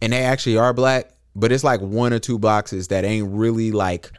and 0.00 0.12
they 0.12 0.22
actually 0.22 0.56
are 0.56 0.72
black, 0.72 1.10
but 1.36 1.52
it's 1.52 1.64
like 1.64 1.80
one 1.80 2.12
or 2.12 2.18
two 2.18 2.38
boxes 2.38 2.88
that 2.88 3.04
ain't 3.04 3.28
really 3.30 3.70
like 3.70 4.10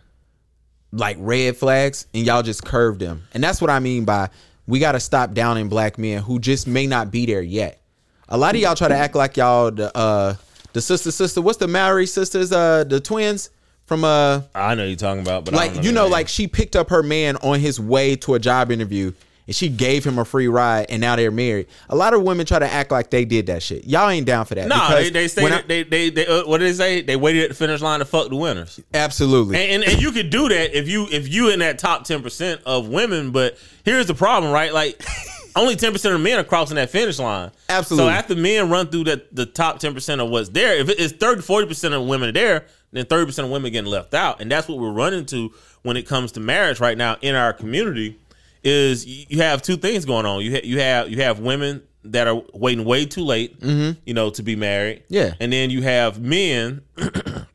like 0.92 1.18
red 1.20 1.58
flags, 1.58 2.08
and 2.14 2.26
y'all 2.26 2.42
just 2.42 2.66
curved 2.66 3.00
them. 3.00 3.24
And 3.34 3.44
that's 3.44 3.62
what 3.62 3.70
I 3.70 3.80
mean 3.80 4.06
by 4.06 4.30
we 4.68 4.80
got 4.80 4.94
to 4.94 5.00
stop 5.00 5.34
downing 5.34 5.70
black 5.70 5.98
men 5.98 6.22
who 6.22 6.40
just 6.40 6.68
may 6.68 6.88
not 6.88 7.12
be 7.12 7.26
there 7.26 7.42
yet. 7.42 7.82
A 8.28 8.38
lot 8.38 8.56
of 8.56 8.62
y'all 8.62 8.76
try 8.76 8.88
to 8.88 8.96
act 8.96 9.16
like 9.16 9.38
y'all 9.38 9.72
the 9.72 9.96
uh 9.98 10.36
the 10.74 10.82
sister 10.82 11.12
sister. 11.12 11.42
What's 11.42 11.58
the 11.58 11.68
Mallory 11.68 12.06
sisters? 12.06 12.52
Uh, 12.52 12.84
the 12.84 13.00
twins 13.00 13.50
from 13.86 14.04
uh 14.04 14.42
I 14.54 14.76
know 14.76 14.86
you're 14.86 14.96
talking 14.96 15.22
about, 15.22 15.46
but 15.46 15.56
I 15.56 15.58
like 15.58 15.74
don't 15.74 15.84
you 15.84 15.92
know 15.92 16.08
like 16.08 16.28
she 16.28 16.48
picked 16.48 16.76
up 16.76 16.90
her 16.90 17.02
man 17.02 17.38
on 17.38 17.60
his 17.60 17.80
way 17.80 18.16
to 18.18 18.36
a 18.36 18.40
job 18.40 18.72
interview 18.72 19.12
and 19.50 19.56
she 19.56 19.68
gave 19.68 20.04
him 20.06 20.20
a 20.20 20.24
free 20.24 20.48
ride 20.48 20.86
and 20.90 21.02
now 21.02 21.16
they're 21.16 21.32
married 21.32 21.66
a 21.90 21.96
lot 21.96 22.14
of 22.14 22.22
women 22.22 22.46
try 22.46 22.60
to 22.60 22.72
act 22.72 22.92
like 22.92 23.10
they 23.10 23.26
did 23.26 23.48
that 23.48 23.64
shit 23.64 23.84
y'all 23.86 24.08
ain't 24.08 24.28
down 24.28 24.46
for 24.46 24.54
that 24.54 24.68
no, 24.68 24.76
because 24.76 25.04
they 25.06 25.10
they 25.10 25.28
say 25.28 25.44
I- 25.46 25.62
they 25.64 25.84
they, 25.84 26.10
they 26.12 26.28
uh, 26.28 26.46
what 26.48 26.60
did 26.60 26.70
they 26.70 26.74
say? 26.74 27.02
They 27.02 27.16
waited 27.16 27.44
at 27.44 27.50
the 27.50 27.56
finish 27.56 27.82
line 27.82 28.00
to 28.00 28.06
fuck 28.06 28.30
the 28.30 28.36
winners. 28.36 28.80
absolutely 28.94 29.58
And, 29.58 29.84
and 29.84 29.92
and 29.92 30.02
you 30.02 30.12
could 30.12 30.30
do 30.30 30.48
that 30.50 30.78
if 30.78 30.88
you 30.88 31.08
if 31.12 31.28
you 31.28 31.50
in 31.50 31.60
that 31.60 31.80
top 31.80 32.04
ten 32.04 32.22
percent 32.22 32.62
of 32.66 32.88
women. 32.88 33.32
But 33.32 33.58
here's 33.84 34.06
the 34.06 34.14
problem, 34.14 34.52
right? 34.54 34.72
Like 34.72 35.02
only 35.56 35.76
ten 35.76 35.92
percent 35.92 36.14
of 36.14 36.22
men 36.22 36.38
are 36.38 36.44
crossing 36.44 36.76
that 36.76 36.90
finish 36.92 37.18
line. 37.18 37.52
Absolutely. 37.70 38.12
So 38.12 38.16
after 38.16 38.36
men 38.36 38.70
run 38.70 38.88
through 38.88 39.06
that 39.06 39.36
the 39.36 39.46
top 39.48 39.80
ten 39.80 39.94
percent 39.94 40.22
of 40.22 40.30
what's 40.30 40.50
there, 40.50 40.76
if 40.78 40.90
it's 40.90 41.14
30, 41.14 41.42
40 41.42 41.68
percent 41.68 41.94
of 41.94 42.06
women 42.06 42.30
are 42.30 42.34
there, 42.34 42.66
then 42.92 43.06
thirty 43.06 43.26
percent 43.26 43.46
of 43.48 43.52
women 43.52 43.72
getting 43.72 43.90
left 43.90 44.14
out, 44.14 44.42
and 44.42 44.52
that's 44.52 44.68
what 44.68 44.78
we're 44.78 44.92
running 44.92 45.26
to 45.28 45.52
when 45.82 45.98
it 45.98 46.04
comes 46.08 46.34
to 46.34 46.40
marriage 46.40 46.80
right 46.80 46.98
now 46.98 47.18
in 47.22 47.36
our 47.36 47.54
community. 47.54 48.20
Is 48.64 49.06
you 49.06 49.38
have 49.38 49.62
two 49.62 49.78
things 49.78 50.06
going 50.06 50.26
on. 50.26 50.42
You 50.42 50.52
ha- 50.52 50.62
you 50.64 50.80
have 50.80 51.10
you 51.10 51.22
have 51.22 51.40
women 51.40 51.82
that 52.06 52.28
are 52.28 52.42
waiting 52.54 52.86
way 52.86 53.06
too 53.06 53.24
late, 53.24 53.60
mm-hmm. 53.60 54.00
you 54.06 54.14
know, 54.14 54.30
to 54.32 54.44
be 54.44 54.56
married. 54.56 55.04
Yeah. 55.10 55.34
and 55.40 55.52
then 55.52 55.70
you 55.70 55.82
have 55.82 56.20
men 56.20 56.82
that 56.96 57.46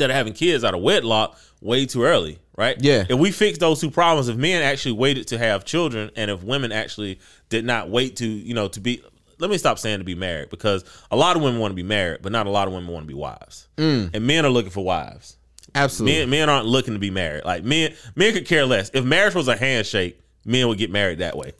are 0.00 0.12
having 0.12 0.32
kids 0.32 0.64
out 0.64 0.74
of 0.74 0.82
wedlock 0.82 1.38
way 1.60 1.86
too 1.86 2.02
early, 2.02 2.38
right? 2.56 2.76
Yeah. 2.78 3.04
If 3.08 3.18
we 3.18 3.30
fix 3.30 3.58
those 3.58 3.80
two 3.80 3.90
problems, 3.90 4.28
if 4.28 4.36
men 4.36 4.62
actually 4.62 4.92
waited 4.92 5.28
to 5.28 5.38
have 5.38 5.64
children, 5.64 6.10
and 6.16 6.30
if 6.30 6.42
women 6.42 6.72
actually 6.72 7.20
did 7.48 7.64
not 7.64 7.88
wait 7.88 8.16
to, 8.16 8.26
you 8.26 8.54
know, 8.54 8.68
to 8.68 8.80
be, 8.80 9.02
let 9.38 9.50
me 9.50 9.58
stop 9.58 9.78
saying 9.78 9.98
to 9.98 10.04
be 10.04 10.14
married 10.14 10.50
because 10.50 10.84
a 11.10 11.16
lot 11.16 11.36
of 11.36 11.42
women 11.42 11.60
want 11.60 11.72
to 11.72 11.76
be 11.76 11.82
married, 11.82 12.20
but 12.22 12.32
not 12.32 12.46
a 12.46 12.50
lot 12.50 12.68
of 12.68 12.74
women 12.74 12.92
want 12.92 13.04
to 13.04 13.08
be 13.08 13.14
wives, 13.14 13.68
mm. 13.76 14.10
and 14.12 14.26
men 14.26 14.44
are 14.44 14.50
looking 14.50 14.70
for 14.70 14.84
wives. 14.84 15.36
Absolutely 15.74 16.20
Men, 16.20 16.30
men 16.30 16.48
aren't 16.48 16.66
looking 16.66 16.94
to 16.94 17.00
be 17.00 17.10
married. 17.10 17.44
Like 17.44 17.64
men, 17.64 17.94
men 18.14 18.32
could 18.32 18.46
care 18.46 18.66
less. 18.66 18.90
If 18.94 19.04
marriage 19.04 19.34
was 19.34 19.48
a 19.48 19.56
handshake, 19.56 20.20
men 20.44 20.68
would 20.68 20.78
get 20.78 20.90
married 20.90 21.18
that 21.18 21.36
way. 21.36 21.52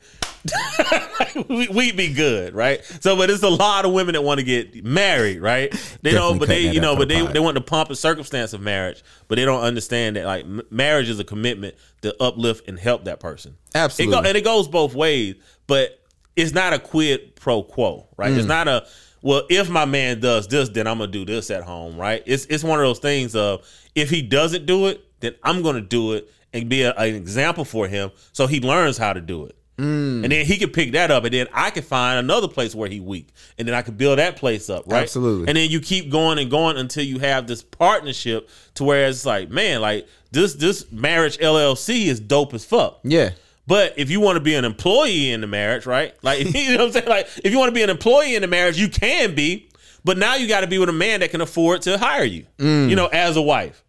we, 1.49 1.69
we'd 1.69 1.97
be 1.97 2.13
good, 2.13 2.55
right? 2.55 2.85
So, 3.01 3.17
but 3.17 3.31
it's 3.31 3.43
a 3.43 3.49
lot 3.49 3.87
of 3.87 3.93
women 3.93 4.13
that 4.13 4.23
want 4.23 4.41
to 4.41 4.45
get 4.45 4.85
married, 4.85 5.41
right? 5.41 5.73
They 6.03 6.13
don't, 6.13 6.39
but 6.39 6.49
they, 6.49 6.71
you 6.71 6.81
know, 6.81 6.97
but 6.97 7.09
they 7.09 7.23
pod. 7.23 7.33
they 7.33 7.41
want 7.41 7.55
the 7.55 7.63
pomp 7.63 7.89
and 7.89 7.97
circumstance 7.97 8.53
of 8.53 8.61
marriage, 8.61 9.03
but 9.29 9.37
they 9.37 9.45
don't 9.45 9.63
understand 9.63 10.17
that 10.17 10.27
like 10.27 10.47
marriage 10.71 11.09
is 11.09 11.19
a 11.19 11.25
commitment 11.25 11.75
to 12.03 12.15
uplift 12.23 12.69
and 12.69 12.79
help 12.79 13.05
that 13.05 13.21
person. 13.21 13.53
It 13.53 13.75
go, 13.75 13.81
Absolutely. 13.81 14.29
and 14.29 14.37
it 14.37 14.45
goes 14.45 14.69
both 14.69 14.95
ways, 14.95 15.37
but 15.67 15.99
it's 16.37 16.53
not 16.53 16.73
a 16.73 16.79
quid 16.79 17.37
pro 17.37 17.63
quo, 17.63 18.07
right? 18.17 18.33
Mm. 18.33 18.39
It's 18.39 18.47
not 18.47 18.69
a 18.69 18.87
well, 19.25 19.47
if 19.49 19.71
my 19.71 19.87
man 19.87 20.21
does 20.21 20.47
this, 20.47 20.69
then 20.69 20.87
I'm 20.87 20.99
gonna 20.99 21.11
do 21.11 21.25
this 21.25 21.51
at 21.51 21.63
home, 21.63 21.97
right? 21.97 22.23
It's 22.27 22.45
it's 22.45 22.63
one 22.63 22.79
of 22.79 22.85
those 22.85 22.99
things 22.99 23.35
of 23.35 23.67
if 23.95 24.11
he 24.11 24.21
doesn't 24.21 24.67
do 24.67 24.87
it, 24.89 25.03
then 25.21 25.35
I'm 25.43 25.63
gonna 25.63 25.81
do 25.81 26.13
it 26.13 26.31
and 26.53 26.69
be 26.69 26.83
a, 26.83 26.93
an 26.93 27.15
example 27.15 27.65
for 27.65 27.89
him, 27.89 28.11
so 28.33 28.47
he 28.47 28.61
learns 28.61 28.99
how 28.99 29.15
to 29.15 29.23
do 29.23 29.47
it. 29.47 29.57
Mm. 29.79 30.25
And 30.25 30.31
then 30.31 30.45
he 30.45 30.59
can 30.59 30.69
pick 30.69 30.93
that 30.93 31.11
up, 31.11 31.25
and 31.25 31.33
then 31.33 31.47
I 31.55 31.71
can 31.71 31.83
find 31.83 32.19
another 32.19 32.49
place 32.49 32.75
where 32.75 32.89
he 32.89 33.01
weak, 33.01 33.29
and 33.57 33.67
then 33.67 33.75
I 33.75 33.81
can 33.81 33.95
build 33.95 34.19
that 34.19 34.37
place 34.37 34.69
up, 34.69 34.85
right? 34.87 35.05
Absolutely. 35.05 35.49
And 35.49 35.57
then 35.57 35.71
you 35.71 35.81
keep 35.81 36.11
going 36.11 36.39
and 36.39 36.51
going 36.51 36.77
until 36.77 37.03
you 37.03 37.19
have 37.21 37.47
this 37.47 37.63
partnership 37.63 38.51
to 38.75 38.85
where 38.85 39.09
it's 39.09 39.25
like, 39.25 39.49
man, 39.49 39.81
like 39.81 40.07
this 40.33 40.53
this 40.53 40.93
marriage 40.93 41.39
LLC 41.39 42.09
is 42.09 42.21
dope 42.21 42.53
as 42.53 42.67
fuck. 42.67 43.01
yeah 43.05 43.31
But 43.67 43.95
if 43.97 44.11
you 44.11 44.21
want 44.21 44.37
to 44.37 44.41
be 44.41 44.55
an 44.55 44.65
employee 44.65 45.31
in 45.31 45.41
the 45.41 45.47
marriage, 45.47 45.87
right? 45.87 46.15
Like 46.23 46.41
you 46.55 46.73
know 46.73 46.79
what 46.79 46.87
I'm 46.87 46.93
saying? 46.93 47.09
Like 47.09 47.29
if 47.43 47.53
you 47.53 47.59
want 47.59 47.69
to 47.71 47.75
be 47.75 47.83
an 47.83 47.91
employee 47.91 48.35
in 48.35 48.43
the 48.43 48.49
marriage, 48.49 48.79
you 48.79 48.89
can 48.89 49.35
be. 49.35 49.69
But 50.05 50.19
now 50.19 50.35
you 50.35 50.47
got 50.49 50.61
to 50.61 50.67
be 50.67 50.77
with 50.79 50.91
a 50.91 50.93
man 50.93 51.21
that 51.21 51.31
can 51.31 51.41
afford 51.41 51.83
to 51.83 51.97
hire 51.97 52.25
you. 52.25 52.45
Mm. 52.59 52.91
You 52.91 52.97
know, 52.97 53.07
as 53.07 53.37
a 53.39 53.43
wife, 53.43 53.83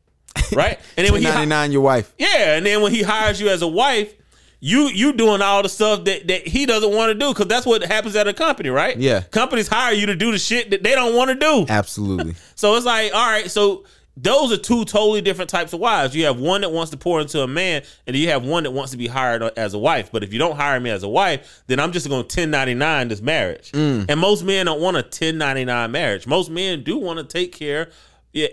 right? 0.54 0.80
And 0.98 1.06
then 1.06 1.12
when 1.12 1.22
he 1.22 1.28
hi- 1.28 1.40
99 1.40 1.72
your 1.74 1.82
wife 1.82 2.14
yeah, 2.18 2.56
and 2.56 2.66
then 2.66 2.82
when 2.82 2.94
he 2.94 3.02
hires 3.02 3.42
you 3.42 3.50
as 3.50 3.62
a 3.62 3.68
wife, 3.68 4.14
you 4.62 4.88
you 4.88 5.12
doing 5.12 5.42
all 5.42 5.62
the 5.62 5.68
stuff 5.70 6.06
that, 6.06 6.28
that 6.28 6.48
he 6.48 6.66
doesn't 6.66 6.94
want 6.96 7.10
to 7.12 7.14
do 7.14 7.34
because 7.34 7.48
that's 7.48 7.66
what 7.66 7.84
happens 7.84 8.16
at 8.16 8.28
a 8.30 8.34
company, 8.34 8.70
right? 8.70 8.98
Yeah. 8.98 9.22
companies 9.22 9.68
hire 9.68 9.94
you 9.94 10.06
to 10.06 10.16
do 10.16 10.32
the 10.32 10.40
shit 10.40 10.70
that 10.70 10.82
they 10.84 10.96
don't 10.96 11.14
want 11.16 11.30
to 11.32 11.36
do. 11.36 11.66
absolutely 11.68 12.36
So 12.56 12.76
it's 12.76 12.86
like, 12.86 13.14
all 13.14 13.28
right, 13.30 13.52
so 13.52 13.84
those 14.18 14.52
are 14.52 14.58
two 14.58 14.86
totally 14.86 15.22
different 15.22 15.50
types 15.50 15.74
of 15.74 15.80
wives. 15.80 16.16
You 16.16 16.26
have 16.26 16.40
one 16.40 16.62
that 16.62 16.72
wants 16.72 16.92
to 16.92 16.98
pour 16.98 17.20
into 17.20 17.42
a 17.42 17.48
man, 17.48 17.84
and 18.08 18.16
you 18.16 18.30
have 18.30 18.46
one 18.46 18.64
that 18.64 18.72
wants 18.72 18.92
to 18.92 18.98
be 18.98 19.08
hired 19.08 19.44
as 19.58 19.74
a 19.74 19.80
wife. 19.80 20.10
But 20.12 20.24
if 20.24 20.32
you 20.32 20.40
don't 20.40 20.56
hire 20.56 20.80
me 20.80 20.90
as 20.90 21.04
a 21.04 21.10
wife, 21.10 21.64
then 21.68 21.80
I'm 21.80 21.92
just 21.92 22.08
going 22.08 22.22
to 22.22 22.42
1099 22.42 23.08
this 23.10 23.22
marriage. 23.22 23.72
And 24.10 24.20
most 24.20 24.44
men 24.44 24.66
don't 24.68 24.80
want 24.82 24.96
a 24.98 25.02
1099 25.02 25.92
marriage. 25.92 26.28
Most 26.28 26.50
men 26.50 26.84
do 26.84 26.98
want 26.98 27.20
to 27.20 27.26
take 27.26 27.52
care 27.52 27.90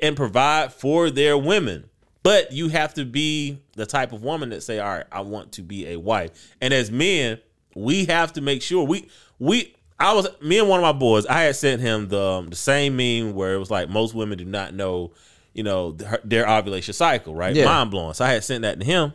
and 0.02 0.16
provide 0.16 0.72
for 0.72 1.10
their 1.10 1.38
women. 1.38 1.88
But 2.24 2.52
you 2.52 2.68
have 2.68 2.94
to 2.94 3.04
be 3.04 3.58
the 3.74 3.84
type 3.86 4.12
of 4.12 4.22
woman 4.22 4.50
that 4.50 4.62
say, 4.62 4.78
"All 4.78 4.88
right, 4.88 5.06
I 5.10 5.22
want 5.22 5.52
to 5.52 5.62
be 5.62 5.88
a 5.88 5.96
wife." 5.98 6.30
And 6.60 6.72
as 6.72 6.88
men, 6.90 7.38
we 7.74 8.04
have 8.04 8.32
to 8.34 8.40
make 8.40 8.62
sure 8.62 8.84
we 8.84 9.08
we 9.40 9.74
I 9.98 10.12
was 10.14 10.28
me 10.40 10.58
and 10.58 10.68
one 10.68 10.78
of 10.78 10.82
my 10.82 10.92
boys. 10.92 11.26
I 11.26 11.42
had 11.42 11.56
sent 11.56 11.80
him 11.80 12.08
the 12.08 12.20
um, 12.20 12.50
the 12.50 12.56
same 12.56 12.96
meme 12.96 13.34
where 13.34 13.54
it 13.54 13.58
was 13.58 13.70
like 13.70 13.88
most 13.88 14.14
women 14.14 14.38
do 14.38 14.44
not 14.44 14.74
know, 14.74 15.12
you 15.54 15.62
know, 15.62 15.92
their, 15.92 16.20
their 16.24 16.48
ovulation 16.48 16.94
cycle, 16.94 17.34
right? 17.34 17.54
Yeah. 17.54 17.66
Mind 17.66 17.90
blowing. 17.90 18.14
So 18.14 18.24
I 18.24 18.32
had 18.32 18.44
sent 18.44 18.62
that 18.62 18.80
to 18.80 18.86
him, 18.86 19.12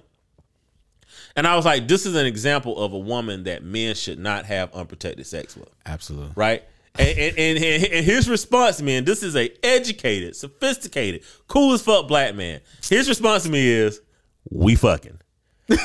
and 1.36 1.48
I 1.48 1.56
was 1.56 1.66
like, 1.66 1.88
"This 1.88 2.06
is 2.06 2.16
an 2.16 2.26
example 2.26 2.78
of 2.78 2.94
a 2.94 3.00
woman 3.00 3.44
that 3.44 3.64
men 3.64 3.96
should 3.96 4.20
not 4.20 4.46
have 4.46 4.74
unprotected 4.74 5.26
sex 5.26 5.56
with." 5.56 5.70
absolutely 5.86 6.32
right? 6.36 6.64
And, 7.00 7.18
and, 7.18 7.38
and, 7.38 7.84
and 7.86 8.06
his 8.06 8.28
response 8.28 8.78
to 8.78 8.84
me, 8.84 8.98
and 8.98 9.06
this 9.06 9.22
is 9.22 9.36
a 9.36 9.52
educated, 9.64 10.36
sophisticated, 10.36 11.24
cool 11.48 11.74
as 11.74 11.82
fuck 11.82 12.08
black 12.08 12.34
man. 12.34 12.62
His 12.88 13.08
response 13.08 13.44
to 13.44 13.50
me 13.50 13.68
is, 13.68 14.02
"We 14.50 14.76
fucking." 14.76 15.20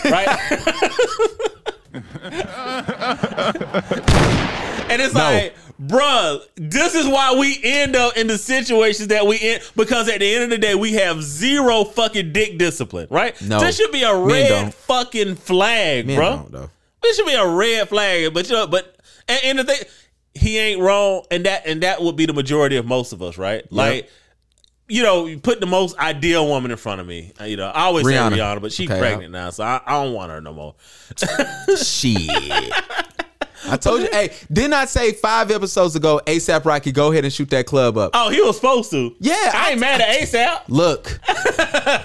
Right? 0.05 0.39
and 4.93 5.03
it's 5.03 5.15
like, 5.15 5.55
bruh, 5.81 6.41
this 6.57 6.95
is 6.95 7.07
why 7.07 7.35
we 7.39 7.59
end 7.63 7.97
up 7.97 8.17
in 8.17 8.27
the 8.27 8.39
situations 8.39 9.09
that 9.09 9.27
we 9.27 9.37
in 9.37 9.61
because 9.77 10.09
at 10.09 10.21
the 10.21 10.35
end 10.35 10.45
of 10.45 10.51
the 10.51 10.59
day, 10.59 10.75
we 10.75 10.93
have 10.95 11.23
zero 11.23 11.85
fucking 11.85 12.33
dick 12.33 12.59
discipline, 12.59 13.09
right? 13.11 13.41
No. 13.43 13.61
This 13.61 13.77
should 13.77 13.93
be 13.93 14.03
a 14.03 14.15
red 14.17 14.75
fucking 14.75 15.37
flag, 15.37 16.07
Men 16.07 16.17
though. 16.51 16.71
It 17.05 17.17
should 17.17 17.27
be 17.27 17.35
a 17.35 17.47
red 17.49 17.89
flag, 17.89 18.33
but 18.33 18.49
you 18.49 18.55
know, 18.55 18.67
but 18.67 18.97
and, 19.29 19.41
and 19.45 19.59
the 19.59 19.65
thing, 19.65 19.81
he 20.35 20.59
ain't 20.59 20.81
wrong, 20.81 21.25
and 21.31 21.45
that 21.47 21.67
and 21.67 21.83
that 21.83 22.01
would 22.01 22.17
be 22.17 22.27
the 22.27 22.33
majority 22.33 22.77
of 22.77 22.87
most 22.87 23.13
of 23.13 23.23
us, 23.23 23.37
right? 23.37 23.71
Like, 23.73 24.09
you 24.89 25.03
know, 25.03 25.27
you 25.27 25.39
put 25.39 25.59
the 25.61 25.67
most 25.67 25.99
ideal 25.99 26.47
woman 26.47 26.71
in 26.71 26.77
front 26.77 27.01
of 27.01 27.07
me. 27.07 27.33
uh, 27.41 27.45
You 27.45 27.57
know, 27.57 27.67
I 27.69 27.83
always 27.83 28.07
Rihanna. 28.07 28.31
say 28.33 28.39
Rihanna, 28.39 28.61
but 28.63 28.73
she's 28.73 28.91
Okay, 28.91 28.99
pregnant 29.01 29.33
now, 29.33 29.51
so 29.51 29.65
I, 29.65 29.81
I 29.85 30.03
don't 30.05 30.13
want 30.15 30.31
her 30.31 30.41
no 30.41 30.53
more. 30.53 30.75
Shit. 31.77 32.73
I 33.65 33.77
told 33.77 34.03
you, 34.03 34.09
hey, 34.11 34.33
didn't 34.53 34.75
I 34.75 34.87
say 34.87 35.13
five 35.13 35.51
episodes 35.51 35.95
ago, 35.97 36.21
ASAP 36.27 36.65
Rocky, 36.65 36.93
go 36.93 37.13
ahead 37.13 37.25
and 37.25 37.33
shoot 37.33 37.51
that 37.51 37.67
club 37.67 37.97
up? 37.97 38.11
Oh, 38.15 38.31
he 38.31 38.41
was 38.41 38.57
supposed 38.57 38.91
to. 38.91 39.15
Yeah, 39.21 39.53
I 39.55 39.71
ain't 39.71 39.81
mad 39.81 40.01
at 40.01 40.21
ASAP. 40.21 40.63
Look, 40.69 41.21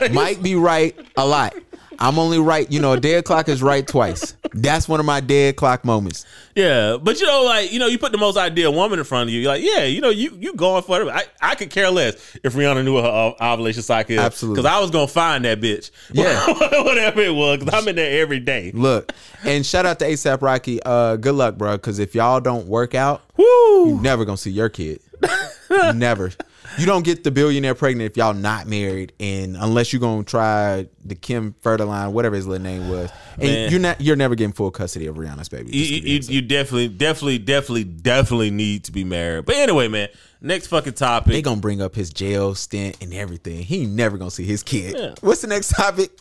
might 0.13 0.41
be 0.41 0.55
right 0.55 0.95
a 1.15 1.25
lot. 1.25 1.55
I'm 1.99 2.19
only 2.19 2.39
right, 2.39 2.71
you 2.71 2.79
know, 2.79 2.93
a 2.93 2.99
dead 2.99 3.25
clock 3.25 3.49
is 3.49 3.61
right 3.63 3.85
twice. 3.87 4.35
That's 4.53 4.87
one 4.87 4.99
of 4.99 5.05
my 5.05 5.19
dead 5.19 5.55
clock 5.55 5.83
moments. 5.83 6.25
Yeah, 6.55 6.97
but 7.01 7.19
you 7.19 7.27
know, 7.27 7.43
like 7.43 7.71
you 7.71 7.79
know, 7.79 7.87
you 7.87 7.97
put 7.99 8.11
the 8.11 8.17
most 8.17 8.37
ideal 8.37 8.73
woman 8.73 8.99
in 8.99 9.05
front 9.05 9.29
of 9.29 9.33
you. 9.33 9.41
You're 9.41 9.51
like, 9.51 9.63
yeah, 9.63 9.83
you 9.83 10.01
know, 10.01 10.09
you 10.09 10.35
you 10.39 10.53
going 10.55 10.83
for 10.83 11.01
it. 11.01 11.07
I, 11.07 11.23
I 11.41 11.55
could 11.55 11.69
care 11.69 11.89
less 11.91 12.15
if 12.43 12.53
Rihanna 12.53 12.83
knew 12.83 12.93
what 12.95 13.03
her 13.03 13.09
ov- 13.09 13.35
ovulation 13.41 13.83
cycle 13.83 14.15
is. 14.15 14.19
Absolutely. 14.21 14.61
because 14.61 14.71
I 14.71 14.79
was 14.79 14.89
gonna 14.91 15.07
find 15.07 15.45
that 15.45 15.59
bitch. 15.61 15.91
Yeah. 16.11 16.45
whatever 16.83 17.21
it 17.21 17.33
was, 17.33 17.59
because 17.59 17.73
I'm 17.79 17.87
in 17.87 17.95
there 17.95 18.21
every 18.21 18.39
day. 18.39 18.71
Look, 18.73 19.11
and 19.45 19.65
shout 19.65 19.85
out 19.85 19.99
to 19.99 20.05
ASAP 20.05 20.41
Rocky. 20.41 20.81
Uh, 20.83 21.15
good 21.17 21.35
luck, 21.35 21.57
bro. 21.57 21.73
Because 21.77 21.99
if 21.99 22.15
y'all 22.15 22.39
don't 22.39 22.67
work 22.67 22.95
out, 22.95 23.21
Woo! 23.37 23.89
you 23.89 23.99
never 24.01 24.25
gonna 24.25 24.37
see 24.37 24.51
your 24.51 24.69
kid. 24.69 24.99
never. 25.93 26.31
You 26.77 26.85
don't 26.85 27.03
get 27.03 27.23
the 27.23 27.31
billionaire 27.31 27.75
pregnant 27.75 28.11
if 28.11 28.17
y'all 28.17 28.33
not 28.33 28.67
married, 28.67 29.13
and 29.19 29.55
unless 29.57 29.91
you're 29.91 29.99
gonna 29.99 30.23
try 30.23 30.87
the 31.03 31.15
Kim 31.15 31.55
Federline, 31.63 32.11
whatever 32.11 32.35
his 32.35 32.45
little 32.45 32.63
name 32.63 32.89
was, 32.89 33.09
and 33.35 33.43
Man. 33.43 33.71
you're 33.71 33.79
not, 33.79 34.01
you're 34.01 34.15
never 34.15 34.35
getting 34.35 34.53
full 34.53 34.71
custody 34.71 35.07
of 35.07 35.15
Rihanna's 35.15 35.49
baby. 35.49 35.75
You, 35.75 35.83
you, 35.83 36.19
you, 36.23 36.41
definitely, 36.41 36.89
definitely, 36.89 37.39
definitely, 37.39 37.83
definitely 37.85 38.51
need 38.51 38.83
to 38.85 38.91
be 38.91 39.03
married. 39.03 39.45
But 39.45 39.55
anyway, 39.55 39.87
man, 39.87 40.09
next 40.41 40.67
fucking 40.67 40.93
topic. 40.93 41.33
they 41.33 41.41
gonna 41.41 41.61
bring 41.61 41.81
up 41.81 41.95
his 41.95 42.11
jail 42.11 42.55
stint 42.55 42.97
and 43.01 43.13
everything. 43.13 43.63
He 43.63 43.85
never 43.85 44.17
gonna 44.17 44.31
see 44.31 44.45
his 44.45 44.63
kid. 44.63 44.95
Yeah. 44.97 45.15
What's 45.21 45.41
the 45.41 45.47
next 45.47 45.69
topic? 45.75 46.11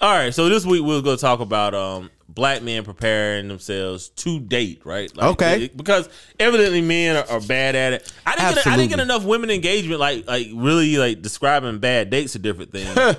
All 0.00 0.14
right, 0.14 0.34
so 0.34 0.48
this 0.48 0.64
week 0.64 0.82
we're 0.82 1.02
to 1.02 1.16
talk 1.16 1.40
about 1.40 1.74
um, 1.74 2.10
black 2.40 2.62
men 2.62 2.82
preparing 2.84 3.48
themselves 3.48 4.08
to 4.08 4.40
date, 4.40 4.80
right? 4.86 5.14
Like, 5.14 5.26
Okay. 5.32 5.64
it- 5.64 5.76
because 5.76 6.08
evidently 6.38 6.80
men 6.80 7.16
are, 7.16 7.28
are 7.36 7.40
bad 7.40 7.76
at 7.76 7.92
it. 7.92 8.12
I 8.24 8.34
didn't, 8.34 8.54
get, 8.54 8.66
I 8.66 8.76
didn't 8.78 8.88
get 8.90 9.00
enough 9.00 9.24
women 9.24 9.50
engagement, 9.50 10.00
like 10.00 10.26
like 10.26 10.48
really 10.54 10.96
like 10.96 11.20
describing 11.20 11.78
bad 11.80 12.08
dates 12.08 12.34
or 12.34 12.38
different 12.38 12.72
things. 12.72 13.16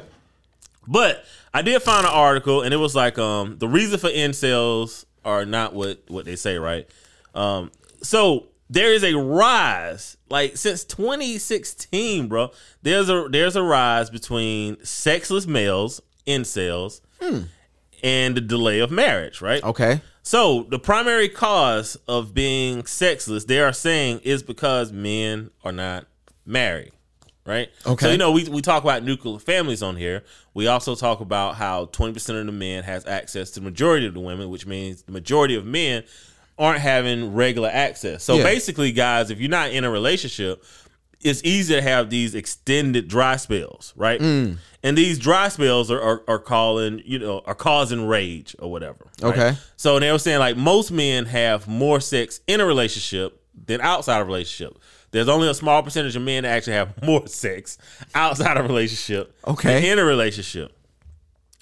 but 0.87 1.23
I 1.53 1.61
did 1.61 1.81
find 1.83 2.05
an 2.05 2.11
article, 2.11 2.61
and 2.63 2.73
it 2.73 2.77
was 2.77 2.95
like 2.95 3.19
um, 3.19 3.57
the 3.59 3.67
reason 3.67 3.99
for 3.99 4.09
incels 4.09 5.05
are 5.23 5.45
not 5.45 5.73
what 5.73 6.01
what 6.07 6.25
they 6.25 6.35
say, 6.35 6.57
right? 6.57 6.89
Um, 7.35 7.71
so 8.01 8.47
there 8.69 8.91
is 8.93 9.03
a 9.03 9.13
rise, 9.15 10.17
like 10.29 10.57
since 10.57 10.83
2016, 10.85 12.27
bro. 12.27 12.51
There's 12.81 13.09
a 13.09 13.27
there's 13.29 13.55
a 13.55 13.61
rise 13.61 14.09
between 14.09 14.83
sexless 14.83 15.45
males, 15.45 16.01
incels, 16.25 17.01
and 18.03 18.35
the 18.35 18.41
delay 18.41 18.79
of 18.79 18.91
marriage, 18.91 19.41
right? 19.41 19.63
Okay. 19.63 20.01
So 20.23 20.63
the 20.69 20.79
primary 20.79 21.29
cause 21.29 21.95
of 22.07 22.33
being 22.33 22.85
sexless, 22.85 23.45
they 23.45 23.59
are 23.59 23.73
saying, 23.73 24.19
is 24.23 24.43
because 24.43 24.91
men 24.91 25.49
are 25.63 25.71
not 25.71 26.05
married. 26.45 26.91
Right. 27.43 27.69
Okay. 27.87 28.05
So 28.05 28.11
you 28.11 28.19
know 28.19 28.31
we 28.31 28.47
we 28.47 28.61
talk 28.61 28.83
about 28.83 29.03
nuclear 29.03 29.39
families 29.39 29.81
on 29.81 29.95
here. 29.95 30.23
We 30.53 30.67
also 30.67 30.93
talk 30.93 31.21
about 31.21 31.55
how 31.55 31.85
twenty 31.85 32.13
percent 32.13 32.37
of 32.37 32.45
the 32.45 32.51
men 32.51 32.83
has 32.83 33.03
access 33.07 33.49
to 33.51 33.59
the 33.59 33.63
majority 33.63 34.05
of 34.05 34.13
the 34.13 34.19
women, 34.19 34.49
which 34.51 34.67
means 34.67 35.01
the 35.01 35.11
majority 35.11 35.55
of 35.55 35.65
men 35.65 36.03
aren't 36.59 36.79
having 36.81 37.33
regular 37.33 37.69
access. 37.69 38.23
So 38.23 38.35
Yeah. 38.37 38.43
basically, 38.43 38.91
guys, 38.91 39.31
if 39.31 39.39
you're 39.39 39.49
not 39.49 39.71
in 39.71 39.83
a 39.83 39.89
relationship, 39.89 40.63
it's 41.23 41.41
easy 41.43 41.75
to 41.75 41.81
have 41.81 42.09
these 42.09 42.35
extended 42.35 43.07
dry 43.07 43.35
spells, 43.35 43.93
right? 43.95 44.19
Mm. 44.19 44.57
And 44.83 44.97
these 44.97 45.19
dry 45.19 45.47
spells 45.49 45.91
are, 45.91 46.01
are, 46.01 46.23
are 46.27 46.39
calling, 46.39 47.01
you 47.05 47.19
know, 47.19 47.41
are 47.45 47.55
causing 47.55 48.07
rage 48.07 48.55
or 48.59 48.71
whatever. 48.71 49.07
right? 49.21 49.31
Okay. 49.37 49.57
So 49.77 49.99
they 49.99 50.11
were 50.11 50.19
saying 50.19 50.39
like 50.39 50.57
most 50.57 50.91
men 50.91 51.25
have 51.25 51.67
more 51.67 51.99
sex 51.99 52.39
in 52.47 52.59
a 52.61 52.65
relationship 52.65 53.41
than 53.65 53.79
outside 53.81 54.21
of 54.21 54.27
a 54.27 54.29
relationship. 54.29 54.77
There's 55.11 55.27
only 55.27 55.49
a 55.49 55.53
small 55.53 55.83
percentage 55.83 56.15
of 56.15 56.21
men 56.23 56.43
that 56.43 56.49
actually 56.49 56.73
have 56.73 57.01
more 57.03 57.27
sex 57.27 57.77
outside 58.15 58.57
of 58.57 58.65
a 58.65 58.67
relationship 58.67 59.35
Okay. 59.45 59.73
than 59.81 59.83
in 59.83 59.99
a 59.99 60.03
relationship. 60.03 60.75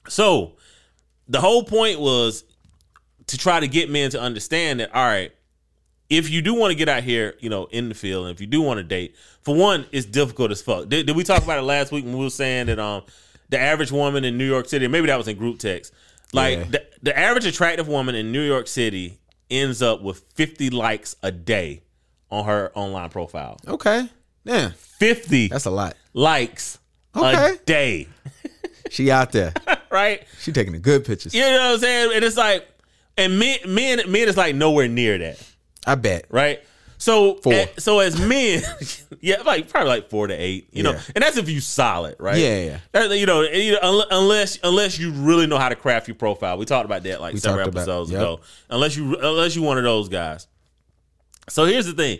So 0.07 0.53
the 1.27 1.41
whole 1.41 1.63
point 1.63 1.99
was 1.99 2.43
to 3.27 3.37
try 3.37 3.59
to 3.59 3.67
get 3.67 3.89
men 3.89 4.09
to 4.11 4.21
understand 4.21 4.79
that 4.79 4.93
all 4.95 5.03
right, 5.05 5.31
if 6.09 6.29
you 6.29 6.41
do 6.41 6.53
want 6.55 6.71
to 6.71 6.75
get 6.75 6.89
out 6.89 7.03
here, 7.03 7.35
you 7.39 7.49
know, 7.49 7.65
in 7.65 7.89
the 7.89 7.95
field, 7.95 8.25
and 8.27 8.33
if 8.35 8.41
you 8.41 8.47
do 8.47 8.61
want 8.61 8.77
to 8.79 8.83
date, 8.83 9.15
for 9.41 9.55
one, 9.55 9.85
it's 9.91 10.05
difficult 10.05 10.51
as 10.51 10.61
fuck. 10.61 10.89
Did, 10.89 11.05
did 11.05 11.15
we 11.15 11.23
talk 11.23 11.43
about 11.43 11.59
it 11.59 11.63
last 11.63 11.91
week 11.91 12.03
when 12.05 12.17
we 12.17 12.23
were 12.23 12.29
saying 12.29 12.67
that 12.67 12.79
um 12.79 13.03
the 13.49 13.59
average 13.59 13.91
woman 13.91 14.23
in 14.25 14.37
New 14.37 14.45
York 14.47 14.67
City, 14.67 14.87
maybe 14.87 15.07
that 15.07 15.17
was 15.17 15.27
in 15.27 15.37
group 15.37 15.59
text, 15.59 15.93
like 16.33 16.57
Yeah. 16.59 16.63
the, 16.65 16.85
the 17.03 17.17
average 17.17 17.45
attractive 17.45 17.87
woman 17.87 18.13
in 18.15 18.31
New 18.31 18.41
York 18.45 18.67
City 18.67 19.17
ends 19.49 19.81
up 19.81 20.01
with 20.03 20.23
50 20.35 20.69
likes 20.69 21.15
a 21.23 21.31
day 21.31 21.81
on 22.29 22.45
her 22.45 22.71
online 22.75 23.09
profile. 23.09 23.57
Okay. 23.67 24.07
Yeah. 24.43 24.69
50 24.99 25.47
That's 25.47 25.65
a 25.65 25.71
lot. 25.71 25.95
likes 26.13 26.77
Okay. 27.15 27.53
a 27.53 27.57
day, 27.65 28.07
She 28.91 29.09
out 29.09 29.31
there. 29.31 29.53
right? 29.91 30.23
She 30.39 30.51
taking 30.51 30.73
the 30.73 30.79
good 30.79 31.05
pictures. 31.05 31.33
You 31.33 31.41
know 31.41 31.51
what 31.51 31.73
I'm 31.73 31.79
saying? 31.79 32.11
And 32.15 32.23
it's 32.23 32.37
like, 32.37 32.67
and 33.17 33.39
men, 33.39 33.57
men, 33.67 34.01
men 34.11 34.27
is 34.27 34.37
like 34.37 34.53
nowhere 34.55 34.87
near 34.87 35.17
that. 35.17 35.43
I 35.85 35.95
bet. 35.95 36.25
right? 36.29 36.61
So, 37.01 37.35
Four. 37.35 37.53
eh, 37.53 37.67
so 37.77 37.99
as 37.99 38.19
men, 38.19 38.61
yeah, 39.21 39.41
like 39.45 39.69
probably 39.69 39.87
like 39.89 40.09
four 40.09 40.27
to 40.27 40.33
eight, 40.33 40.67
you 40.73 40.83
know, 40.83 40.99
and 41.15 41.23
that's 41.23 41.37
if 41.37 41.47
you 41.47 41.61
solid, 41.61 42.17
right? 42.19 42.35
Yeah, 42.37 42.77
yeah. 42.93 43.13
You 43.13 43.25
know, 43.25 43.41
you 43.43 43.71
know, 43.81 44.05
unless 44.11 44.59
unless 44.63 44.99
you 44.99 45.11
really 45.13 45.47
know 45.47 45.57
how 45.57 45.69
to 45.69 45.77
craft 45.77 46.09
your 46.09 46.15
profile. 46.15 46.57
We 46.57 46.65
talked 46.65 46.83
about 46.83 47.03
that 47.03 47.21
like 47.21 47.35
We 47.35 47.39
several 47.39 47.63
talked 47.63 47.69
about- 47.75 47.81
episodes 47.83 48.11
yep. 48.11 48.19
ago. 48.19 48.39
Unless 48.69 48.97
you 48.97 49.15
unless 49.15 49.55
you 49.55 49.61
one 49.61 49.77
of 49.77 49.85
those 49.85 50.09
guys. 50.09 50.47
So 51.47 51.63
here's 51.65 51.85
the 51.85 51.93
thing, 51.93 52.19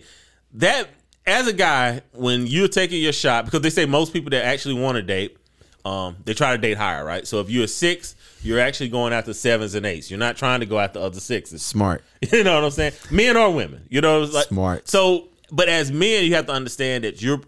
that 0.53 0.87
as 1.27 1.47
a 1.47 1.53
guy, 1.53 2.01
when 2.13 2.47
you're 2.47 2.69
taking 2.69 3.01
your 3.01 3.11
shot, 3.13 3.45
because 3.45 3.59
they 3.61 3.69
say 3.69 3.85
most 3.85 4.13
people 4.13 4.29
that 4.31 4.45
actually 4.45 4.75
want 4.75 4.95
to 4.95 5.01
date, 5.01 5.37
um, 5.85 6.15
they 6.23 6.33
try 6.33 6.53
to 6.53 6.57
date 6.57 6.77
higher, 6.77 7.03
right? 7.03 7.27
So 7.27 7.41
if 7.41 7.49
you're 7.49 7.65
a 7.65 7.67
six, 7.67 8.15
you're 8.41 8.59
actually 8.59 8.89
going 8.89 9.13
after 9.13 9.33
sevens 9.33 9.75
and 9.75 9.85
eights. 9.85 10.09
You're 10.09 10.19
not 10.19 10.37
trying 10.37 10.59
to 10.61 10.65
go 10.65 10.79
after 10.79 10.99
other 10.99 11.19
sixes. 11.19 11.61
Smart. 11.61 12.03
You 12.31 12.43
know 12.43 12.55
what 12.55 12.63
I'm 12.63 12.71
saying? 12.71 12.93
Men 13.09 13.37
or 13.37 13.51
women. 13.51 13.85
You 13.89 14.01
know, 14.01 14.21
it's 14.21 14.33
like 14.33 14.47
Smart. 14.47 14.87
So, 14.87 15.29
but 15.51 15.67
as 15.67 15.91
men, 15.91 16.23
you 16.25 16.35
have 16.35 16.45
to 16.47 16.51
understand 16.51 17.03
that 17.03 17.21
your 17.21 17.41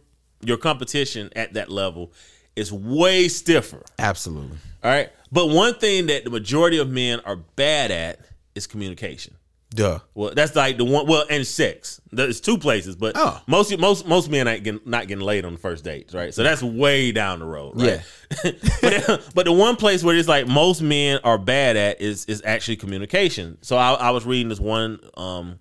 your 0.44 0.58
competition 0.58 1.30
at 1.36 1.54
that 1.54 1.70
level 1.70 2.12
is 2.56 2.72
way 2.72 3.28
stiffer. 3.28 3.84
Absolutely. 4.00 4.58
All 4.84 4.92
right. 4.92 5.10
But 5.32 5.48
one 5.48 5.76
thing 5.76 6.08
that 6.08 6.24
the 6.24 6.30
majority 6.30 6.78
of 6.80 6.90
men 6.90 7.20
are 7.22 7.36
bad 7.36 7.92
at 7.92 8.20
is 8.56 8.68
communication. 8.68 9.36
Duh. 9.74 10.00
Well, 10.14 10.34
that's 10.36 10.54
like 10.56 10.78
the 10.78 10.84
one. 10.84 11.08
Well, 11.08 11.26
and 11.30 11.48
sex. 11.48 12.02
There's 12.12 12.42
two 12.42 12.58
places, 12.58 12.98
but 12.98 13.14
Oh. 13.16 13.42
most 13.48 13.78
most 13.80 14.06
most 14.06 14.30
men 14.30 14.48
ain't 14.48 14.66
getting, 14.66 14.82
not 14.86 15.08
getting 15.08 15.24
laid 15.24 15.46
on 15.46 15.54
the 15.54 15.60
first 15.60 15.86
dates, 15.86 16.14
right? 16.14 16.34
So 16.34 16.44
that's 16.44 16.62
way 16.62 17.14
down 17.14 17.40
the 17.40 17.46
road, 17.46 17.82
right? 17.82 18.02
but, 18.82 19.30
but 19.34 19.46
the 19.46 19.54
one 19.54 19.78
place 19.78 20.04
where 20.04 20.16
it's 20.16 20.28
like 20.28 20.46
most 20.46 20.82
men 20.82 21.20
are 21.24 21.38
bad 21.38 21.78
at 21.78 22.02
is 22.02 22.26
is 22.26 22.42
actually 22.46 22.76
communication. 22.76 23.58
So 23.62 23.78
I, 23.78 23.94
I 23.94 24.10
was 24.12 24.26
reading 24.26 24.50
this 24.50 24.60
one 24.60 25.00
um 25.16 25.60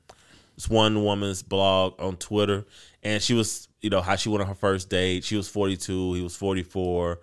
this 0.57 0.69
one 0.69 1.05
woman's 1.05 1.43
blog 1.45 1.95
on 2.01 2.17
Twitter, 2.17 2.65
and 3.05 3.23
she 3.23 3.35
was 3.35 3.69
you 3.81 3.91
know 3.91 4.01
how 4.01 4.17
she 4.17 4.29
went 4.29 4.43
on 4.43 4.49
her 4.49 4.55
first 4.57 4.89
date. 4.91 5.23
She 5.23 5.37
was 5.37 5.49
42, 5.49 6.15
he 6.15 6.23
was 6.23 6.35
44. 6.35 7.21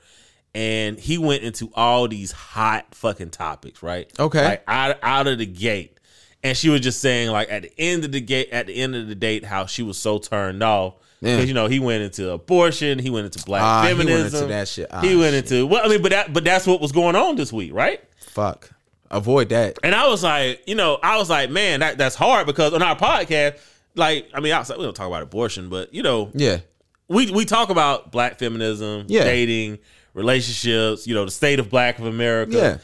And 0.55 0.97
he 0.97 1.19
went 1.19 1.43
into 1.43 1.69
all 1.75 2.07
these 2.07 2.31
hot 2.31 2.95
fucking 2.95 3.29
topics, 3.29 3.83
right? 3.83 4.11
Okay. 4.17 4.43
Like 4.43 4.63
out, 4.67 4.97
out 5.03 5.27
of 5.27 5.38
the 5.38 5.45
gate 5.45 5.96
and 6.43 6.55
she 6.57 6.69
was 6.69 6.81
just 6.81 6.99
saying 7.01 7.29
like 7.31 7.49
at 7.51 7.63
the 7.63 7.71
end 7.79 8.05
of 8.05 8.11
the 8.11 8.21
gate 8.21 8.49
at 8.51 8.67
the 8.67 8.75
end 8.75 8.95
of 8.95 9.07
the 9.07 9.15
date 9.15 9.43
how 9.43 9.65
she 9.65 9.81
was 9.83 9.97
so 9.97 10.19
turned 10.19 10.61
off 10.63 10.93
Yeah. 11.21 11.35
because 11.35 11.47
you 11.47 11.53
know 11.53 11.67
he 11.67 11.79
went 11.79 12.03
into 12.03 12.29
abortion 12.31 12.99
he 12.99 13.09
went 13.09 13.25
into 13.25 13.43
black 13.45 13.61
Ah, 13.63 13.88
he 13.88 13.93
went 13.93 14.09
feminism 14.09 14.43
into 14.43 14.53
that 14.53 14.67
shit. 14.67 14.88
Ah, 14.91 15.01
he 15.01 15.15
went 15.15 15.33
shit. 15.33 15.51
into 15.51 15.65
well 15.67 15.81
i 15.83 15.88
mean 15.89 16.01
but 16.01 16.11
that 16.11 16.31
but 16.33 16.43
that's 16.43 16.67
what 16.67 16.79
was 16.79 16.91
going 16.91 17.15
on 17.15 17.35
this 17.35 17.51
week 17.51 17.73
right 17.73 18.01
Fuck. 18.19 18.71
Avoid 19.09 19.49
that. 19.49 19.79
and 19.83 19.95
i 19.95 20.07
was 20.07 20.21
like 20.23 20.61
you 20.67 20.75
know 20.75 20.99
i 21.01 21.17
was 21.17 21.29
like 21.29 21.49
man 21.49 21.79
that, 21.79 21.97
that's 21.97 22.15
hard 22.15 22.45
because 22.45 22.73
on 22.73 22.81
our 22.83 22.95
podcast 22.95 23.57
like 23.95 24.29
i 24.33 24.39
mean 24.39 24.51
outside 24.53 24.77
we 24.77 24.83
don't 24.83 24.95
talk 24.95 25.07
about 25.07 25.23
abortion 25.23 25.69
but 25.69 25.93
you 25.93 26.03
know 26.03 26.29
Yeah. 26.33 26.59
we 27.07 27.31
we 27.31 27.45
talk 27.45 27.69
about 27.69 28.11
black 28.11 28.38
feminism 28.38 29.05
Yeah. 29.07 29.23
dating 29.23 29.79
relationships 30.13 31.07
you 31.07 31.15
know 31.15 31.25
the 31.25 31.31
state 31.31 31.59
of 31.59 31.69
black 31.69 31.99
of 31.99 32.05
america 32.05 32.51
Yeah. 32.57 32.77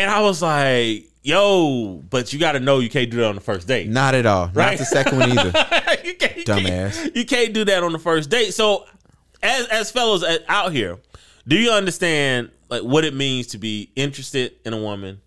and 0.00 0.10
i 0.10 0.20
was 0.22 0.40
like 0.40 1.09
yo 1.22 2.02
but 2.08 2.32
you 2.32 2.38
got 2.38 2.52
to 2.52 2.60
know 2.60 2.78
you 2.78 2.88
can't 2.90 3.10
do 3.10 3.18
that 3.18 3.26
on 3.26 3.34
the 3.34 3.40
first 3.40 3.68
date 3.68 3.88
Not 3.88 4.14
at 4.14 4.26
all. 4.26 4.46
Right. 4.54 4.70
Not 4.72 4.78
the 4.78 4.84
second 4.86 5.18
one 5.18 5.30
either. 5.32 5.52
you 6.04 6.14
Dumbass. 6.44 7.14
You 7.14 7.24
can't 7.26 7.52
do 7.52 7.64
that 7.66 7.82
on 7.82 7.92
the 7.92 7.98
first 7.98 8.30
date. 8.30 8.54
So, 8.54 8.86
as 9.42 9.66
as 9.68 9.90
fellows 9.90 10.24
out 10.48 10.72
here, 10.72 10.98
do 11.46 11.56
you 11.56 11.70
understand 11.70 12.50
like 12.70 12.82
what 12.82 13.04
it 13.04 13.14
means 13.14 13.48
to 13.48 13.58
be 13.58 13.90
interested 13.96 14.54
in 14.64 14.72
a 14.72 14.78
woman 14.78 15.20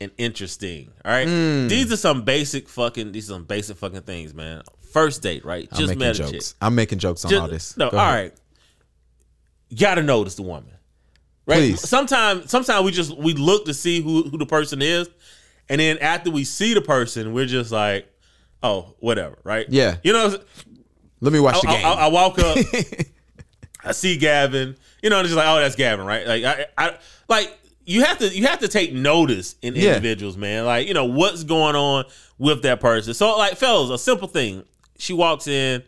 and 0.00 0.10
interesting? 0.18 0.90
All 1.04 1.10
right, 1.12 1.26
Hmm. 1.26 1.66
these 1.68 1.92
are 1.92 1.96
some 1.96 2.22
basic 2.22 2.68
fucking 2.68 3.10
these 3.12 3.28
are 3.30 3.34
some 3.34 3.44
basic 3.44 3.76
fucking 3.76 4.02
things, 4.02 4.32
man. 4.32 4.62
First 4.92 5.22
date, 5.22 5.44
right? 5.44 5.68
I'm 5.72 5.78
Just 5.78 5.96
making 5.96 6.14
jokes. 6.32 6.54
I'm 6.60 6.74
making 6.74 6.98
jokes 7.00 7.24
on 7.24 7.30
Just- 7.30 7.40
all 7.42 7.48
this. 7.48 7.76
No, 7.76 7.90
Go 7.90 7.98
all 7.98 8.04
ahead. 8.04 8.14
right. 8.22 8.32
You 9.68 9.76
gotta 9.78 10.02
notice 10.02 10.34
the 10.36 10.42
woman. 10.42 10.70
Right? 11.46 11.56
Please. 11.58 11.88
Sometimes 11.88 12.50
sometimes 12.50 12.84
we 12.84 12.92
just 12.92 13.16
we 13.16 13.34
look 13.34 13.64
to 13.66 13.74
see 13.74 14.00
who, 14.00 14.22
who 14.28 14.38
the 14.38 14.46
person 14.46 14.80
is, 14.82 15.08
and 15.70 15.80
then 15.80 15.96
after 15.98 16.30
we 16.30 16.44
see 16.44 16.74
the 16.74 16.82
person, 16.82 17.32
we're 17.32 17.46
just 17.46 17.72
like, 17.72 18.06
oh, 18.62 18.94
whatever, 18.98 19.38
right? 19.44 19.64
Yeah. 19.70 19.96
You 20.02 20.12
know, 20.12 20.36
Let 21.20 21.32
me 21.32 21.40
watch 21.40 21.60
the 21.62 21.68
game. 21.68 21.84
I, 21.86 21.92
I 21.92 22.06
walk 22.08 22.38
up, 22.38 22.58
I 23.84 23.92
see 23.92 24.18
Gavin. 24.18 24.76
You 25.02 25.08
know, 25.08 25.16
and 25.18 25.24
it's 25.24 25.34
just 25.34 25.38
like, 25.38 25.46
oh, 25.48 25.58
that's 25.60 25.76
Gavin, 25.76 26.04
right? 26.04 26.26
Like, 26.26 26.44
I, 26.44 26.66
I 26.76 26.96
like 27.28 27.56
you 27.86 28.04
have 28.04 28.18
to 28.18 28.28
you 28.28 28.46
have 28.46 28.58
to 28.60 28.68
take 28.68 28.92
notice 28.92 29.56
in 29.62 29.74
Yeah. 29.74 29.88
individuals, 29.96 30.36
man. 30.36 30.66
Like, 30.66 30.86
you 30.86 30.92
know, 30.94 31.06
what's 31.06 31.42
going 31.44 31.74
on 31.74 32.04
with 32.38 32.62
that 32.62 32.80
person. 32.80 33.14
So, 33.14 33.36
like, 33.38 33.56
fellas, 33.56 33.88
a 33.90 33.98
simple 34.02 34.28
thing. 34.28 34.64
She 34.98 35.14
walks 35.14 35.46
in. 35.46 35.82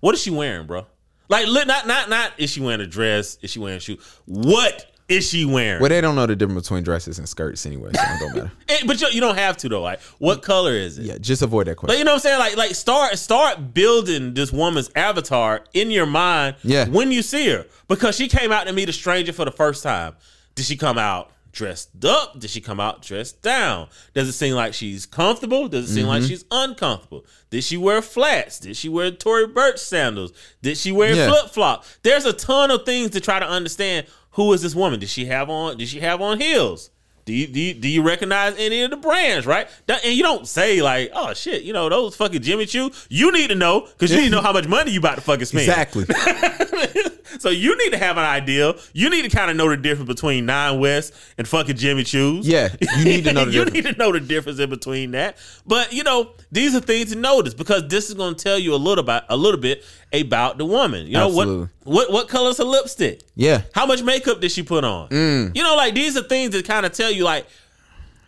What 0.00 0.14
is 0.16 0.20
she 0.20 0.30
wearing, 0.30 0.66
bro? 0.66 0.86
Like, 1.28 1.46
li- 1.46 1.64
not 1.64 1.86
not 1.86 2.08
not 2.10 2.32
is 2.38 2.50
she 2.50 2.60
wearing 2.60 2.80
a 2.80 2.86
dress? 2.86 3.38
Is 3.42 3.50
she 3.52 3.60
wearing 3.60 3.76
a 3.76 3.80
shoe? 3.80 3.98
What 4.24 4.90
is 5.08 5.28
she 5.28 5.44
wearing? 5.44 5.80
well, 5.80 5.88
they 5.88 6.00
don't 6.00 6.16
know 6.16 6.26
the 6.26 6.34
difference 6.34 6.62
between 6.64 6.82
dresses 6.82 7.18
and 7.18 7.28
skirts 7.28 7.64
anyway, 7.66 7.90
so 7.94 8.00
it 8.02 8.18
don't 8.20 8.34
matter. 8.34 8.52
Eh, 8.68 8.80
but 8.86 9.00
you, 9.00 9.06
you 9.12 9.20
don't 9.20 9.38
have 9.38 9.56
to 9.58 9.68
though. 9.68 9.82
Like, 9.82 10.00
what 10.18 10.42
color 10.42 10.72
is 10.72 10.98
it? 10.98 11.04
Yeah, 11.04 11.18
just 11.18 11.42
avoid 11.42 11.68
that 11.68 11.76
question. 11.76 11.94
But 11.94 11.98
you 11.98 12.04
know 12.04 12.12
what 12.12 12.16
I'm 12.16 12.20
saying? 12.20 12.38
Like, 12.40 12.56
like 12.56 12.74
start 12.74 13.16
start 13.18 13.72
building 13.72 14.34
this 14.34 14.52
woman's 14.52 14.90
avatar 14.96 15.62
in 15.74 15.90
your 15.92 16.06
mind 16.06 16.56
Yeah. 16.62 16.88
when 16.88 17.12
you 17.12 17.22
see 17.22 17.48
her. 17.50 17.66
Because 17.88 18.16
she 18.16 18.26
came 18.28 18.50
out 18.50 18.66
to 18.66 18.72
meet 18.72 18.88
a 18.88 18.92
stranger 18.92 19.32
for 19.32 19.44
the 19.44 19.52
first 19.52 19.82
time. 19.84 20.14
Did 20.56 20.64
she 20.64 20.76
come 20.76 20.98
out 20.98 21.30
dressed 21.52 22.04
up? 22.04 22.38
Did 22.38 22.50
she 22.50 22.60
come 22.60 22.80
out 22.80 23.00
dressed 23.02 23.40
down? 23.42 23.88
Does 24.12 24.28
it 24.28 24.32
seem 24.32 24.54
like 24.54 24.74
she's 24.74 25.06
comfortable? 25.06 25.68
Does 25.68 25.88
it 25.90 25.94
seem 25.94 26.06
like 26.06 26.22
she's 26.24 26.44
uncomfortable? 26.50 27.24
Did 27.50 27.62
she 27.64 27.76
wear 27.76 28.02
flats? 28.02 28.58
Did 28.58 28.76
she 28.76 28.88
wear 28.88 29.10
Tory 29.10 29.46
Burch 29.46 29.78
sandals? 29.78 30.32
Did 30.62 30.76
she 30.76 30.92
wear 30.92 31.14
Yeah. 31.14 31.28
flip 31.28 31.50
flop? 31.52 31.84
There's 32.02 32.24
a 32.26 32.32
ton 32.32 32.70
of 32.70 32.84
things 32.84 33.10
to 33.12 33.20
try 33.20 33.38
to 33.38 33.48
understand 33.48 34.06
who 34.36 34.52
is 34.52 34.62
this 34.62 34.74
woman? 34.74 35.00
Did 35.00 35.08
she 35.08 35.26
have 35.26 35.50
on 35.50 35.76
did 35.76 35.88
she 35.88 36.00
have 36.00 36.20
on 36.22 36.40
heels? 36.40 36.90
Do 37.24 37.32
you, 37.32 37.48
do 37.48 37.58
you 37.58 37.74
do 37.74 37.88
you 37.88 38.02
recognize 38.02 38.54
any 38.56 38.82
of 38.82 38.90
the 38.90 38.96
brands, 38.96 39.46
right? 39.46 39.66
And 39.88 40.14
you 40.14 40.22
don't 40.22 40.46
say 40.46 40.80
like, 40.80 41.10
oh 41.12 41.34
shit, 41.34 41.64
you 41.64 41.72
know 41.72 41.88
those 41.88 42.14
fucking 42.14 42.42
Jimmy 42.42 42.66
Choo. 42.66 42.92
You 43.08 43.32
need 43.32 43.48
to 43.48 43.56
know 43.56 43.80
because 43.80 44.12
you 44.12 44.18
need 44.18 44.28
to 44.28 44.36
know 44.36 44.42
how 44.42 44.52
much 44.52 44.68
money 44.68 44.92
you 44.92 45.00
about 45.00 45.16
to 45.16 45.20
fucking 45.22 45.46
spend. 45.46 45.68
Exactly. 45.68 46.04
So 47.38 47.50
you 47.50 47.76
need 47.76 47.90
to 47.90 47.98
have 47.98 48.16
an 48.16 48.24
idea. 48.24 48.74
You 48.92 49.10
need 49.10 49.22
to 49.22 49.28
kind 49.28 49.50
of 49.50 49.56
know 49.56 49.68
the 49.68 49.76
difference 49.76 50.08
between 50.08 50.46
Nine 50.46 50.78
West 50.78 51.12
and 51.36 51.46
fucking 51.46 51.76
Jimmy 51.76 52.04
Choo's. 52.04 52.46
Yeah, 52.46 52.74
you 52.98 53.04
need 53.04 53.24
to 53.24 53.32
know 53.32 53.44
the 53.44 53.50
you 53.52 53.64
difference. 53.64 53.84
need 53.86 53.92
to 53.92 53.98
know 53.98 54.12
the 54.12 54.20
difference 54.20 54.58
in 54.58 54.70
between 54.70 55.10
that. 55.12 55.36
But 55.66 55.92
you 55.92 56.02
know, 56.02 56.32
these 56.50 56.74
are 56.74 56.80
things 56.80 57.12
to 57.12 57.18
notice 57.18 57.54
because 57.54 57.88
this 57.88 58.08
is 58.08 58.14
going 58.14 58.34
to 58.34 58.42
tell 58.42 58.58
you 58.58 58.74
a 58.74 58.76
little 58.76 59.02
about 59.02 59.24
a 59.28 59.36
little 59.36 59.60
bit 59.60 59.84
about 60.12 60.58
the 60.58 60.64
woman. 60.64 61.06
You 61.06 61.14
know 61.14 61.26
Absolutely. 61.26 61.56
what? 61.58 61.70
What 61.86 62.12
what 62.12 62.28
color's 62.28 62.58
her 62.58 62.64
lipstick? 62.64 63.22
Yeah. 63.34 63.62
How 63.74 63.86
much 63.86 64.02
makeup 64.02 64.40
did 64.40 64.50
she 64.52 64.62
put 64.62 64.84
on? 64.84 65.08
Mm. 65.08 65.56
You 65.56 65.62
know, 65.62 65.76
like 65.76 65.94
these 65.94 66.16
are 66.16 66.22
things 66.22 66.50
that 66.50 66.66
kind 66.66 66.84
of 66.84 66.92
tell 66.92 67.10
you 67.10 67.24
like 67.24 67.46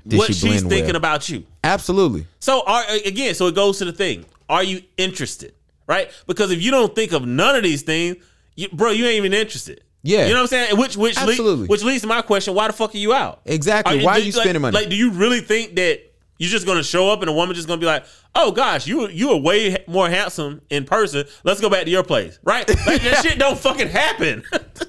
Did 0.06 0.18
what 0.18 0.28
she 0.28 0.32
she's 0.34 0.62
thinking 0.62 0.86
well? 0.86 0.96
about 0.96 1.28
you. 1.28 1.44
Absolutely. 1.64 2.26
So 2.40 2.62
are 2.66 2.84
again, 3.04 3.34
so 3.34 3.46
it 3.48 3.54
goes 3.54 3.78
to 3.78 3.84
the 3.84 3.92
thing: 3.92 4.24
Are 4.48 4.62
you 4.62 4.82
interested? 4.96 5.54
Right? 5.86 6.10
Because 6.26 6.50
if 6.50 6.62
you 6.62 6.70
don't 6.70 6.94
think 6.94 7.12
of 7.12 7.26
none 7.26 7.56
of 7.56 7.62
these 7.62 7.82
things, 7.82 8.16
you, 8.56 8.68
bro, 8.70 8.90
you 8.90 9.04
ain't 9.06 9.16
even 9.16 9.32
interested. 9.34 9.82
Yeah. 10.02 10.26
you 10.26 10.28
know 10.32 10.36
what 10.36 10.40
I'm 10.42 10.46
saying. 10.46 10.78
Which 10.78 10.96
which 10.96 11.16
le- 11.20 11.66
which 11.66 11.82
leads 11.82 12.02
to 12.02 12.06
my 12.06 12.22
question: 12.22 12.54
Why 12.54 12.66
the 12.68 12.72
fuck 12.72 12.94
are 12.94 12.98
you 12.98 13.12
out? 13.12 13.40
Exactly. 13.44 14.00
Are 14.00 14.04
Why 14.04 14.12
are 14.12 14.18
you 14.18 14.32
like- 14.32 14.42
spending 14.42 14.62
money? 14.62 14.74
Like, 14.78 14.88
do 14.88 14.96
you 14.96 15.10
really 15.10 15.40
think 15.40 15.74
that 15.76 16.00
you're 16.38 16.50
just 16.50 16.66
gonna 16.66 16.82
show 16.82 17.10
up 17.10 17.20
and 17.20 17.28
a 17.28 17.32
woman 17.32 17.54
just 17.54 17.68
gonna 17.68 17.80
be 17.80 17.86
like, 17.86 18.04
"Oh 18.34 18.50
gosh, 18.52 18.86
you 18.86 19.08
you 19.08 19.30
are 19.30 19.36
way 19.36 19.84
more 19.86 20.08
handsome 20.08 20.62
in 20.70 20.84
person. 20.84 21.24
Let's 21.44 21.60
go 21.60 21.68
back 21.68 21.84
to 21.84 21.90
your 21.90 22.02
place." 22.04 22.38
Right? 22.42 22.68
Like 22.86 23.02
that 23.02 23.22
shit 23.22 23.38
don't 23.38 23.58
fucking 23.58 23.88
happen. 23.88 24.44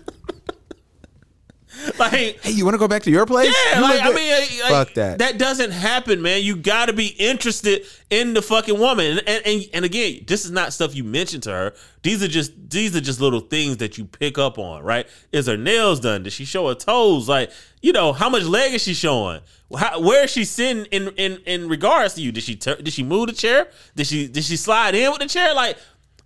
like 1.99 2.11
hey, 2.41 2.51
you 2.51 2.65
want 2.65 2.73
to 2.73 2.79
go 2.79 2.87
back 2.87 3.03
to 3.03 3.11
your 3.11 3.25
place? 3.25 3.55
yeah, 3.67 3.77
You 3.77 3.81
like 3.81 4.01
I 4.01 4.11
mean, 4.13 4.31
like, 4.31 4.71
fuck 4.71 4.93
that. 4.95 5.19
That 5.19 5.37
doesn't 5.37 5.71
happen, 5.71 6.21
man. 6.21 6.41
You 6.41 6.55
got 6.55 6.87
to 6.87 6.93
be 6.93 7.07
interested 7.07 7.85
in 8.09 8.33
the 8.33 8.41
fucking 8.41 8.77
woman. 8.77 9.19
And, 9.25 9.45
and 9.45 9.65
and 9.73 9.85
again, 9.85 10.23
this 10.27 10.45
is 10.45 10.51
not 10.51 10.73
stuff 10.73 10.95
you 10.95 11.03
mention 11.03 11.41
to 11.41 11.51
her. 11.51 11.73
These 12.01 12.23
are 12.23 12.27
just 12.27 12.51
these 12.69 12.95
are 12.95 13.01
just 13.01 13.21
little 13.21 13.39
things 13.39 13.77
that 13.77 13.97
you 13.97 14.05
pick 14.05 14.37
up 14.37 14.57
on, 14.57 14.83
right? 14.83 15.07
Is 15.31 15.47
her 15.47 15.57
nails 15.57 15.99
done? 15.99 16.23
Did 16.23 16.33
she 16.33 16.45
show 16.45 16.67
her 16.67 16.75
toes? 16.75 17.29
Like, 17.29 17.51
you 17.81 17.93
know, 17.93 18.13
how 18.13 18.29
much 18.29 18.43
leg 18.43 18.73
is 18.73 18.81
she 18.81 18.93
showing? 18.93 19.41
How, 19.77 19.99
where 19.99 20.23
is 20.25 20.31
she 20.31 20.45
sitting 20.45 20.85
in 20.85 21.09
in 21.15 21.37
in 21.45 21.69
regards 21.69 22.15
to 22.15 22.21
you? 22.21 22.31
Did 22.31 22.43
she 22.43 22.55
tur 22.55 22.75
did 22.75 22.93
she 22.93 23.03
move 23.03 23.27
the 23.27 23.33
chair? 23.33 23.69
Did 23.95 24.07
she 24.07 24.27
did 24.27 24.43
she 24.43 24.57
slide 24.57 24.95
in 24.95 25.11
with 25.11 25.21
the 25.21 25.27
chair? 25.27 25.53
Like. 25.53 25.77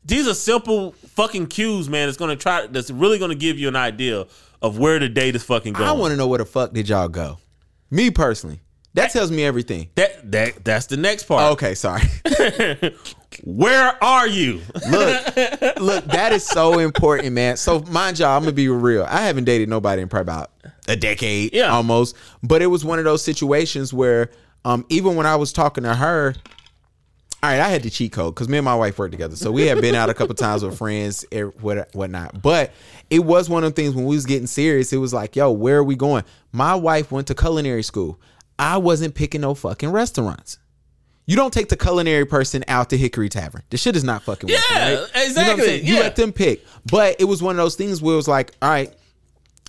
These 0.05 0.27
are 0.27 0.33
simple 0.33 0.91
fucking 1.15 1.47
cues, 1.47 1.87
man. 1.87 2.09
It's 2.09 2.17
gonna 2.17 2.35
try. 2.35 2.67
That's 2.67 2.91
really 2.91 3.19
gonna 3.19 3.35
give 3.35 3.57
you 3.57 3.69
an 3.69 3.77
idea 3.77 4.27
of 4.63 4.79
where 4.79 4.97
the 4.97 5.09
date 5.09 5.35
is 5.35 5.43
fucking 5.43 5.73
going. 5.73 5.87
I 5.87 5.91
want 5.91 6.11
to 6.11 6.17
know 6.17 6.27
where 6.27 6.39
the 6.39 6.45
fuck 6.45 6.73
did 6.73 6.89
y'all 6.89 7.07
go? 7.09 7.37
Me 7.91 8.09
personally, 8.09 8.61
that 8.95 9.11
tells 9.11 9.29
me 9.29 9.43
everything. 9.43 9.89
That 9.95 10.31
that 10.31 10.63
that's 10.65 10.87
the 10.87 10.97
next 10.97 11.23
part. 11.25 11.51
Okay, 11.53 11.75
sorry. 11.75 12.01
Where 13.43 14.01
are 14.03 14.27
you? 14.27 14.61
look, 14.91 15.35
look, 15.79 16.05
that 16.05 16.29
is 16.33 16.45
so 16.45 16.77
important, 16.79 17.33
man. 17.33 17.57
So 17.57 17.79
mind 17.81 18.19
y'all, 18.19 18.35
I'm 18.37 18.43
gonna 18.43 18.51
be 18.51 18.67
real. 18.69 19.05
I 19.09 19.21
haven't 19.21 19.45
dated 19.45 19.69
nobody 19.69 20.01
in 20.03 20.07
probably 20.07 20.31
about 20.33 20.51
a 20.87 20.95
decade, 20.95 21.53
Yeah. 21.53 21.69
almost. 21.73 22.15
But 22.43 22.61
it 22.61 22.67
was 22.67 22.85
one 22.85 22.99
of 22.99 23.05
those 23.05 23.23
situations 23.23 23.91
where, 23.93 24.29
um, 24.65 24.85
even 24.89 25.15
when 25.15 25.25
I 25.25 25.35
was 25.35 25.51
talking 25.51 25.83
to 25.83 25.95
her, 25.95 26.35
all 27.43 27.49
right, 27.49 27.59
I 27.59 27.67
had 27.67 27.83
the 27.83 27.89
cheat 27.89 28.13
code 28.13 28.33
because 28.33 28.47
me 28.47 28.57
and 28.57 28.63
my 28.63 28.73
wife 28.73 28.97
worked 28.97 29.11
together, 29.11 29.35
so 29.35 29.51
we 29.51 29.67
had 29.67 29.81
been 29.81 29.95
out 29.95 30.09
a 30.09 30.13
couple 30.13 30.33
times 30.33 30.63
with 30.63 30.77
friends 30.77 31.25
and 31.29 31.51
what 31.59 31.93
whatnot. 31.93 32.41
But 32.41 32.71
it 33.09 33.19
was 33.19 33.49
one 33.49 33.65
of 33.65 33.75
the 33.75 33.81
things 33.81 33.93
when 33.93 34.05
we 34.05 34.15
was 34.15 34.25
getting 34.25 34.47
serious. 34.47 34.93
It 34.93 34.97
was 34.97 35.13
like, 35.13 35.35
yo, 35.35 35.51
where 35.51 35.79
are 35.79 35.83
we 35.83 35.97
going? 35.97 36.23
My 36.53 36.73
wife 36.73 37.11
went 37.11 37.27
to 37.27 37.35
culinary 37.35 37.83
school. 37.83 38.17
I 38.57 38.77
wasn't 38.77 39.13
picking 39.13 39.41
no 39.41 39.55
fucking 39.55 39.89
restaurants. 39.89 40.57
You 41.25 41.35
don't 41.35 41.51
take 41.51 41.67
the 41.67 41.75
culinary 41.75 42.23
person 42.23 42.63
out 42.69 42.89
to 42.91 42.97
Hickory 42.97 43.27
Tavern. 43.27 43.63
The 43.71 43.77
shit 43.77 43.97
is 43.97 44.05
not 44.05 44.23
fucking 44.23 44.47
working, 44.47 44.63
Yeah, 44.71 44.79
right? 44.81 44.89
You 44.91 44.95
know 44.95 45.01
what 45.01 45.11
I'm 45.13 45.25
exactly, 45.25 45.65
saying? 45.65 45.85
You 45.85 45.99
let 45.99 46.15
them 46.15 46.31
pick. 46.31 46.65
But 46.85 47.17
it 47.19 47.25
was 47.25 47.43
one 47.43 47.59
of 47.59 47.63
those 47.63 47.75
things 47.75 48.01
where 48.01 48.13
it 48.13 48.17
was 48.17 48.29
like, 48.29 48.51
all 48.61 48.69
right, 48.69 48.93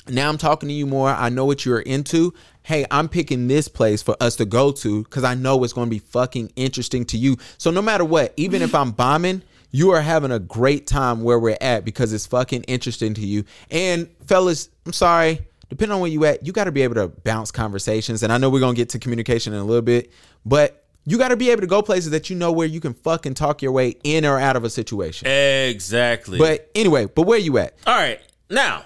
now 0.09 0.29
I'm 0.29 0.39
talking 0.39 0.69
to 0.69 0.73
you 0.73 0.87
more. 0.87 1.09
I 1.09 1.29
know 1.29 1.45
what 1.45 1.67
you're 1.67 1.81
into. 1.81 2.35
Hey, 2.65 2.87
I'm 2.91 3.11
picking 3.11 3.47
this 3.47 3.69
place 3.69 4.01
for 4.03 4.17
us 4.21 4.37
to 4.37 4.47
go 4.47 4.73
to 4.73 5.05
because 5.05 5.23
I 5.23 5.35
know 5.35 5.63
it's 5.65 5.75
going 5.75 5.87
to 5.87 5.91
be 5.91 5.99
fucking 5.99 6.51
interesting 6.57 7.05
to 7.07 7.19
you. 7.19 7.37
So 7.59 7.71
no 7.71 7.83
matter 7.83 8.07
what, 8.07 8.33
even 8.39 8.63
if 8.63 8.75
I'm 8.75 8.91
bombing, 8.91 9.43
you 9.71 9.91
are 9.91 10.01
having 10.01 10.31
a 10.31 10.39
great 10.39 10.87
time 10.87 11.23
where 11.23 11.39
we're 11.39 11.59
at 11.61 11.85
because 11.85 12.15
it's 12.15 12.25
fucking 12.25 12.63
interesting 12.63 13.13
to 13.15 13.21
you. 13.21 13.45
And 13.71 14.09
fellas, 14.27 14.71
I'm 14.87 14.95
sorry, 14.95 15.41
depending 15.69 15.95
on 15.95 16.01
where 16.01 16.11
you 16.11 16.25
at, 16.25 16.47
you 16.47 16.55
got 16.55 16.65
to 16.65 16.73
be 16.73 16.81
able 16.81 16.95
to 16.95 17.09
bounce 17.09 17.51
conversations. 17.51 18.23
And 18.23 18.33
I 18.33 18.39
know 18.39 18.49
we're 18.49 18.61
going 18.61 18.75
to 18.75 18.81
get 18.81 18.89
to 18.91 18.99
communication 18.99 19.53
in 19.53 19.59
a 19.59 19.65
little 19.65 19.83
bit, 19.83 20.11
but 20.47 20.87
you 21.05 21.19
got 21.19 21.29
to 21.29 21.37
be 21.37 21.51
able 21.51 21.61
to 21.61 21.67
go 21.67 21.83
places 21.83 22.13
that 22.13 22.31
you 22.31 22.37
know 22.37 22.51
where 22.51 22.67
you 22.67 22.81
can 22.81 22.95
fucking 22.95 23.35
talk 23.35 23.61
your 23.61 23.73
way 23.73 23.97
in 24.05 24.25
or 24.25 24.41
out 24.41 24.57
of 24.57 24.65
a 24.65 24.71
situation. 24.71 25.29
Exactly. 25.29 26.39
But 26.39 26.71
anyway, 26.75 27.05
but 27.05 27.27
where 27.27 27.39
you 27.39 27.59
at? 27.59 27.77
all 27.87 27.95
right, 27.95 28.23
now 28.49 28.85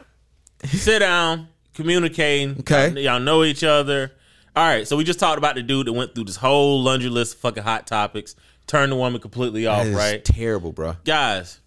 sit 0.65 0.99
down, 0.99 1.49
communicating. 1.79 2.59
Okay. 2.61 2.89
y'all, 2.89 2.99
y'all 2.99 3.21
know 3.21 3.45
each 3.45 3.65
other. 3.65 4.13
All 4.57 4.67
right, 4.67 4.87
so 4.89 4.97
we 4.97 5.05
just 5.05 5.21
talked 5.21 5.39
about 5.39 5.55
the 5.55 5.63
dude 5.63 5.87
that 5.87 5.93
went 5.93 6.15
through 6.15 6.25
this 6.25 6.37
whole 6.37 6.83
laundry 6.83 7.09
list 7.09 7.35
of 7.35 7.41
fucking 7.41 7.63
hot 7.63 7.87
topics, 7.87 8.35
turned 8.67 8.91
the 8.91 8.97
woman 8.97 9.21
completely 9.21 9.69
off. 9.69 9.87
Right, 9.95 10.25
terrible, 10.25 10.73
bro. 10.73 10.97
guys, 11.05 11.61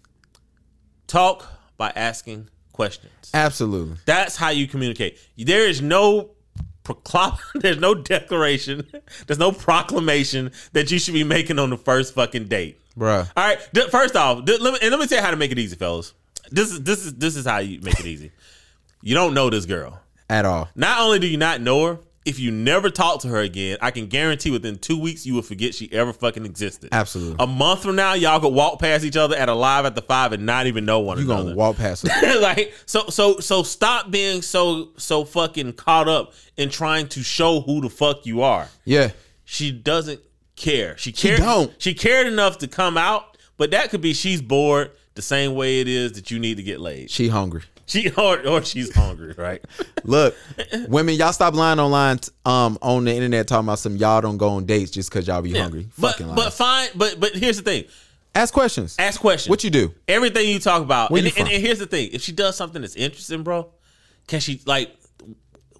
talk 1.06 1.48
by 1.78 1.90
asking 1.96 2.50
questions. 2.72 3.30
Absolutely. 3.32 3.96
That's 4.04 4.36
how 4.36 4.50
you 4.50 4.68
communicate. 4.68 5.18
There 5.38 5.66
is 5.66 5.80
no 5.80 6.32
proclam- 6.84 7.38
there's 7.54 7.78
no 7.78 7.94
declaration, 7.94 8.86
there's 9.26 9.38
no 9.38 9.52
proclamation 9.52 10.52
that 10.74 10.90
you 10.90 10.98
should 10.98 11.14
be 11.14 11.24
making 11.24 11.58
on 11.58 11.70
the 11.70 11.78
first 11.78 12.14
fucking 12.14 12.48
date. 12.48 12.78
Bruh. 12.98 13.26
All 13.34 13.44
right, 13.44 13.58
first 13.90 14.16
off, 14.16 14.42
let 14.46 14.60
me, 14.60 14.78
and 14.82 14.90
let 14.90 15.00
me 15.00 15.06
tell 15.06 15.16
you 15.16 15.24
how 15.24 15.30
to 15.30 15.36
make 15.38 15.50
it 15.50 15.58
easy, 15.58 15.76
fellas. 15.76 16.12
This 16.50 16.70
is 16.70 16.82
this 16.82 17.06
is 17.06 17.14
this 17.14 17.36
is 17.36 17.46
how 17.46 17.58
you 17.58 17.80
make 17.80 17.98
it 17.98 18.04
easy. 18.04 18.32
You 19.02 19.14
don't 19.14 19.34
know 19.34 19.50
this 19.50 19.66
girl. 19.66 20.00
At 20.30 20.44
all. 20.46 20.68
Not 20.74 21.00
only 21.00 21.18
do 21.18 21.26
you 21.26 21.36
not 21.36 21.60
know 21.60 21.84
her, 21.84 21.98
if 22.24 22.38
you 22.38 22.50
never 22.50 22.88
talk 22.88 23.20
to 23.22 23.28
her 23.28 23.40
again, 23.40 23.78
I 23.80 23.90
can 23.90 24.06
guarantee 24.06 24.50
within 24.50 24.78
two 24.78 24.98
weeks 24.98 25.26
you 25.26 25.34
will 25.34 25.42
forget 25.42 25.74
she 25.74 25.92
ever 25.92 26.12
fucking 26.12 26.46
existed. 26.46 26.90
Absolutely. 26.92 27.36
A 27.40 27.46
month 27.46 27.82
from 27.82 27.96
now, 27.96 28.14
y'all 28.14 28.38
could 28.40 28.52
walk 28.52 28.78
past 28.78 29.04
each 29.04 29.16
other 29.16 29.36
at 29.36 29.48
a 29.48 29.54
live 29.54 29.84
at 29.84 29.94
the 29.94 30.02
five 30.02 30.32
and 30.32 30.46
not 30.46 30.66
even 30.66 30.84
know 30.84 31.00
one 31.00 31.18
another. 31.18 31.26
You 31.26 31.32
another 31.32 31.50
gonna 31.50 31.56
walk 31.56 31.76
past 31.76 32.06
her. 32.06 32.38
like 32.40 32.72
so 32.86 33.08
so 33.08 33.40
so 33.40 33.62
stop 33.62 34.10
being 34.10 34.40
so 34.40 34.90
so 34.96 35.24
fucking 35.24 35.72
caught 35.72 36.08
up 36.08 36.32
in 36.56 36.70
trying 36.70 37.08
to 37.08 37.22
show 37.22 37.60
who 37.60 37.80
the 37.80 37.90
fuck 37.90 38.24
you 38.24 38.42
are. 38.42 38.68
Yeah. 38.84 39.10
She 39.44 39.72
doesn't 39.72 40.20
care. 40.54 40.96
She 40.96 41.10
cared 41.12 41.40
don't. 41.40 41.74
she 41.78 41.92
cared 41.92 42.28
enough 42.28 42.58
to 42.58 42.68
come 42.68 42.96
out, 42.96 43.36
but 43.56 43.72
that 43.72 43.90
could 43.90 44.00
be 44.00 44.14
she's 44.14 44.40
bored 44.40 44.92
the 45.14 45.22
same 45.22 45.54
way 45.54 45.80
it 45.80 45.88
is 45.88 46.12
that 46.12 46.30
you 46.30 46.38
need 46.38 46.56
to 46.56 46.62
get 46.62 46.80
laid. 46.80 47.10
She 47.10 47.28
hungry. 47.28 47.62
She 47.86 48.10
or, 48.10 48.46
or 48.46 48.62
she's 48.62 48.94
hungry, 48.94 49.34
right? 49.36 49.62
Look, 50.04 50.34
women, 50.88 51.14
y'all 51.14 51.32
stop 51.32 51.54
lying 51.54 51.80
online 51.80 52.20
um 52.44 52.78
on 52.80 53.04
the 53.04 53.14
internet 53.14 53.48
talking 53.48 53.66
about 53.66 53.78
some 53.78 53.96
y'all 53.96 54.20
don't 54.20 54.36
go 54.36 54.50
on 54.50 54.66
dates 54.66 54.90
just 54.90 55.10
because 55.10 55.26
y'all 55.26 55.42
be 55.42 55.52
hungry. 55.52 55.88
But 55.98 56.12
Fucking 56.12 56.34
but 56.34 56.52
fine, 56.52 56.88
but 56.94 57.18
but 57.18 57.34
here's 57.34 57.56
the 57.56 57.62
thing. 57.62 57.84
Ask 58.34 58.54
questions. 58.54 58.96
Ask 58.98 59.20
questions. 59.20 59.50
What 59.50 59.62
you 59.62 59.70
do? 59.70 59.94
Everything 60.08 60.48
you 60.48 60.58
talk 60.58 60.82
about. 60.82 61.10
Where 61.10 61.18
And, 61.18 61.26
you 61.26 61.32
and, 61.36 61.52
and 61.52 61.62
here's 61.62 61.78
the 61.78 61.86
thing. 61.86 62.10
If 62.12 62.22
she 62.22 62.32
does 62.32 62.56
something 62.56 62.80
that's 62.80 62.96
interesting, 62.96 63.42
bro, 63.42 63.68
can 64.26 64.40
she 64.40 64.60
like 64.64 64.96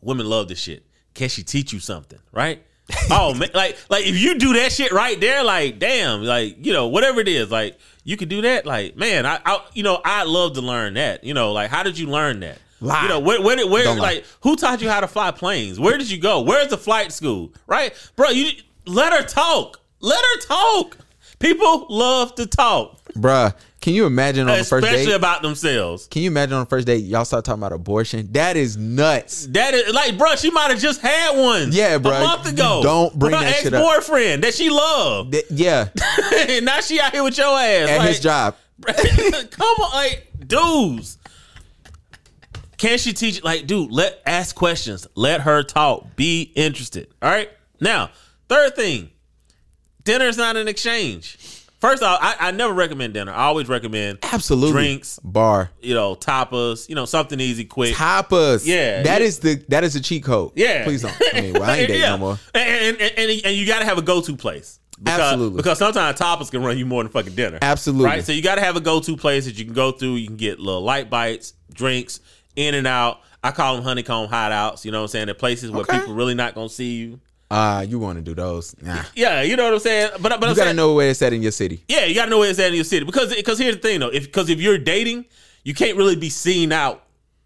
women 0.03 0.29
love 0.29 0.49
this 0.49 0.59
shit. 0.59 0.85
Can 1.15 1.29
she 1.29 1.43
teach 1.43 1.73
you 1.73 1.81
something, 1.81 2.19
right? 2.33 2.63
oh 3.11 3.33
man, 3.33 3.49
like 3.55 3.79
like 3.89 4.05
if 4.05 4.19
you 4.19 4.39
do 4.39 4.53
that 4.55 4.73
shit 4.73 4.93
right 4.93 5.19
there, 5.19 5.43
like 5.43 5.79
damn, 5.79 6.23
like 6.23 6.65
you 6.65 6.73
know 6.73 6.89
whatever 6.89 7.21
it 7.21 7.29
is, 7.29 7.51
like 7.51 7.79
you 8.05 8.17
could 8.17 8.29
do 8.29 8.43
that. 8.43 8.67
Like 8.67 8.97
man, 8.97 9.27
I, 9.27 9.41
I 9.45 9.65
you 9.75 9.83
know 9.83 10.01
I'd 10.05 10.27
love 10.27 10.55
to 10.55 10.61
learn 10.61 10.95
that. 10.95 11.25
You 11.25 11.35
know, 11.35 11.53
like 11.53 11.71
how 11.71 11.83
did 11.83 11.99
you 11.99 12.07
learn 12.09 12.41
that? 12.41 12.59
Lie. 12.81 13.03
You 13.05 13.09
know 13.09 13.21
where 13.21 13.41
where 13.41 13.57
did- 13.57 13.71
where 13.71 13.85
Don't 13.85 13.99
lie. 13.99 14.15
like 14.15 14.25
who 14.43 14.57
taught 14.57 14.81
you 14.83 14.89
how 14.89 15.01
to 15.01 15.09
fly 15.09 15.31
planes? 15.31 15.79
Where 15.79 15.97
did 15.99 16.11
you 16.11 16.19
go? 16.19 16.41
Where's 16.43 16.69
the 16.69 16.79
flight 16.79 17.13
school? 17.13 17.53
Right, 17.67 17.95
bro? 18.17 18.31
You 18.31 18.51
let 18.87 19.13
her 19.13 19.23
talk. 19.27 19.81
Let 20.01 20.19
her 20.25 20.41
talk. 20.41 20.99
People 21.39 21.87
love 21.89 22.35
to 22.37 22.47
talk, 22.47 23.01
Bruh, 23.15 23.55
can 23.83 23.95
you 23.95 24.07
imagine 24.07 24.49
on 24.49 24.59
the 24.59 24.65
first 24.65 24.85
especially 24.85 25.07
date? 25.07 25.15
about 25.15 25.43
themselves. 25.43 26.07
Can 26.07 26.23
you 26.23 26.31
imagine 26.31 26.55
on 26.55 26.61
the 26.61 26.69
first 26.71 26.87
date 26.87 26.99
y'all 26.99 27.25
start 27.25 27.45
talking 27.45 27.61
about 27.61 27.73
abortion? 27.73 28.29
That 28.31 28.57
is 28.57 28.77
nuts. 28.77 29.47
That 29.49 29.75
is 29.75 29.93
like, 29.93 30.17
bro, 30.17 30.37
she 30.37 30.51
might 30.51 30.71
have 30.71 30.79
just 30.79 31.01
had 31.01 31.37
one. 31.37 31.73
Yeah, 31.73 31.99
bruh. 31.99 32.23
a 32.23 32.25
month 32.25 32.47
ago. 32.47 32.81
Don't 32.83 33.19
bring 33.19 33.35
her 33.35 33.41
that 33.41 33.57
shit 33.57 33.75
up. 33.75 33.85
ex-boyfriend 33.85 34.45
that 34.45 34.55
she 34.55 34.71
loved, 34.71 35.33
Th- 35.33 35.45
yeah, 35.51 35.89
and 36.49 36.65
now 36.65 36.81
she 36.81 37.01
out 37.01 37.13
here 37.13 37.25
with 37.25 37.37
your 37.37 37.59
ass. 37.59 37.89
at 37.89 37.99
like, 37.99 38.09
his 38.09 38.21
job. 38.21 38.57
come 38.87 39.77
on, 39.81 39.91
like, 39.93 40.29
dudes. 40.47 41.19
Can 42.77 42.99
she 42.99 43.13
teach? 43.13 43.43
Like, 43.43 43.67
dude, 43.67 43.91
let 43.91 44.23
ask 44.27 44.55
questions. 44.55 45.09
Let 45.17 45.43
her 45.43 45.65
talk. 45.65 46.15
Be 46.15 46.53
interested. 46.55 47.09
All 47.21 47.31
right. 47.31 47.51
Now, 47.81 48.11
third 48.49 48.77
thing, 48.77 49.11
dinner 50.05 50.27
is 50.27 50.37
not 50.37 50.57
an 50.57 50.69
exchange. 50.69 51.37
First 51.83 52.01
off, 52.05 52.21
I, 52.23 52.37
I 52.39 52.51
never 52.53 52.73
recommend 52.73 53.13
dinner. 53.15 53.33
I 53.33 53.43
always 53.47 53.69
recommend 53.69 54.21
Absolutely. 54.23 54.71
drinks, 54.71 55.19
Bar. 55.25 55.69
you 55.81 55.95
know, 55.97 56.15
tapas, 56.15 56.89
you 56.89 56.95
know, 56.95 57.07
something 57.07 57.41
easy, 57.41 57.65
quick. 57.65 57.93
Tapas. 57.97 58.65
Yeah. 58.65 59.03
That 59.03 59.21
is 59.21 59.41
the 59.41 59.57
that 59.69 59.83
is 59.83 59.97
a 59.97 60.01
cheat 60.01 60.23
code. 60.23 60.53
Yeah. 60.55 60.85
Please 60.85 61.03
don't. 61.03 61.13
I 61.35 61.41
mean, 61.41 61.55
well, 61.55 61.65
I 61.65 61.79
ain't 61.79 61.89
dating 61.89 62.03
Yeah. 62.03 62.11
no 62.11 62.19
more. 62.19 62.39
And, 62.55 62.97
and, 63.01 63.13
and, 63.19 63.41
and 63.47 63.57
you 63.57 63.67
got 63.67 63.81
to 63.81 63.85
have 63.85 63.99
a 63.99 64.03
go 64.03 64.21
to 64.21 64.37
place. 64.37 64.79
Because, 65.03 65.19
Absolutely. 65.21 65.57
Because 65.57 65.79
sometimes 65.79 66.21
tapas 66.21 66.53
can 66.53 66.63
run 66.63 66.79
you 66.79 66.87
more 66.87 67.03
than 67.03 67.11
fucking 67.11 67.35
dinner. 67.35 67.59
Absolutely. 67.61 68.07
Right? 68.07 68.25
So 68.25 68.31
you 68.31 68.43
got 68.43 68.55
to 68.55 68.61
have 68.61 68.77
a 68.77 68.81
go 68.81 69.01
to 69.01 69.17
place 69.17 69.47
that 69.47 69.59
you 69.59 69.65
can 69.65 69.75
go 69.75 69.91
through. 69.91 70.15
You 70.15 70.29
can 70.29 70.37
get 70.37 70.61
little 70.61 70.83
light 70.83 71.11
bites, 71.11 71.55
drinks, 71.75 72.21
in 72.55 72.77
and 72.77 72.87
out. 72.87 73.23
I 73.43 73.51
call 73.51 73.75
them 73.75 73.83
honeycomb 73.83 74.29
hideouts. 74.29 74.85
You 74.85 74.93
know 74.93 74.99
what 74.99 75.07
I'm 75.07 75.09
saying? 75.09 75.27
They're 75.27 75.35
places 75.35 75.73
where 75.73 75.81
Okay. 75.83 75.99
people 75.99 76.15
really 76.15 76.35
not 76.35 76.55
going 76.55 76.69
to 76.69 76.75
see 76.75 76.95
you. 76.99 77.19
Uh, 77.53 77.85
you 77.87 77.99
want 77.99 78.17
to 78.17 78.23
do 78.23 78.35
those? 78.35 78.75
Nah. 78.81 79.03
Yeah, 79.15 79.43
you 79.43 79.57
know 79.57 79.65
what 79.65 79.75
I'm 79.75 79.79
saying? 79.81 80.11
But, 80.21 80.23
but 80.23 80.31
You 80.31 80.35
I'm 80.37 80.41
gotta 80.41 80.61
saying, 80.69 80.77
know 80.77 80.95
where 80.95 81.11
it's 81.11 81.21
at 81.21 81.33
in 81.35 81.43
your 81.43 81.53
city. 81.53 81.85
Yeah, 81.87 82.07
you 82.07 82.15
got 82.15 82.25
to 82.25 82.31
know 82.31 82.39
where 82.39 82.49
it's 82.49 82.59
at 82.59 82.69
in 82.69 82.75
your 82.75 82.85
city. 82.85 83.05
Because 83.05 83.35
because 83.35 83.59
here's 83.59 83.77
the 83.77 83.83
thing, 83.83 84.01
though. 84.01 84.09
If 84.09 84.25
Because 84.25 84.49
if 84.49 84.59
you're 84.61 84.79
dating, 84.79 85.27
you 85.63 85.75
can't 85.75 85.97
really 85.99 86.17
be 86.17 86.31
seen 86.31 86.73
out 86.73 87.05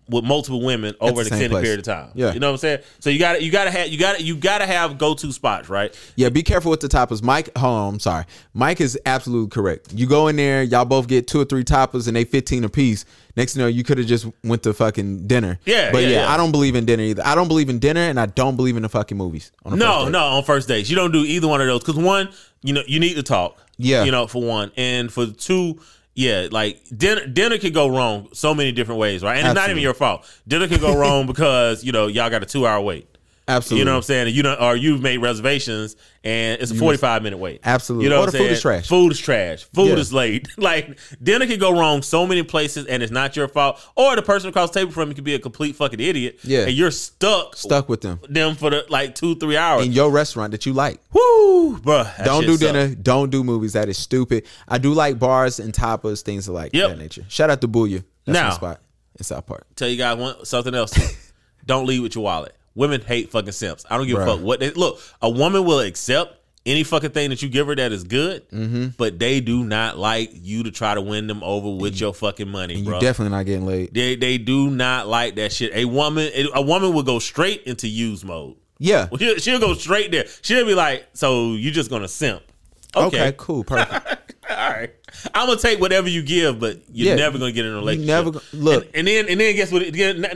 with 0.09 0.25
multiple 0.25 0.65
women 0.65 0.95
over 1.01 1.15
the 1.15 1.21
an 1.21 1.27
extended 1.27 1.51
place. 1.51 1.63
period 1.63 1.81
of 1.81 1.85
time. 1.85 2.11
Yeah. 2.15 2.33
You 2.33 2.41
know 2.41 2.49
what 2.49 2.55
I'm 2.55 2.59
saying? 2.59 2.79
So 3.01 3.11
you 3.11 3.19
got 3.19 3.43
you 3.43 3.51
got 3.51 3.65
to 3.65 3.71
have 3.71 3.89
you 3.89 3.99
got 3.99 4.21
you 4.23 4.37
got 4.37 4.59
to 4.59 4.67
have 4.67 4.99
go 4.99 5.15
to 5.15 5.33
spots, 5.33 5.69
right? 5.69 5.97
Yeah, 6.15 6.29
be 6.29 6.43
careful 6.43 6.71
with 6.71 6.81
the 6.81 6.89
tapas. 6.89 7.23
Mike, 7.23 7.57
hold 7.57 7.75
on, 7.75 7.95
I'm 7.95 8.01
sorry. 8.01 8.25
Mike 8.55 8.81
is 8.81 8.99
absolutely 9.07 9.51
correct. 9.51 9.93
You 9.93 10.07
go 10.07 10.29
in 10.29 10.37
there, 10.37 10.63
y'all 10.63 10.85
both 10.85 11.09
get 11.09 11.27
two 11.27 11.41
or 11.41 11.45
three 11.45 11.65
tapas 11.65 12.07
and 12.07 12.17
they 12.17 12.25
15 12.25 12.65
a 12.65 12.69
piece. 12.69 13.05
Next 13.37 13.53
thing 13.53 13.61
you 13.61 13.67
know, 13.67 13.69
you 13.69 13.85
could 13.85 13.99
have 13.99 14.07
just 14.07 14.27
went 14.45 14.63
to 14.63 14.73
fucking 14.73 15.27
dinner. 15.27 15.59
Yeah, 15.67 15.93
But 15.93 16.05
yeah, 16.05 16.09
yeah, 16.09 16.21
yeah. 16.23 16.33
I 16.33 16.39
don't 16.39 16.53
believe 16.53 16.75
in 16.75 16.87
dinner 16.87 17.03
either. 17.03 17.23
I 17.25 17.35
don't 17.35 17.49
believe 17.49 17.69
in 17.69 17.79
dinner 17.79 18.01
and 18.01 18.19
I 18.19 18.27
don't 18.27 18.57
believe 18.57 18.77
in 18.77 18.83
the 18.83 18.89
fucking 18.89 19.17
movies. 19.17 19.53
No, 19.65 20.09
no, 20.09 20.19
on 20.21 20.45
first 20.45 20.69
dates. 20.69 20.89
You 20.89 20.97
don't 20.97 21.13
do 21.13 21.23
either 21.23 21.47
one 21.47 21.61
of 21.61 21.67
those. 21.67 21.81
Because 21.81 21.97
one, 21.97 22.31
you 22.63 22.73
know, 22.73 22.83
you 22.87 22.99
need 22.99 23.15
to 23.15 23.23
talk. 23.23 23.59
Yeah. 23.77 24.05
You 24.05 24.11
know, 24.11 24.27
for 24.27 24.43
one. 24.43 24.73
And 24.77 25.13
for 25.13 25.27
two, 25.27 25.81
yeah, 26.17 26.49
like 26.51 26.83
dinner 26.97 27.27
dinner 27.27 27.59
can 27.59 27.75
go 27.75 27.87
wrong 27.87 28.29
so 28.33 28.55
many 28.55 28.73
different 28.73 28.99
ways, 28.99 29.23
right? 29.23 29.37
And 29.37 29.47
it's 29.47 29.55
not 29.55 29.69
even 29.69 29.83
your 29.83 29.95
fault. 29.95 30.27
Dinner 30.49 30.67
can 30.67 30.81
go 30.81 30.97
wrong 30.97 31.27
because, 31.29 31.85
you 31.85 31.93
know, 31.93 32.07
y'all 32.07 32.31
got 32.31 32.43
a 32.43 32.47
two 32.47 32.67
hour 32.67 32.81
wait. 32.81 33.07
Absolutely. 33.49 33.79
You 33.81 33.85
know 33.85 33.93
what 33.93 33.97
I'm 33.99 34.03
saying? 34.03 34.35
You 34.35 34.43
don't 34.43 34.61
or 34.61 34.75
you've 34.75 35.01
made 35.01 35.19
reservations 35.19 35.95
and 36.25 36.61
it's 36.61 36.73
a 36.73 36.75
45 36.75 37.23
minute 37.23 37.37
wait. 37.39 37.61
Absolutely. 37.65 38.05
You 38.05 38.11
know 38.11 38.17
Or 38.17 38.21
what 38.27 38.33
the 38.33 38.39
I'm 38.39 38.43
saying? 38.43 38.49
food 38.49 38.53
is 38.57 38.61
trash. 38.61 38.89
Food 38.89 39.13
is 39.13 39.19
trash. 39.21 39.63
Food 39.73 39.89
Yeah. 39.91 39.95
is 39.97 40.13
late. 40.13 40.49
like 40.59 40.99
dinner 41.23 41.47
can 41.47 41.61
go 41.61 41.71
wrong 41.71 42.03
so 42.03 42.27
many 42.27 42.43
places 42.43 42.87
and 42.87 43.05
it's 43.05 43.13
not 43.13 43.37
your 43.37 43.47
fault. 43.47 43.81
Or 43.95 44.17
the 44.17 44.23
person 44.23 44.49
across 44.51 44.71
the 44.73 44.81
table 44.81 44.91
from 44.91 45.11
you 45.11 45.15
could 45.15 45.23
be 45.23 45.35
a 45.35 45.39
complete 45.39 45.77
fucking 45.77 46.01
idiot. 46.01 46.41
Yeah. 46.43 46.63
And 46.63 46.73
you're 46.73 46.91
stuck 46.91 47.57
Stuck 47.57 47.89
with 47.89 48.01
them 48.01 48.19
them 48.29 48.57
for 48.57 48.71
the 48.71 48.85
like 48.89 49.15
two, 49.15 49.37
three 49.37 49.57
hours. 49.57 49.87
in 49.87 49.93
your 49.93 50.11
restaurant 50.11 50.51
that 50.51 50.67
you 50.67 50.73
like. 50.73 51.01
Woo, 51.13 51.79
bruh. 51.79 52.25
don't 52.25 52.43
do 52.45 52.57
suck. 52.57 52.73
dinner. 52.73 52.95
Don't 52.97 53.31
do 53.31 53.45
movies. 53.45 53.75
That 53.75 53.89
is 53.89 53.97
stupid. 53.97 54.45
I 54.67 54.79
do 54.79 54.93
like 54.93 55.21
bars 55.21 55.61
and 55.61 55.73
tapas, 55.73 56.23
things 56.23 56.49
of 56.49 56.55
like 56.55 56.73
Yep. 56.75 56.89
that 56.91 56.99
nature. 56.99 57.25
Shout 57.29 57.51
out 57.51 57.61
to 57.61 57.69
Booyah. 57.69 58.03
That's 58.25 58.35
Now- 58.35 58.49
my 58.49 58.55
spot 58.57 58.81
in 59.19 59.25
South 59.25 59.47
Park. 59.47 59.67
Tell 59.77 59.89
you 59.89 59.97
guys 59.97 60.19
one 60.19 60.45
something 60.45 60.75
else. 60.75 60.93
Don't 61.65 61.87
leave 61.87 62.03
with 62.03 62.17
your 62.17 62.25
wallet. 62.25 62.56
Women 62.77 63.01
hate 63.01 63.31
fucking 63.31 63.51
simps. 63.53 63.85
I 63.91 63.97
don't 63.99 64.07
give 64.07 64.19
Bruh. 64.19 64.23
a 64.23 64.27
fuck 64.37 64.41
what 64.41 64.61
they 64.61 64.71
look. 64.71 65.01
A 65.21 65.29
woman 65.29 65.65
will 65.65 65.81
accept 65.81 66.35
any 66.65 66.83
fucking 66.85 67.11
thing 67.11 67.31
that 67.31 67.43
you 67.43 67.49
give 67.49 67.67
her 67.69 67.75
that 67.77 67.91
is 67.93 68.05
good, 68.05 68.49
Mm-hmm. 68.51 68.89
but 68.99 69.19
they 69.19 69.41
do 69.41 69.65
not 69.65 69.99
like 69.99 70.31
you 70.35 70.63
to 70.65 70.71
try 70.71 70.95
to 70.95 71.01
win 71.01 71.27
them 71.27 71.43
over 71.43 71.71
with 71.71 72.01
your 72.01 72.13
fucking 72.13 72.49
money, 72.49 72.75
And 72.75 72.85
bro. 72.85 72.95
you 72.97 73.01
definitely 73.01 73.37
not 73.37 73.47
getting 73.47 73.67
laid. 73.67 73.95
they 73.95 74.15
they 74.17 74.37
do 74.39 74.71
not 74.71 75.07
like 75.09 75.37
that 75.37 75.53
shit. 75.53 75.73
A 75.75 75.85
woman 75.87 76.31
a 76.55 76.63
woman 76.63 76.93
will 76.93 77.03
go 77.05 77.19
straight 77.19 77.63
into 77.65 77.89
use 77.89 78.25
mode. 78.25 78.57
Yeah. 78.79 79.09
She'll, 79.19 79.37
she'll 79.39 79.61
go 79.61 79.73
straight 79.75 80.11
there. 80.11 80.27
She'll 80.43 80.67
be 80.67 80.75
like, 80.75 81.07
"So 81.15 81.53
you 81.55 81.71
just 81.71 81.89
gonna 81.89 82.09
simp?" 82.09 82.43
Okay, 82.95 83.33
cool. 83.37 83.65
Perfect. 83.65 84.35
All 84.51 84.57
right. 84.71 84.91
I'm 85.35 85.47
gonna 85.47 85.59
take 85.59 85.81
whatever 85.81 86.09
you 86.09 86.23
give, 86.23 86.59
but 86.61 86.79
you're 86.93 87.09
Yeah. 87.11 87.15
never 87.17 87.39
gonna 87.39 87.53
get 87.53 87.65
in 87.67 87.73
a 87.73 87.77
relationship. 87.77 88.07
never 88.09 88.31
go- 88.33 88.41
look. 88.53 88.85
and, 88.95 88.95
and 88.97 89.09
then 89.09 89.29
and 89.29 89.41
then 89.41 89.55
guess 89.57 89.71
what? 89.73 89.83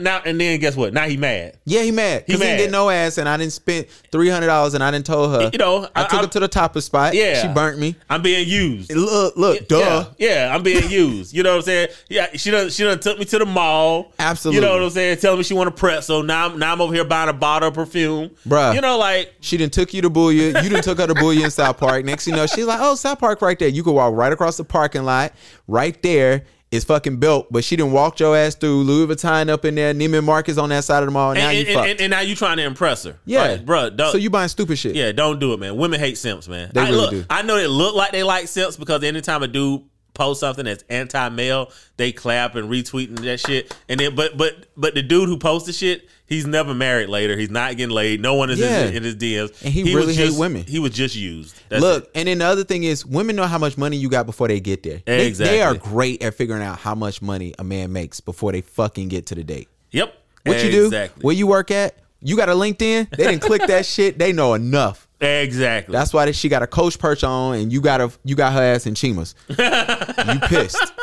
Now 0.01 0.21
and 0.25 0.39
then 0.39 0.59
guess 0.59 0.75
what? 0.75 0.93
Now 0.93 1.07
he 1.07 1.17
mad. 1.17 1.57
Yeah, 1.65 1.81
he 1.83 1.91
mad. 1.91 2.23
He 2.27 2.33
mad. 2.33 2.39
didn't 2.39 2.57
get 2.57 2.71
no 2.71 2.89
ass 2.89 3.17
and 3.17 3.27
I 3.29 3.37
didn't 3.37 3.53
spend 3.53 3.87
three 4.11 4.29
hundred 4.29 4.47
dollars 4.47 4.73
and 4.73 4.83
I 4.83 4.91
didn't 4.91 5.05
told 5.05 5.31
her. 5.33 5.49
You 5.51 5.57
know, 5.59 5.87
I, 5.95 6.01
I- 6.01 6.03
took 6.03 6.13
I- 6.13 6.21
her 6.23 6.27
to 6.27 6.39
the 6.39 6.47
top 6.47 6.75
of 6.75 6.83
spot. 6.83 7.13
Yeah. 7.13 7.41
She 7.41 7.47
burnt 7.53 7.79
me. 7.79 7.95
I'm 8.09 8.21
being 8.21 8.47
used. 8.47 8.91
Look, 8.93 9.35
look, 9.37 9.67
duh. 9.67 10.05
Yeah, 10.17 10.29
yeah, 10.47 10.55
I'm 10.55 10.63
being 10.63 10.89
used. 10.89 11.33
You 11.33 11.43
know 11.43 11.51
what 11.51 11.57
I'm 11.57 11.63
saying? 11.63 11.87
Yeah, 12.09 12.27
she 12.35 12.51
done 12.51 12.69
she 12.69 12.83
done 12.83 12.99
took 12.99 13.17
me 13.19 13.25
to 13.25 13.39
the 13.39 13.45
mall. 13.45 14.13
Absolutely. 14.19 14.55
You 14.61 14.65
know 14.67 14.73
what 14.73 14.83
I'm 14.83 14.89
saying? 14.89 15.17
Telling 15.17 15.37
me 15.39 15.43
she 15.43 15.53
want 15.53 15.67
to 15.67 15.79
prep. 15.79 16.03
So 16.03 16.21
now 16.21 16.47
I'm 16.47 16.59
now 16.59 16.73
I'm 16.73 16.81
over 16.81 16.93
here 16.93 17.03
buying 17.05 17.29
a 17.29 17.33
bottle 17.33 17.69
of 17.69 17.73
perfume. 17.75 18.31
Bruh. 18.47 18.75
You 18.75 18.81
know, 18.81 18.97
like 18.97 19.33
She 19.41 19.57
didn't 19.57 19.73
took 19.73 19.93
you 19.93 20.01
to 20.01 20.09
Booyah. 20.09 20.63
You 20.63 20.69
didn't 20.69 20.83
took 20.83 20.99
her 20.99 21.07
to 21.07 21.13
Booyah 21.13 21.43
in 21.45 21.51
South 21.51 21.77
Park. 21.77 22.05
Next 22.05 22.27
you 22.27 22.33
know, 22.35 22.45
she's 22.45 22.65
like, 22.65 22.79
oh, 22.81 22.95
South 22.95 23.19
Park 23.19 23.41
right 23.41 23.57
there. 23.57 23.67
You 23.67 23.83
could 23.83 23.93
walk 23.93 24.13
right 24.15 24.31
across 24.31 24.57
the 24.57 24.63
parking 24.71 25.03
lot. 25.03 25.33
Right 25.67 26.01
there 26.01 26.45
is 26.71 26.85
fucking 26.85 27.17
built. 27.17 27.51
But 27.51 27.63
she 27.63 27.75
didn't 27.75 27.91
walk 27.91 28.19
your 28.19 28.35
ass 28.35 28.55
through 28.55 28.83
Louis 28.83 29.13
Vuitton 29.13 29.49
up 29.49 29.65
in 29.65 29.75
there. 29.75 29.93
Neiman 29.93 30.23
Marcus 30.23 30.57
on 30.57 30.69
that 30.69 30.83
side 30.85 31.03
of 31.03 31.07
the 31.07 31.11
mall. 31.11 31.33
Now 31.33 31.49
and, 31.49 31.57
you 31.57 31.65
and, 31.65 31.73
fucked. 31.73 31.89
and, 31.89 32.01
and 32.01 32.11
now 32.11 32.21
you 32.21 32.35
trying 32.35 32.57
to 32.57 32.63
impress 32.63 33.03
her. 33.03 33.19
yeah. 33.25 33.41
Like, 33.41 33.65
bruh, 33.65 33.95
don't, 33.95 34.11
so 34.11 34.17
you 34.17 34.29
buying 34.29 34.47
stupid 34.47 34.77
shit. 34.77 34.95
Yeah, 34.95 35.11
don't 35.11 35.39
do 35.39 35.53
it, 35.53 35.59
man. 35.59 35.75
Women 35.75 35.99
hate 35.99 36.17
simps, 36.17 36.47
man. 36.47 36.71
They 36.73 36.81
I, 36.81 36.85
really 36.85 36.97
look, 36.97 37.11
do. 37.11 37.25
I 37.29 37.41
know 37.41 37.57
they 37.57 37.67
look 37.67 37.95
like 37.95 38.11
they 38.11 38.23
like 38.23 38.47
simps 38.47 38.77
because 38.77 39.03
anytime 39.03 39.43
a 39.43 39.47
dude 39.47 39.83
posts 40.13 40.41
something 40.41 40.65
that's 40.65 40.83
anti-male, 40.89 41.71
they 41.97 42.11
clap 42.11 42.55
and 42.55 42.69
retweet 42.69 43.07
and 43.09 43.17
that 43.19 43.39
shit. 43.39 43.75
And 43.89 43.99
then, 43.99 44.15
but 44.15 44.37
but 44.37 44.65
but 44.77 44.93
the 44.95 45.01
dude 45.01 45.29
who 45.29 45.37
posted 45.37 45.75
shit, 45.75 46.07
he's 46.25 46.45
never 46.45 46.73
married 46.73 47.09
later. 47.09 47.37
He's 47.37 47.49
not 47.49 47.77
getting 47.77 47.93
laid. 47.95 48.21
No 48.21 48.35
one 48.35 48.49
is 48.49 48.59
Yeah. 48.59 48.85
in, 48.85 48.95
in 48.97 49.03
his 49.03 49.15
DMs. 49.15 49.61
And 49.63 49.73
he 49.73 49.83
was 49.83 49.93
really 49.95 50.13
hate 50.15 50.25
just- 50.27 50.39
women. 50.39 50.63
He 50.65 50.79
was 50.79 50.91
just 50.91 51.15
used. 51.15 51.59
That's 51.69 51.81
Look, 51.81 52.03
it. 52.05 52.11
and 52.15 52.27
then 52.27 52.39
the 52.39 52.45
other 52.45 52.63
thing 52.63 52.83
is, 52.83 53.05
women 53.05 53.35
know 53.35 53.45
how 53.47 53.57
much 53.57 53.77
money 53.77 53.97
you 53.97 54.09
got 54.09 54.25
before 54.25 54.47
they 54.47 54.59
get 54.59 54.83
there. 54.83 55.01
They, 55.05 55.27
Exactly. 55.27 55.57
they 55.57 55.61
are 55.63 55.75
great 55.75 56.21
at 56.23 56.33
figuring 56.33 56.63
out 56.63 56.77
how 56.79 56.95
much 56.95 57.21
money 57.21 57.53
a 57.59 57.63
man 57.63 57.91
makes 57.93 58.19
before 58.19 58.51
they 58.51 58.61
fucking 58.61 59.07
get 59.07 59.27
to 59.27 59.35
the 59.35 59.43
date. 59.43 59.67
Yep. 59.91 60.13
What 60.45 60.63
you 60.63 60.71
do? 60.71 61.07
Where 61.21 61.35
you 61.35 61.47
work 61.47 61.71
at? 61.71 61.95
You 62.23 62.35
got 62.35 62.49
a 62.49 62.53
LinkedIn? 62.53 63.09
They 63.15 63.23
didn't 63.25 63.41
click 63.41 63.65
that 63.67 63.85
shit. 63.87 64.17
They 64.19 64.31
know 64.33 64.53
enough. 64.53 65.07
Exactly. 65.21 65.93
That's 65.93 66.13
why 66.13 66.31
she 66.31 66.49
got 66.49 66.63
a 66.63 66.67
coach 66.67 66.97
perch 66.97 67.23
on, 67.23 67.55
and 67.55 67.71
you 67.71 67.79
got 67.79 68.01
a 68.01 68.11
you 68.23 68.35
got 68.35 68.53
her 68.53 68.61
ass 68.61 68.87
in 68.87 68.95
Chima's. 68.95 69.35
you 69.47 69.55
pissed? 70.43 70.93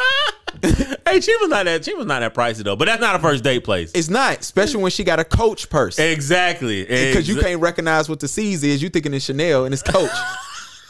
hey, 0.62 1.20
she 1.20 1.36
was 1.36 1.48
not 1.48 1.66
that. 1.66 1.84
She 1.84 1.94
was 1.94 2.06
not 2.06 2.20
that 2.20 2.34
pricey 2.34 2.64
though. 2.64 2.74
But 2.76 2.86
that's 2.86 3.00
not 3.00 3.14
a 3.14 3.20
first 3.20 3.44
date 3.44 3.62
place. 3.62 3.92
It's 3.94 4.08
not, 4.08 4.40
especially 4.40 4.82
when 4.82 4.90
she 4.90 5.04
got 5.04 5.20
a 5.20 5.24
coach 5.24 5.70
purse, 5.70 5.98
exactly. 5.98 6.82
because 6.84 7.28
you 7.28 7.36
can't 7.40 7.60
recognize 7.60 8.08
what 8.08 8.18
the 8.18 8.28
C's 8.28 8.64
is. 8.64 8.82
You 8.82 8.88
thinking 8.88 9.14
it's 9.14 9.24
Chanel 9.26 9.64
and 9.64 9.72
it's 9.72 9.82
Coach. 9.82 10.10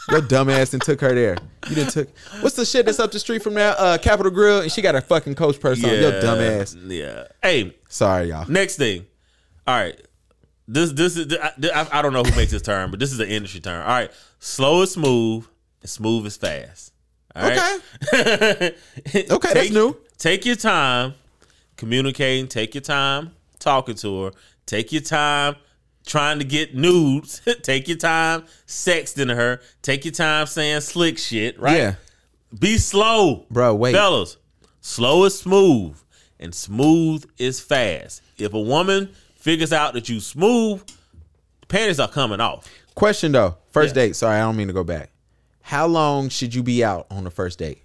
Your 0.09 0.21
dumb 0.21 0.49
ass 0.49 0.73
and 0.73 0.81
took 0.81 1.01
her 1.01 1.13
there. 1.13 1.37
You 1.69 1.75
didn't 1.75 1.91
took. 1.91 2.09
What's 2.41 2.55
the 2.55 2.65
shit 2.65 2.87
that's 2.87 2.99
up 2.99 3.11
the 3.11 3.19
street 3.19 3.43
from 3.43 3.53
there? 3.53 3.75
Uh, 3.77 3.99
Capital 4.01 4.31
Grille, 4.31 4.61
and 4.61 4.71
she 4.71 4.81
got 4.81 4.95
a 4.95 5.01
fucking 5.01 5.35
Coach 5.35 5.59
purse 5.59 5.83
on. 5.83 5.91
Your 5.91 6.19
dumb 6.19 6.39
ass. 6.39 6.75
Yeah. 6.87 7.25
Hey, 7.43 7.75
Sorry, 7.89 8.29
y'all. 8.29 8.49
Next 8.49 8.77
thing. 8.77 9.05
All 9.67 9.75
right. 9.75 10.01
This 10.71 10.91
this 10.91 11.17
is 11.17 11.35
I, 11.41 11.87
I 11.91 12.01
don't 12.03 12.13
know 12.13 12.21
who 12.23 12.35
makes 12.35 12.51
this 12.51 12.61
term, 12.61 12.91
but 12.91 12.99
this 12.99 13.11
is 13.11 13.19
an 13.19 13.27
industry 13.27 13.59
term. 13.59 13.81
All 13.81 13.87
right. 13.87 14.11
Slow 14.37 14.83
is 14.83 14.91
smooth, 14.91 15.45
and 15.81 15.89
smooth 15.89 16.27
is 16.27 16.37
fast. 16.37 16.93
All 17.35 17.49
right. 17.49 17.81
Okay. 18.13 18.75
Okay, 19.31 19.53
that's 19.53 19.71
new. 19.71 19.97
Take 20.19 20.45
your 20.45 20.55
time 20.55 21.15
communicating. 21.75 22.47
Take 22.47 22.75
your 22.75 22.81
time 22.81 23.31
talking 23.57 23.95
to 23.95 24.23
her. 24.25 24.31
Take 24.67 24.91
your 24.91 25.01
time 25.01 25.55
trying 26.05 26.37
to 26.39 26.45
get 26.45 26.75
nudes. 26.75 27.41
take 27.63 27.87
your 27.87 27.97
time 27.97 28.43
sexting 28.67 29.33
her. 29.35 29.61
Take 29.81 30.05
your 30.05 30.11
time 30.11 30.45
saying 30.45 30.81
slick 30.81 31.17
shit. 31.17 31.59
Right. 31.59 31.77
Yeah, 31.77 31.95
Be 32.59 32.77
slow, 32.77 33.45
Bro, 33.49 33.75
wait. 33.75 33.93
fellas. 33.95 34.37
Slow 34.81 35.23
is 35.25 35.37
smooth, 35.39 35.97
and 36.39 36.53
smooth 36.53 37.25
is 37.37 37.59
fast. 37.59 38.21
If 38.37 38.53
a 38.53 38.59
woman 38.61 39.09
figures 39.39 39.73
out 39.73 39.93
that 39.93 40.09
you 40.09 40.19
smooth, 40.19 40.81
panties 41.67 41.99
are 41.99 42.07
coming 42.07 42.39
off. 42.39 42.67
Question 42.95 43.31
though. 43.31 43.55
First 43.71 43.95
Yeah. 43.95 44.03
date. 44.07 44.15
Sorry, 44.15 44.37
I 44.37 44.41
don't 44.41 44.55
mean 44.57 44.67
to 44.67 44.73
go 44.73 44.83
back. 44.83 45.11
How 45.61 45.85
long 45.87 46.29
should 46.29 46.53
you 46.55 46.63
be 46.63 46.83
out 46.83 47.05
on 47.11 47.23
the 47.23 47.29
first 47.31 47.59
date? 47.59 47.83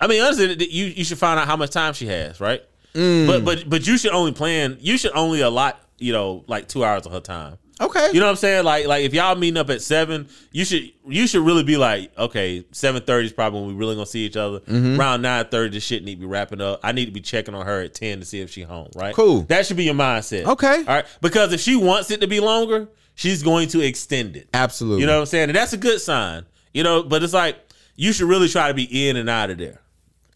I 0.00 0.06
mean, 0.06 0.22
honestly, 0.22 0.54
you 0.70 0.86
you 0.86 1.04
should 1.04 1.18
find 1.18 1.40
out 1.40 1.46
how 1.46 1.56
much 1.56 1.70
time 1.70 1.94
she 1.94 2.06
has, 2.06 2.40
right? 2.40 2.62
Mm. 2.94 3.26
But 3.26 3.44
but 3.44 3.68
but 3.68 3.86
you 3.86 3.96
should 3.98 4.12
only 4.12 4.32
plan. 4.32 4.76
You 4.80 4.98
should 4.98 5.12
only 5.14 5.40
allot, 5.40 5.80
you 5.98 6.12
know, 6.12 6.44
like 6.46 6.68
two 6.68 6.84
hours 6.84 7.06
of 7.06 7.12
her 7.12 7.20
time. 7.20 7.56
Okay. 7.80 8.08
You 8.12 8.20
know 8.20 8.26
what 8.26 8.30
I'm 8.30 8.36
saying? 8.36 8.64
Like 8.64 8.86
like 8.86 9.04
if 9.04 9.12
y'all 9.12 9.34
meeting 9.36 9.58
up 9.58 9.68
at 9.68 9.82
seven, 9.82 10.28
you 10.50 10.64
should 10.64 10.90
you 11.06 11.26
should 11.26 11.44
really 11.44 11.62
be 11.62 11.76
like, 11.76 12.16
okay, 12.16 12.64
seven 12.72 13.02
thirty 13.02 13.26
is 13.26 13.32
probably 13.32 13.60
when 13.60 13.68
we 13.68 13.74
really 13.74 13.94
gonna 13.94 14.06
see 14.06 14.24
each 14.24 14.36
other. 14.36 14.60
Mm-hmm. 14.60 14.98
Around 14.98 15.22
nine 15.22 15.44
thirty, 15.46 15.74
this 15.74 15.84
shit 15.84 16.02
need 16.02 16.14
to 16.14 16.20
be 16.20 16.26
wrapping 16.26 16.60
up. 16.60 16.80
I 16.82 16.92
need 16.92 17.06
to 17.06 17.12
be 17.12 17.20
checking 17.20 17.54
on 17.54 17.66
her 17.66 17.82
at 17.82 17.94
ten 17.94 18.20
to 18.20 18.24
see 18.24 18.40
if 18.40 18.50
she 18.50 18.62
home. 18.62 18.88
Right? 18.94 19.14
Cool. 19.14 19.42
That 19.42 19.66
should 19.66 19.76
be 19.76 19.84
your 19.84 19.94
mindset. 19.94 20.44
Okay. 20.46 20.78
All 20.78 20.84
right. 20.84 21.06
Because 21.20 21.52
if 21.52 21.60
she 21.60 21.76
wants 21.76 22.10
it 22.10 22.22
to 22.22 22.26
be 22.26 22.40
longer, 22.40 22.88
she's 23.14 23.42
going 23.42 23.68
to 23.68 23.80
extend 23.80 24.36
it. 24.36 24.48
Absolutely. 24.54 25.02
You 25.02 25.06
know 25.06 25.16
what 25.16 25.20
I'm 25.20 25.26
saying? 25.26 25.50
And 25.50 25.56
that's 25.56 25.74
a 25.74 25.78
good 25.78 26.00
sign. 26.00 26.46
You 26.72 26.82
know, 26.82 27.02
but 27.02 27.22
it's 27.22 27.34
like 27.34 27.58
you 27.94 28.12
should 28.12 28.28
really 28.28 28.48
try 28.48 28.68
to 28.68 28.74
be 28.74 29.08
in 29.08 29.16
and 29.16 29.28
out 29.28 29.50
of 29.50 29.58
there. 29.58 29.82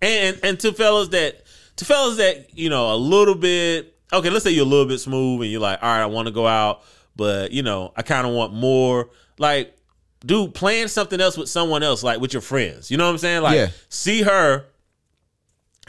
And 0.02 0.38
and 0.42 0.60
to 0.60 0.72
fellas 0.72 1.08
that 1.08 1.42
to 1.76 1.86
fellas 1.86 2.18
that, 2.18 2.58
you 2.58 2.68
know, 2.68 2.94
a 2.94 2.96
little 2.96 3.34
bit 3.34 3.96
okay, 4.12 4.30
let's 4.30 4.44
say 4.44 4.50
you're 4.50 4.66
a 4.66 4.68
little 4.68 4.86
bit 4.86 4.98
smooth 4.98 5.42
and 5.42 5.50
you're 5.50 5.60
like, 5.60 5.82
all 5.82 5.88
right, 5.88 6.02
I 6.02 6.06
want 6.06 6.26
to 6.26 6.32
go 6.32 6.46
out, 6.46 6.82
but 7.20 7.52
you 7.52 7.62
know, 7.62 7.92
I 7.96 8.02
kind 8.02 8.26
of 8.26 8.32
want 8.32 8.54
more. 8.54 9.10
Like, 9.38 9.76
dude, 10.24 10.54
plan 10.54 10.88
something 10.88 11.20
else 11.20 11.36
with 11.36 11.48
someone 11.50 11.82
else, 11.82 12.02
like 12.02 12.18
with 12.20 12.32
your 12.32 12.40
friends. 12.42 12.90
You 12.90 12.96
know 12.96 13.04
what 13.04 13.12
I'm 13.12 13.18
saying? 13.18 13.42
Like, 13.42 13.56
Yeah. 13.56 13.68
see 13.90 14.22
her, 14.22 14.64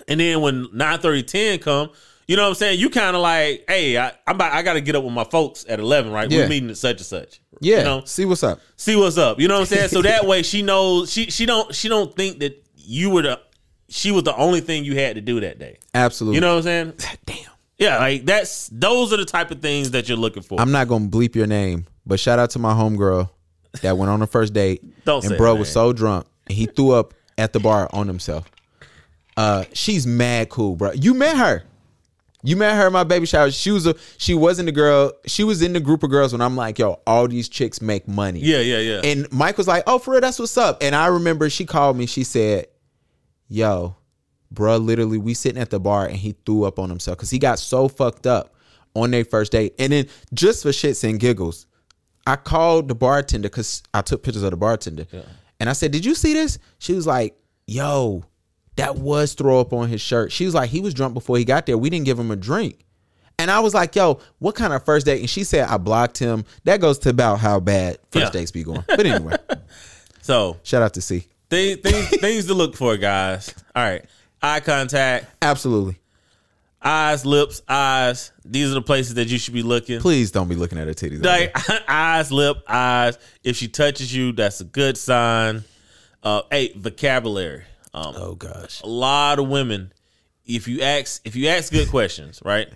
and 0.08 0.20
then 0.20 0.42
when 0.42 0.68
9 0.74 1.00
30, 1.00 1.24
10 1.24 1.60
come, 1.60 1.90
you 2.28 2.36
know 2.36 2.44
what 2.44 2.50
I'm 2.50 2.56
saying? 2.56 2.80
You 2.80 2.90
kind 2.90 3.16
of 3.16 3.22
like, 3.22 3.64
hey, 3.68 3.98
I, 3.98 4.10
I'm 4.28 4.36
about, 4.36 4.54
I 4.54 4.62
got 4.62 4.74
to 4.74 4.82
get 4.82 4.96
up 4.96 5.04
with 5.04 5.14
my 5.14 5.24
folks 5.26 5.66
at 5.68 5.80
11, 5.80 6.12
right? 6.12 6.30
Yeah. 6.30 6.40
We're 6.40 6.50
meeting 6.50 6.70
at 6.70 6.78
such 6.78 6.98
and 6.98 7.06
such. 7.06 7.42
Yeah. 7.60 7.78
You 7.80 7.84
know, 7.84 8.02
See 8.06 8.26
what's 8.26 8.44
up. 8.44 8.60
see 8.76 8.96
what's 8.96 9.18
up. 9.18 9.40
You 9.40 9.48
know 9.48 9.56
what 9.56 9.62
I'm 9.62 9.66
saying? 9.68 9.90
So 9.90 10.02
that 10.12 10.26
way 10.26 10.44
she 10.44 10.62
knows 10.62 11.12
she 11.12 11.30
she 11.30 11.46
don't 11.46 11.74
she 11.76 11.88
don't 11.90 12.14
think 12.16 12.40
that 12.40 12.62
you 12.76 13.10
were 13.12 13.22
the 13.22 13.40
she 13.90 14.12
was 14.12 14.24
the 14.24 14.36
only 14.36 14.62
thing 14.62 14.84
you 14.86 14.96
had 14.96 15.16
to 15.16 15.22
do 15.22 15.40
that 15.42 15.60
day. 15.60 15.78
Absolutely. 15.94 16.36
You 16.36 16.42
know 16.42 16.52
what 16.56 16.66
I'm 16.68 16.98
saying? 16.98 17.18
damn. 17.26 17.38
Yeah, 17.82 17.98
like 17.98 18.26
that's 18.26 18.70
those 18.72 19.12
are 19.12 19.18
the 19.18 19.26
type 19.26 19.50
of 19.50 19.60
things 19.60 19.92
that 19.92 20.08
you're 20.08 20.18
looking 20.18 20.44
for. 20.44 20.62
I'm 20.62 20.72
not 20.72 20.88
gonna 20.88 21.08
bleep 21.08 21.34
your 21.34 21.48
name, 21.48 21.88
but 22.06 22.20
shout 22.20 22.38
out 22.38 22.52
to 22.52 22.60
my 22.60 22.74
homegirl 22.74 23.28
that 23.82 23.98
went 23.98 24.12
on 24.12 24.20
the 24.20 24.28
first 24.28 24.54
date. 24.54 24.84
Don't 25.06 25.26
and 25.26 25.36
bro 25.36 25.56
was 25.56 25.72
so 25.72 25.92
drunk 25.92 26.28
and 26.48 26.56
he 26.56 26.68
threw 26.68 26.92
up 26.92 27.16
at 27.40 27.54
the 27.54 27.60
bar 27.60 27.90
on 27.92 28.06
himself. 28.06 28.50
Uh, 29.36 29.64
she's 29.74 30.06
mad 30.06 30.50
cool, 30.50 30.76
bro. 30.76 30.92
You 30.92 31.16
met 31.16 31.36
her. 31.38 31.64
You 32.44 32.56
met 32.56 32.76
her 32.76 32.92
my 32.92 33.04
baby 33.04 33.26
shower. 33.26 33.50
She 33.50 33.72
was 33.72 33.88
a 33.88 33.96
she 34.20 34.36
wasn't 34.36 34.68
the 34.68 34.72
girl. 34.72 35.14
She 35.26 35.44
was 35.44 35.64
in 35.64 35.74
the 35.74 35.80
group 35.80 36.04
of 36.04 36.12
girls 36.12 36.34
when 36.34 36.42
I'm 36.42 36.56
like, 36.56 36.78
yo, 36.78 37.00
all 37.08 37.28
these 37.28 37.50
chicks 37.50 37.82
make 37.82 38.08
money. 38.08 38.42
yeah, 38.42 38.60
yeah, 38.60 38.78
yeah. 38.78 39.02
And 39.04 39.32
Mike 39.32 39.58
was 39.58 39.68
like, 39.68 39.84
"Oh, 39.88 39.98
for 39.98 40.12
real, 40.12 40.22
that's 40.22 40.38
what's 40.38 40.58
up." 40.58 40.84
And 40.84 40.94
I 40.96 41.08
remember 41.08 41.50
she 41.50 41.66
called 41.66 41.98
me. 41.98 42.06
She 42.06 42.24
said, 42.24 42.68
"Yo, 43.48 43.96
bruh, 44.54 44.84
literally, 44.84 45.18
we 45.18 45.34
sitting 45.34 45.62
at 45.62 45.70
the 45.70 45.80
bar 45.80 46.06
and 46.06 46.16
he 46.16 46.36
threw 46.46 46.64
up 46.64 46.80
on 46.80 46.90
himself 46.90 47.18
because 47.18 47.30
he 47.30 47.40
got 47.40 47.60
so 47.60 47.88
fucked 47.88 48.26
up 48.28 48.54
on 48.94 49.12
their 49.12 49.24
first 49.26 49.52
date. 49.52 49.74
And 49.80 49.92
then 49.94 50.08
just 50.34 50.64
for 50.64 50.70
shits 50.70 51.08
and 51.08 51.20
giggles, 51.20 51.66
I 52.28 52.36
called 52.36 52.88
the 52.88 52.96
bartender 52.96 53.50
because 53.50 53.82
I 53.94 54.02
took 54.02 54.24
pictures 54.24 54.44
of 54.44 54.52
the 54.52 54.58
bartender, 54.58 55.06
and 55.60 55.70
I 55.70 55.74
said, 55.74 55.92
"Did 55.92 56.06
you 56.06 56.14
see 56.16 56.34
this?" 56.34 56.60
She 56.80 56.94
was 56.94 57.08
like, 57.08 57.36
"Yo, 57.68 58.24
that 58.76 58.98
was 58.98 59.34
throw 59.34 59.60
up 59.60 59.74
on 59.74 59.90
his 59.90 60.02
shirt." 60.02 60.32
She 60.32 60.46
was 60.46 60.54
like, 60.54 60.70
"He 60.70 60.82
was 60.82 60.94
drunk 60.94 61.14
before 61.14 61.38
he 61.38 61.46
got 61.46 61.66
there. 61.66 61.78
We 61.78 61.90
didn't 61.90 62.06
give 62.06 62.20
him 62.20 62.30
a 62.32 62.36
drink." 62.36 62.86
And 63.40 63.50
I 63.50 63.60
was 63.60 63.74
like, 63.74 63.96
yo, 63.96 64.20
what 64.38 64.54
kind 64.54 64.72
of 64.72 64.86
first 64.86 65.08
date? 65.08 65.20
And 65.20 65.28
she 65.28 65.44
said, 65.44 65.68
I 65.68 65.78
blocked 65.78 66.20
him. 66.20 66.46
That 66.66 66.80
goes 66.80 67.00
to 67.00 67.10
about 67.10 67.40
how 67.40 67.60
bad 67.60 67.98
first 68.12 68.26
Yeah. 68.26 68.30
dates 68.40 68.52
be 68.52 68.64
going. 68.64 68.84
But 68.88 69.04
anyway, 69.04 69.36
so 70.22 70.58
shout 70.62 70.84
out 70.84 70.94
to 70.94 71.02
C. 71.02 71.26
things 71.50 71.80
things 71.82 72.08
things 72.20 72.46
to 72.48 72.54
look 72.54 72.76
for, 72.76 72.98
guys. 72.98 73.52
All 73.76 73.84
right, 73.84 74.06
eye 74.42 74.60
contact, 74.60 75.28
Absolutely. 75.42 75.98
eyes, 76.82 77.26
lips, 77.26 77.62
eyes. 77.68 78.32
These 78.46 78.72
are 78.72 78.76
the 78.76 78.82
places 78.82 79.16
that 79.16 79.28
you 79.28 79.38
should 79.38 79.54
be 79.54 79.64
looking. 79.64 80.00
Please 80.00 80.32
don't 80.32 80.48
be 80.48 80.56
looking 80.56 80.78
at 80.78 80.88
her 80.88 80.94
titties. 80.94 81.24
Like 81.24 81.56
eyes, 81.90 82.32
lip, 82.32 82.58
eyes. 82.68 83.18
If 83.44 83.56
she 83.58 83.68
touches 83.68 84.14
you, 84.14 84.32
that's 84.32 84.62
a 84.62 84.66
good 84.66 84.98
sign. 84.98 85.64
Uh, 86.24 86.42
hey, 86.52 86.74
vocabulary. 86.76 87.64
Um, 87.94 88.14
oh 88.16 88.36
gosh. 88.36 88.82
a 88.82 88.88
lot 88.88 89.38
of 89.38 89.50
women 89.50 89.92
if 90.46 90.68
you 90.68 90.82
ask 90.82 91.22
if 91.26 91.36
you 91.36 91.50
ask 91.50 91.74
good 91.74 91.90
questions 91.90 92.42
right 92.46 92.70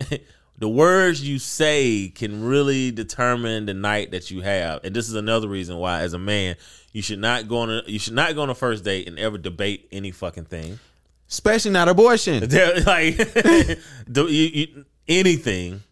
the 0.58 0.68
words 0.68 1.26
you 1.26 1.38
say 1.38 2.08
can 2.14 2.42
really 2.44 2.90
determine 2.90 3.66
the 3.66 3.74
night 3.74 4.10
that 4.12 4.30
you 4.30 4.40
have 4.40 4.82
and 4.84 4.96
this 4.96 5.06
is 5.08 5.14
another 5.14 5.48
reason 5.48 5.76
why 5.76 6.00
as 6.00 6.14
a 6.14 6.18
man 6.18 6.56
you 6.92 7.02
should 7.02 7.18
not 7.18 7.48
go 7.48 7.58
on 7.58 7.70
a 7.70 7.82
you 7.86 7.98
should 7.98 8.14
not 8.14 8.34
go 8.34 8.42
on 8.42 8.50
a 8.50 8.54
first 8.54 8.84
date 8.84 9.06
and 9.08 9.18
ever 9.18 9.38
debate 9.38 9.88
any 9.92 10.10
fucking 10.10 10.44
thing 10.44 10.78
Especially 11.28 11.70
not 11.70 11.88
abortion. 11.88 12.42
There- 12.48 12.80
like 12.80 13.16
do 14.10 14.26
you, 14.26 14.48
you, 14.52 14.84
anything 15.06 15.82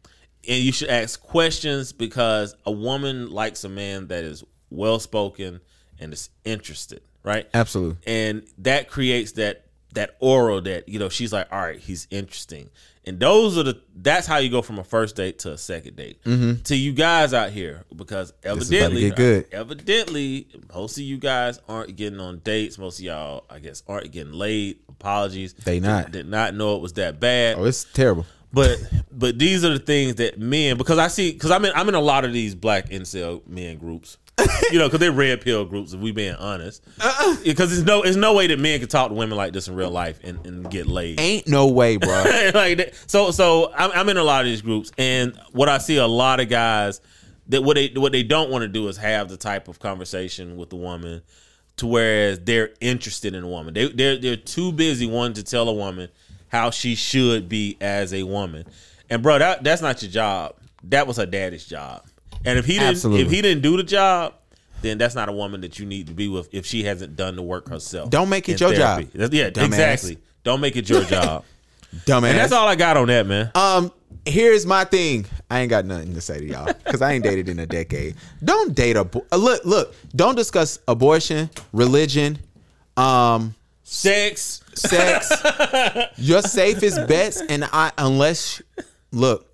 and 0.49 0.59
you 0.63 0.73
should 0.73 0.89
ask 0.89 1.21
questions 1.21 1.93
because 1.93 2.57
a 2.67 2.73
woman 2.73 3.31
likes 3.31 3.63
a 3.65 3.69
man 3.69 4.09
that 4.09 4.25
is 4.25 4.43
well 4.71 4.99
spoken 4.99 5.61
and 6.01 6.13
is 6.13 6.31
interested 6.45 7.03
right 7.23 7.49
Absolutely. 7.55 7.97
and 8.07 8.47
that 8.59 8.89
creates 8.89 9.33
that 9.33 9.65
that 9.95 10.17
aura 10.21 10.61
that 10.61 10.89
you 10.89 10.99
know 10.99 11.09
she's 11.09 11.33
like 11.33 11.47
all 11.53 11.61
right 11.61 11.79
he's 11.81 12.07
interesting 12.11 12.69
and 13.09 13.19
those 13.19 13.57
are 13.59 13.63
the 13.63 13.81
that's 13.97 14.27
how 14.27 14.37
you 14.37 14.49
go 14.51 14.63
from 14.63 14.79
a 14.79 14.85
first 14.85 15.17
date 15.17 15.41
to 15.41 15.53
a 15.53 15.59
second 15.59 15.97
date. 15.97 16.23
To 16.25 16.77
you 16.77 16.93
guys 16.93 17.33
out 17.35 17.51
here 17.51 17.85
because 17.97 18.33
Mm-hmm. 18.45 18.59
is 18.61 18.71
about 18.71 18.91
to 18.91 19.03
evidently 19.07 19.45
evidently 19.53 20.49
most 20.75 20.97
of 20.99 21.03
you 21.05 21.17
guys 21.19 21.61
aren't 21.69 21.97
getting 21.97 22.21
on 22.21 22.39
dates. 22.39 22.79
Most 22.79 22.99
of 22.99 23.05
y'all 23.05 23.45
i 23.51 23.59
guess 23.59 23.83
aren't 23.89 24.11
getting 24.13 24.33
laid. 24.33 24.79
Apologies. 24.89 25.55
They 25.55 25.81
not. 25.81 26.07
did, 26.07 26.13
did 26.13 26.29
not 26.29 26.55
know 26.55 26.77
it 26.77 26.83
was 26.83 26.95
that 26.95 27.21
bad. 27.21 27.57
Oh, 27.59 27.65
it's 27.65 27.85
terrible. 27.85 28.27
but 28.53 28.79
but 29.13 29.39
these 29.39 29.65
are 29.65 29.71
the 29.71 29.79
things 29.79 30.17
that 30.17 30.39
men 30.39 30.77
because 30.77 30.99
I 30.99 31.09
see 31.09 31.33
because 31.33 31.51
I'm 31.51 31.65
in 31.65 31.73
I'm 31.75 31.89
in 31.89 31.95
a 31.95 32.01
lot 32.01 32.25
of 32.25 32.33
these 32.33 32.55
black 32.55 32.89
incel 32.91 33.47
men 33.47 33.79
groups, 33.79 34.17
you 34.73 34.79
know, 34.79 34.87
because 34.87 35.01
they're 35.01 35.13
red 35.13 35.41
pill 35.41 35.65
groups. 35.65 35.93
If 35.93 36.01
we 36.01 36.13
being 36.13 36.35
honest, 36.35 36.85
Uh-uh. 37.01 37.37
because 37.45 37.71
there's 37.71 37.85
no 37.85 38.03
there's 38.03 38.17
no 38.17 38.35
way 38.35 38.47
that 38.47 38.59
men 38.59 38.79
can 38.81 38.89
talk 38.89 39.09
to 39.09 39.15
women 39.15 39.37
like 39.37 39.53
this 39.53 39.69
in 39.69 39.75
real 39.75 39.91
life 39.91 40.21
and, 40.23 40.45
and 40.47 40.71
get 40.71 40.87
laid. 40.87 41.21
Ain't 41.21 41.49
no 41.49 41.69
way, 41.69 41.97
bro. 41.97 42.11
like 42.55 42.79
that. 42.79 42.93
so 43.07 43.31
so 43.31 43.73
I'm, 43.75 43.91
I'm 43.93 44.09
in 44.09 44.17
a 44.17 44.25
lot 44.25 44.43
of 44.43 44.47
these 44.47 44.63
groups, 44.63 44.93
and 44.99 45.39
what 45.53 45.69
I 45.69 45.79
see 45.79 45.97
a 45.97 46.07
lot 46.07 46.41
of 46.41 46.49
guys 46.49 47.01
that 47.49 47.63
what 47.63 47.77
they 47.77 47.89
what 47.95 48.13
they 48.13 48.23
don't 48.23 48.51
want 48.51 48.63
to 48.63 48.69
do 48.69 48.89
is 48.89 48.97
have 48.99 49.29
the 49.29 49.37
type 49.37 49.69
of 49.69 49.79
conversation 49.79 50.57
with 50.57 50.71
the 50.71 50.77
woman 50.77 51.23
to 51.79 51.87
whereas 51.87 52.41
they're 52.41 52.71
interested 52.81 53.35
in 53.35 53.45
a 53.45 53.49
woman. 53.49 53.75
They 53.75 53.89
they're 53.89 54.19
they're 54.19 54.37
too 54.37 54.73
busy 54.73 55.07
wanting 55.07 55.35
to 55.35 55.43
tell 55.43 55.69
a 55.69 55.73
woman 55.73 56.09
how 56.49 56.71
she 56.71 56.95
should 56.95 57.49
be 57.49 57.77
as 57.81 58.13
a 58.13 58.23
woman. 58.23 58.67
And 59.11 59.23
bro, 59.23 59.39
that 59.39 59.65
that's 59.65 59.83
not 59.83 60.03
your 60.03 60.11
job. 60.11 60.57
That 60.85 61.07
was 61.07 61.17
her 61.17 61.27
daddy's 61.27 61.65
job. 61.65 62.05
And 62.45 62.59
if 62.59 62.65
he 62.67 62.75
didn't 62.75 62.89
Absolutely. 62.91 63.25
if 63.27 63.31
he 63.31 63.43
didn't 63.43 63.63
do 63.63 63.77
the 63.77 63.83
job, 63.83 64.35
then 64.83 64.97
that's 64.99 65.15
not 65.15 65.29
a 65.29 65.33
woman 65.33 65.61
that 65.63 65.79
you 65.79 65.87
need 65.87 66.07
to 66.07 66.15
be 66.15 66.29
with 66.29 66.49
if 66.53 66.65
she 66.65 66.85
hasn't 66.85 67.17
done 67.17 67.35
the 67.37 67.43
work 67.43 67.69
herself. 67.69 68.11
Don't 68.11 68.29
make 68.29 68.49
it 68.49 68.61
your 68.61 68.73
job, 68.73 69.01
therapy. 69.01 69.11
That's- 69.19 69.33
Yeah, 69.37 69.51
dumbass. 69.51 69.67
exactly. 69.67 70.19
Don't 70.45 70.61
make 70.61 70.77
it 70.77 70.89
your 70.89 71.03
job. 71.05 71.45
Dumbass. 72.07 72.29
And 72.31 72.39
that's 72.39 72.53
all 72.53 72.69
I 72.69 72.77
got 72.77 72.97
on 72.97 73.09
that, 73.09 73.27
man. 73.27 73.51
Um, 73.55 73.91
here's 74.27 74.67
my 74.67 74.85
thing. 74.85 75.27
I 75.51 75.61
ain't 75.61 75.71
got 75.71 75.85
nothing 75.87 76.15
to 76.15 76.21
say 76.21 76.39
to 76.39 76.45
y'all 76.45 76.67
because 76.85 77.03
I 77.03 77.13
ain't 77.13 77.25
dated 77.25 77.49
in 77.49 77.59
a 77.59 77.67
decade. 77.67 78.15
Don't 78.45 78.75
date 78.75 78.97
a 78.97 79.09
uh, 79.33 79.37
look. 79.37 79.65
Look. 79.65 79.95
Don't 80.15 80.35
discuss 80.37 80.79
abortion, 80.87 81.49
religion, 81.73 82.39
um, 82.97 83.55
Sex. 83.85 84.61
sex. 84.75 85.33
your 86.19 86.43
safest 86.43 87.09
bets, 87.09 87.41
and 87.49 87.65
I 87.73 87.91
unless 87.97 88.61
look, 89.13 89.51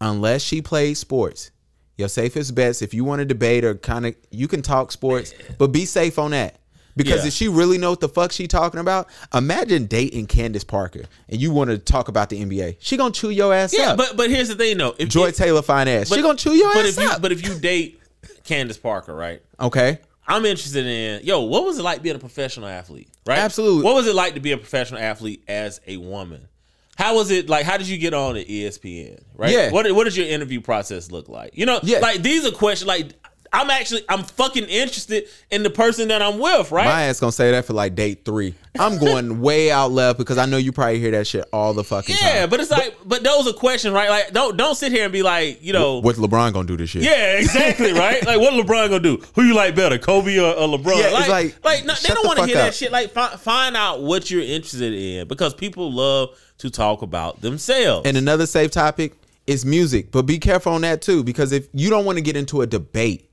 unless 0.00 0.42
she 0.42 0.62
plays 0.62 1.00
sports, 1.00 1.50
your 1.96 2.08
safest 2.08 2.54
bets. 2.54 2.82
If 2.82 2.92
you 2.94 3.04
want 3.04 3.20
to 3.20 3.24
debate 3.24 3.64
or 3.64 3.74
kind 3.74 4.06
of, 4.06 4.14
you 4.30 4.48
can 4.48 4.62
talk 4.62 4.92
sports, 4.92 5.32
but 5.58 5.68
be 5.68 5.84
safe 5.86 6.18
on 6.18 6.32
that. 6.32 6.58
Because 6.96 7.22
Yeah. 7.22 7.28
if 7.28 7.34
she 7.34 7.48
really 7.48 7.76
know 7.76 7.90
what 7.90 8.00
the 8.00 8.08
fuck 8.08 8.32
she 8.32 8.46
talking 8.48 8.80
about, 8.80 9.08
imagine 9.34 9.84
dating 9.84 10.26
Candace 10.28 10.64
Parker 10.64 11.02
and 11.28 11.38
you 11.40 11.50
want 11.50 11.68
to 11.70 11.76
talk 11.78 12.08
about 12.08 12.30
the 12.30 12.40
NBA. 12.40 12.76
She 12.78 12.96
gonna 12.96 13.12
chew 13.12 13.28
your 13.28 13.52
ass 13.52 13.74
Yeah, 13.76 13.90
up. 13.90 13.98
but 13.98 14.16
but 14.16 14.30
here's 14.30 14.48
the 14.48 14.54
thing 14.54 14.78
though. 14.78 14.94
If, 14.98 15.10
Joy 15.10 15.26
if- 15.28 15.36
Taylor 15.36 15.60
fine 15.60 15.88
ass. 15.88 16.08
but- 16.08 16.16
she 16.16 16.22
gonna 16.22 16.38
chew 16.38 16.54
your 16.54 16.72
but 16.72 16.86
ass 16.86 16.96
if 16.96 17.02
you 17.04 17.10
up. 17.10 17.20
but 17.20 17.32
if 17.32 17.46
you 17.46 17.58
date 17.58 18.00
Candace 18.44 18.78
Parker, 18.78 19.14
right? 19.14 19.42
okay. 19.60 19.98
I'm 20.28 20.44
interested 20.46 20.86
in 20.86 21.24
yo. 21.24 21.42
What 21.42 21.64
was 21.64 21.78
it 21.78 21.82
like 21.82 22.02
being 22.02 22.16
a 22.16 22.18
professional 22.18 22.66
athlete? 22.66 23.08
Right. 23.26 23.38
Absolutely. 23.38 23.84
What 23.84 23.94
was 23.94 24.06
it 24.08 24.14
like 24.14 24.34
to 24.34 24.40
be 24.40 24.52
a 24.52 24.56
professional 24.58 24.98
athlete 25.00 25.42
as 25.46 25.80
a 25.86 25.98
woman? 25.98 26.48
How 26.96 27.14
was 27.14 27.30
it 27.30 27.48
like? 27.48 27.64
How 27.64 27.76
did 27.76 27.88
you 27.88 27.98
get 27.98 28.14
on 28.14 28.36
at 28.36 28.46
ESPN? 28.48 29.20
Right. 29.34 29.50
Yeah. 29.50 29.70
What 29.70 29.90
What 29.92 30.04
does 30.04 30.16
your 30.16 30.26
interview 30.26 30.60
process 30.60 31.10
look 31.10 31.28
like? 31.28 31.50
You 31.56 31.66
know, 31.66 31.80
Yeah. 31.82 31.98
like 32.00 32.22
these 32.22 32.44
are 32.46 32.50
questions. 32.50 32.88
Like 32.88 33.12
I'm 33.52 33.70
actually 33.70 34.02
I'm 34.08 34.22
fucking 34.22 34.64
interested 34.64 35.28
in 35.50 35.62
the 35.62 35.70
person 35.70 36.08
that 36.08 36.20
I'm 36.22 36.38
with. 36.38 36.70
Right. 36.72 36.84
My 36.84 37.02
ass 37.04 37.20
gonna 37.20 37.32
say 37.32 37.50
that 37.52 37.64
for 37.64 37.72
like 37.72 37.94
date 37.94 38.24
three. 38.24 38.54
I'm 38.78 38.98
going 38.98 39.40
way 39.46 39.70
out 39.70 39.92
left 39.92 40.18
because 40.18 40.36
I 40.36 40.46
know 40.46 40.56
you 40.58 40.72
probably 40.72 40.98
hear 40.98 41.12
that 41.12 41.26
shit 41.26 41.46
all 41.52 41.72
the 41.72 41.84
fucking 41.84 42.14
yeah, 42.14 42.20
time. 42.20 42.36
Yeah, 42.36 42.46
but 42.46 42.60
it's 42.60 42.70
like, 42.70 42.96
but 43.06 43.22
those 43.22 43.46
are 43.48 43.52
questions, 43.54 43.94
right? 43.94 44.10
Like, 44.10 44.32
don't 44.32 44.56
don't 44.56 44.74
sit 44.74 44.92
here 44.92 45.04
and 45.04 45.12
be 45.12 45.22
like, 45.22 45.62
you 45.62 45.72
know, 45.72 45.98
What's 46.00 46.18
LeBron 46.18 46.52
gonna 46.52 46.66
do 46.66 46.76
this 46.76 46.90
shit? 46.90 47.02
Yeah, 47.02 47.38
exactly, 47.38 47.92
right? 47.94 48.24
Like, 48.26 48.38
what 48.40 48.52
LeBron 48.52 48.88
gonna 48.88 49.00
do? 49.00 49.22
Who 49.34 49.42
you 49.42 49.54
like 49.54 49.74
better, 49.74 49.98
Kobe 49.98 50.38
or, 50.38 50.52
or 50.52 50.68
LeBron? 50.78 50.98
Yeah, 50.98 51.18
it's 51.18 51.28
like, 51.28 51.28
like, 51.28 51.64
like, 51.64 51.84
no, 51.84 51.94
they 51.94 52.14
don't 52.14 52.26
want 52.26 52.38
to 52.40 52.46
hear 52.46 52.56
that 52.56 52.74
shit. 52.74 52.92
Like, 52.92 53.12
fi- 53.12 53.36
find 53.36 53.76
out 53.76 54.02
what 54.02 54.30
you're 54.30 54.42
interested 54.42 54.92
in 54.92 55.28
because 55.28 55.54
people 55.54 55.92
love 55.92 56.30
to 56.58 56.70
talk 56.70 57.02
about 57.02 57.40
themselves. 57.40 58.06
And 58.06 58.16
another 58.16 58.46
safe 58.46 58.70
topic 58.70 59.14
is 59.46 59.64
music, 59.64 60.10
but 60.10 60.22
be 60.22 60.38
careful 60.38 60.72
on 60.72 60.80
that 60.82 61.02
too 61.02 61.22
because 61.22 61.52
if 61.52 61.68
you 61.72 61.90
don't 61.90 62.04
want 62.04 62.18
to 62.18 62.22
get 62.22 62.36
into 62.36 62.62
a 62.62 62.66
debate, 62.66 63.30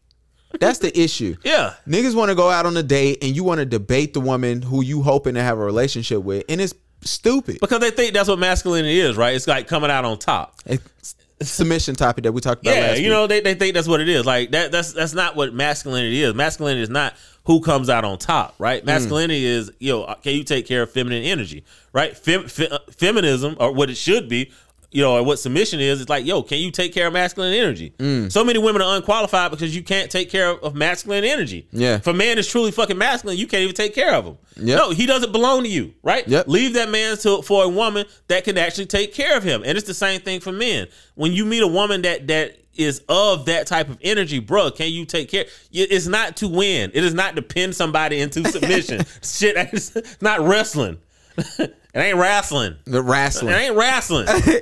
that's 0.59 0.79
the 0.79 0.97
issue. 0.99 1.35
yeah, 1.43 1.73
Niggas 1.87 2.15
want 2.15 2.29
to 2.29 2.35
go 2.35 2.49
out 2.49 2.65
on 2.65 2.77
a 2.77 2.83
date 2.83 3.23
and 3.23 3.35
you 3.35 3.43
want 3.43 3.59
to 3.59 3.65
debate 3.65 4.13
the 4.13 4.19
woman 4.21 4.61
who 4.61 4.83
you 4.83 5.01
hoping 5.01 5.33
to 5.35 5.41
have 5.41 5.57
a 5.57 5.63
relationship 5.63 6.21
with, 6.21 6.43
and 6.47 6.61
it's 6.61 6.75
stupid. 7.01 7.57
because 7.59 7.79
they 7.79 7.91
think 7.91 8.13
that's 8.13 8.29
what 8.29 8.39
masculinity 8.39 8.99
is, 8.99 9.17
right? 9.17 9.35
It's 9.35 9.47
like 9.47 9.67
coming 9.67 9.89
out 9.89 10.05
on 10.05 10.19
top. 10.19 10.59
It's 10.65 11.15
submission 11.41 11.95
topic 11.95 12.23
that 12.23 12.31
we 12.31 12.41
talked 12.41 12.61
about 12.61 12.75
last 12.75 12.97
Yeah, 12.99 13.03
you 13.03 13.09
know, 13.09 13.27
they, 13.27 13.41
they 13.41 13.55
think 13.55 13.73
that's 13.73 13.87
what 13.87 14.01
it 14.01 14.09
is. 14.09 14.25
Like 14.25 14.51
that 14.51 14.71
that's 14.71 14.93
that's 14.93 15.13
not 15.13 15.35
what 15.35 15.53
masculinity 15.53 16.21
is. 16.21 16.33
Masculinity 16.33 16.81
is 16.81 16.89
not 16.89 17.15
who 17.45 17.59
comes 17.61 17.89
out 17.89 18.05
on 18.05 18.17
top, 18.17 18.51
Mm. 18.51 18.55
right? 18.59 18.85
Masculinity 18.85 19.45
is, 19.45 19.71
yo, 19.79 20.05
can 20.23 20.33
you 20.33 20.43
take 20.43 20.65
care 20.65 20.83
of 20.83 20.91
feminine 20.91 21.23
energy, 21.23 21.63
right? 21.91 22.15
Fem, 22.17 22.47
fe, 22.47 22.67
uh, 22.69 22.79
feminism 22.91 23.55
or 23.59 23.71
what 23.73 23.89
it 23.89 23.97
should 23.97 24.29
be, 24.29 24.51
you 24.91 25.01
know, 25.01 25.17
or 25.17 25.23
what 25.23 25.39
submission 25.39 25.79
is, 25.79 25.99
it's 25.99 26.09
like, 26.09 26.23
yo, 26.23 26.43
can 26.43 26.59
you 26.59 26.69
take 26.69 26.93
care 26.93 27.07
of 27.07 27.13
masculine 27.13 27.51
energy? 27.53 27.93
Mm. 27.97 28.31
So 28.31 28.43
many 28.45 28.59
women 28.59 28.81
are 28.83 28.95
unqualified 28.95 29.49
because 29.51 29.75
you 29.75 29.81
can't 29.83 30.09
take 30.11 30.29
care 30.29 30.51
of, 30.51 30.59
of 30.63 30.75
masculine 30.75 31.23
energy. 31.23 31.67
Yeah. 31.71 31.95
If 31.95 32.05
a 32.07 32.13
man 32.13 32.37
is 32.37 32.47
truly 32.47 32.69
fucking 32.71 32.97
masculine, 32.97 33.37
you 33.37 33.47
can't 33.47 33.63
even 33.63 33.75
take 33.75 33.95
care 33.95 34.13
of 34.13 34.23
him. 34.25 34.37
Yep. 34.55 34.77
No, 34.77 34.91
he 34.91 35.05
doesn't 35.07 35.31
belong 35.31 35.63
to 35.63 35.67
you, 35.69 35.95
right? 36.03 36.25
Yep. 36.27 36.47
Leave 36.47 36.75
that 36.75 36.89
man 36.89 37.17
to 37.17 37.41
for 37.41 37.63
a 37.63 37.69
woman 37.69 38.05
that 38.27 38.43
can 38.43 38.57
actually 38.57 38.85
take 38.85 39.13
care 39.15 39.35
of 39.35 39.43
him. 39.43 39.63
And 39.65 39.77
it's 39.77 39.87
the 39.87 39.95
same 39.95 40.21
thing 40.21 40.39
for 40.39 40.51
men. 40.51 40.87
When 41.15 41.33
you 41.33 41.43
meet 41.43 41.63
a 41.63 41.67
woman 41.67 42.03
that 42.03 42.27
that 42.27 42.59
is 42.75 43.03
of 43.07 43.45
that 43.45 43.67
type 43.67 43.89
of 43.89 43.97
energy, 44.01 44.39
bro, 44.39 44.71
can 44.71 44.91
you 44.91 45.05
take 45.05 45.29
care? 45.29 45.45
It's 45.71 46.07
not 46.07 46.37
to 46.37 46.47
win. 46.47 46.91
It 46.93 47.03
is 47.03 47.13
not 47.13 47.35
to 47.35 47.41
pin 47.41 47.73
somebody 47.73 48.19
into 48.19 48.43
submission. 48.51 49.05
Shit, 49.21 49.55
it's 49.73 50.21
not 50.21 50.41
wrestling. 50.41 50.99
it 51.37 51.75
ain't 51.95 52.17
wrestling. 52.17 52.75
The 52.85 53.01
wrestling. 53.01 53.53
It 53.53 53.57
ain't 53.57 53.75
wrestling. 53.75 54.27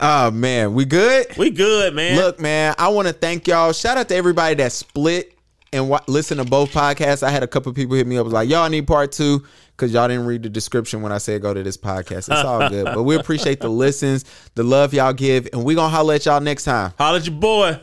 Oh 0.00 0.30
man, 0.30 0.74
we 0.74 0.84
good? 0.84 1.36
We 1.36 1.50
good, 1.50 1.92
man. 1.92 2.16
Look, 2.16 2.38
man, 2.38 2.72
I 2.78 2.86
want 2.86 3.08
to 3.08 3.12
thank 3.12 3.48
y'all. 3.48 3.72
Shout 3.72 3.98
out 3.98 4.08
to 4.10 4.14
everybody 4.14 4.54
that 4.54 4.70
split 4.70 5.36
and 5.72 5.92
listen 6.06 6.38
to 6.38 6.44
both 6.44 6.70
podcasts. 6.70 7.24
I 7.24 7.30
had 7.30 7.42
a 7.42 7.48
couple 7.48 7.72
people 7.72 7.96
hit 7.96 8.06
me 8.06 8.16
up 8.16 8.24
was 8.24 8.32
like, 8.32 8.48
"Y'all 8.48 8.68
need 8.68 8.86
part 8.86 9.10
two 9.10 9.44
because 9.78 9.92
y'all 9.94 10.08
didn't 10.08 10.26
read 10.26 10.42
the 10.42 10.50
description 10.50 11.00
when 11.00 11.12
I 11.12 11.18
said 11.18 11.40
go 11.40 11.54
to 11.54 11.62
this 11.62 11.76
podcast." 11.76 12.30
It's 12.30 12.44
all 12.44 12.68
good, 12.68 12.84
but 12.94 13.04
we 13.04 13.14
appreciate 13.16 13.60
the 13.60 13.68
listens, 13.68 14.24
the 14.56 14.64
love 14.64 14.92
y'all 14.92 15.12
give, 15.12 15.48
and 15.52 15.64
we 15.64 15.74
gonna 15.74 15.88
holler 15.88 16.14
at 16.14 16.26
y'all 16.26 16.40
next 16.40 16.64
time. 16.64 16.92
holla 16.98 17.18
at 17.18 17.26
your 17.26 17.36
boy. 17.36 17.80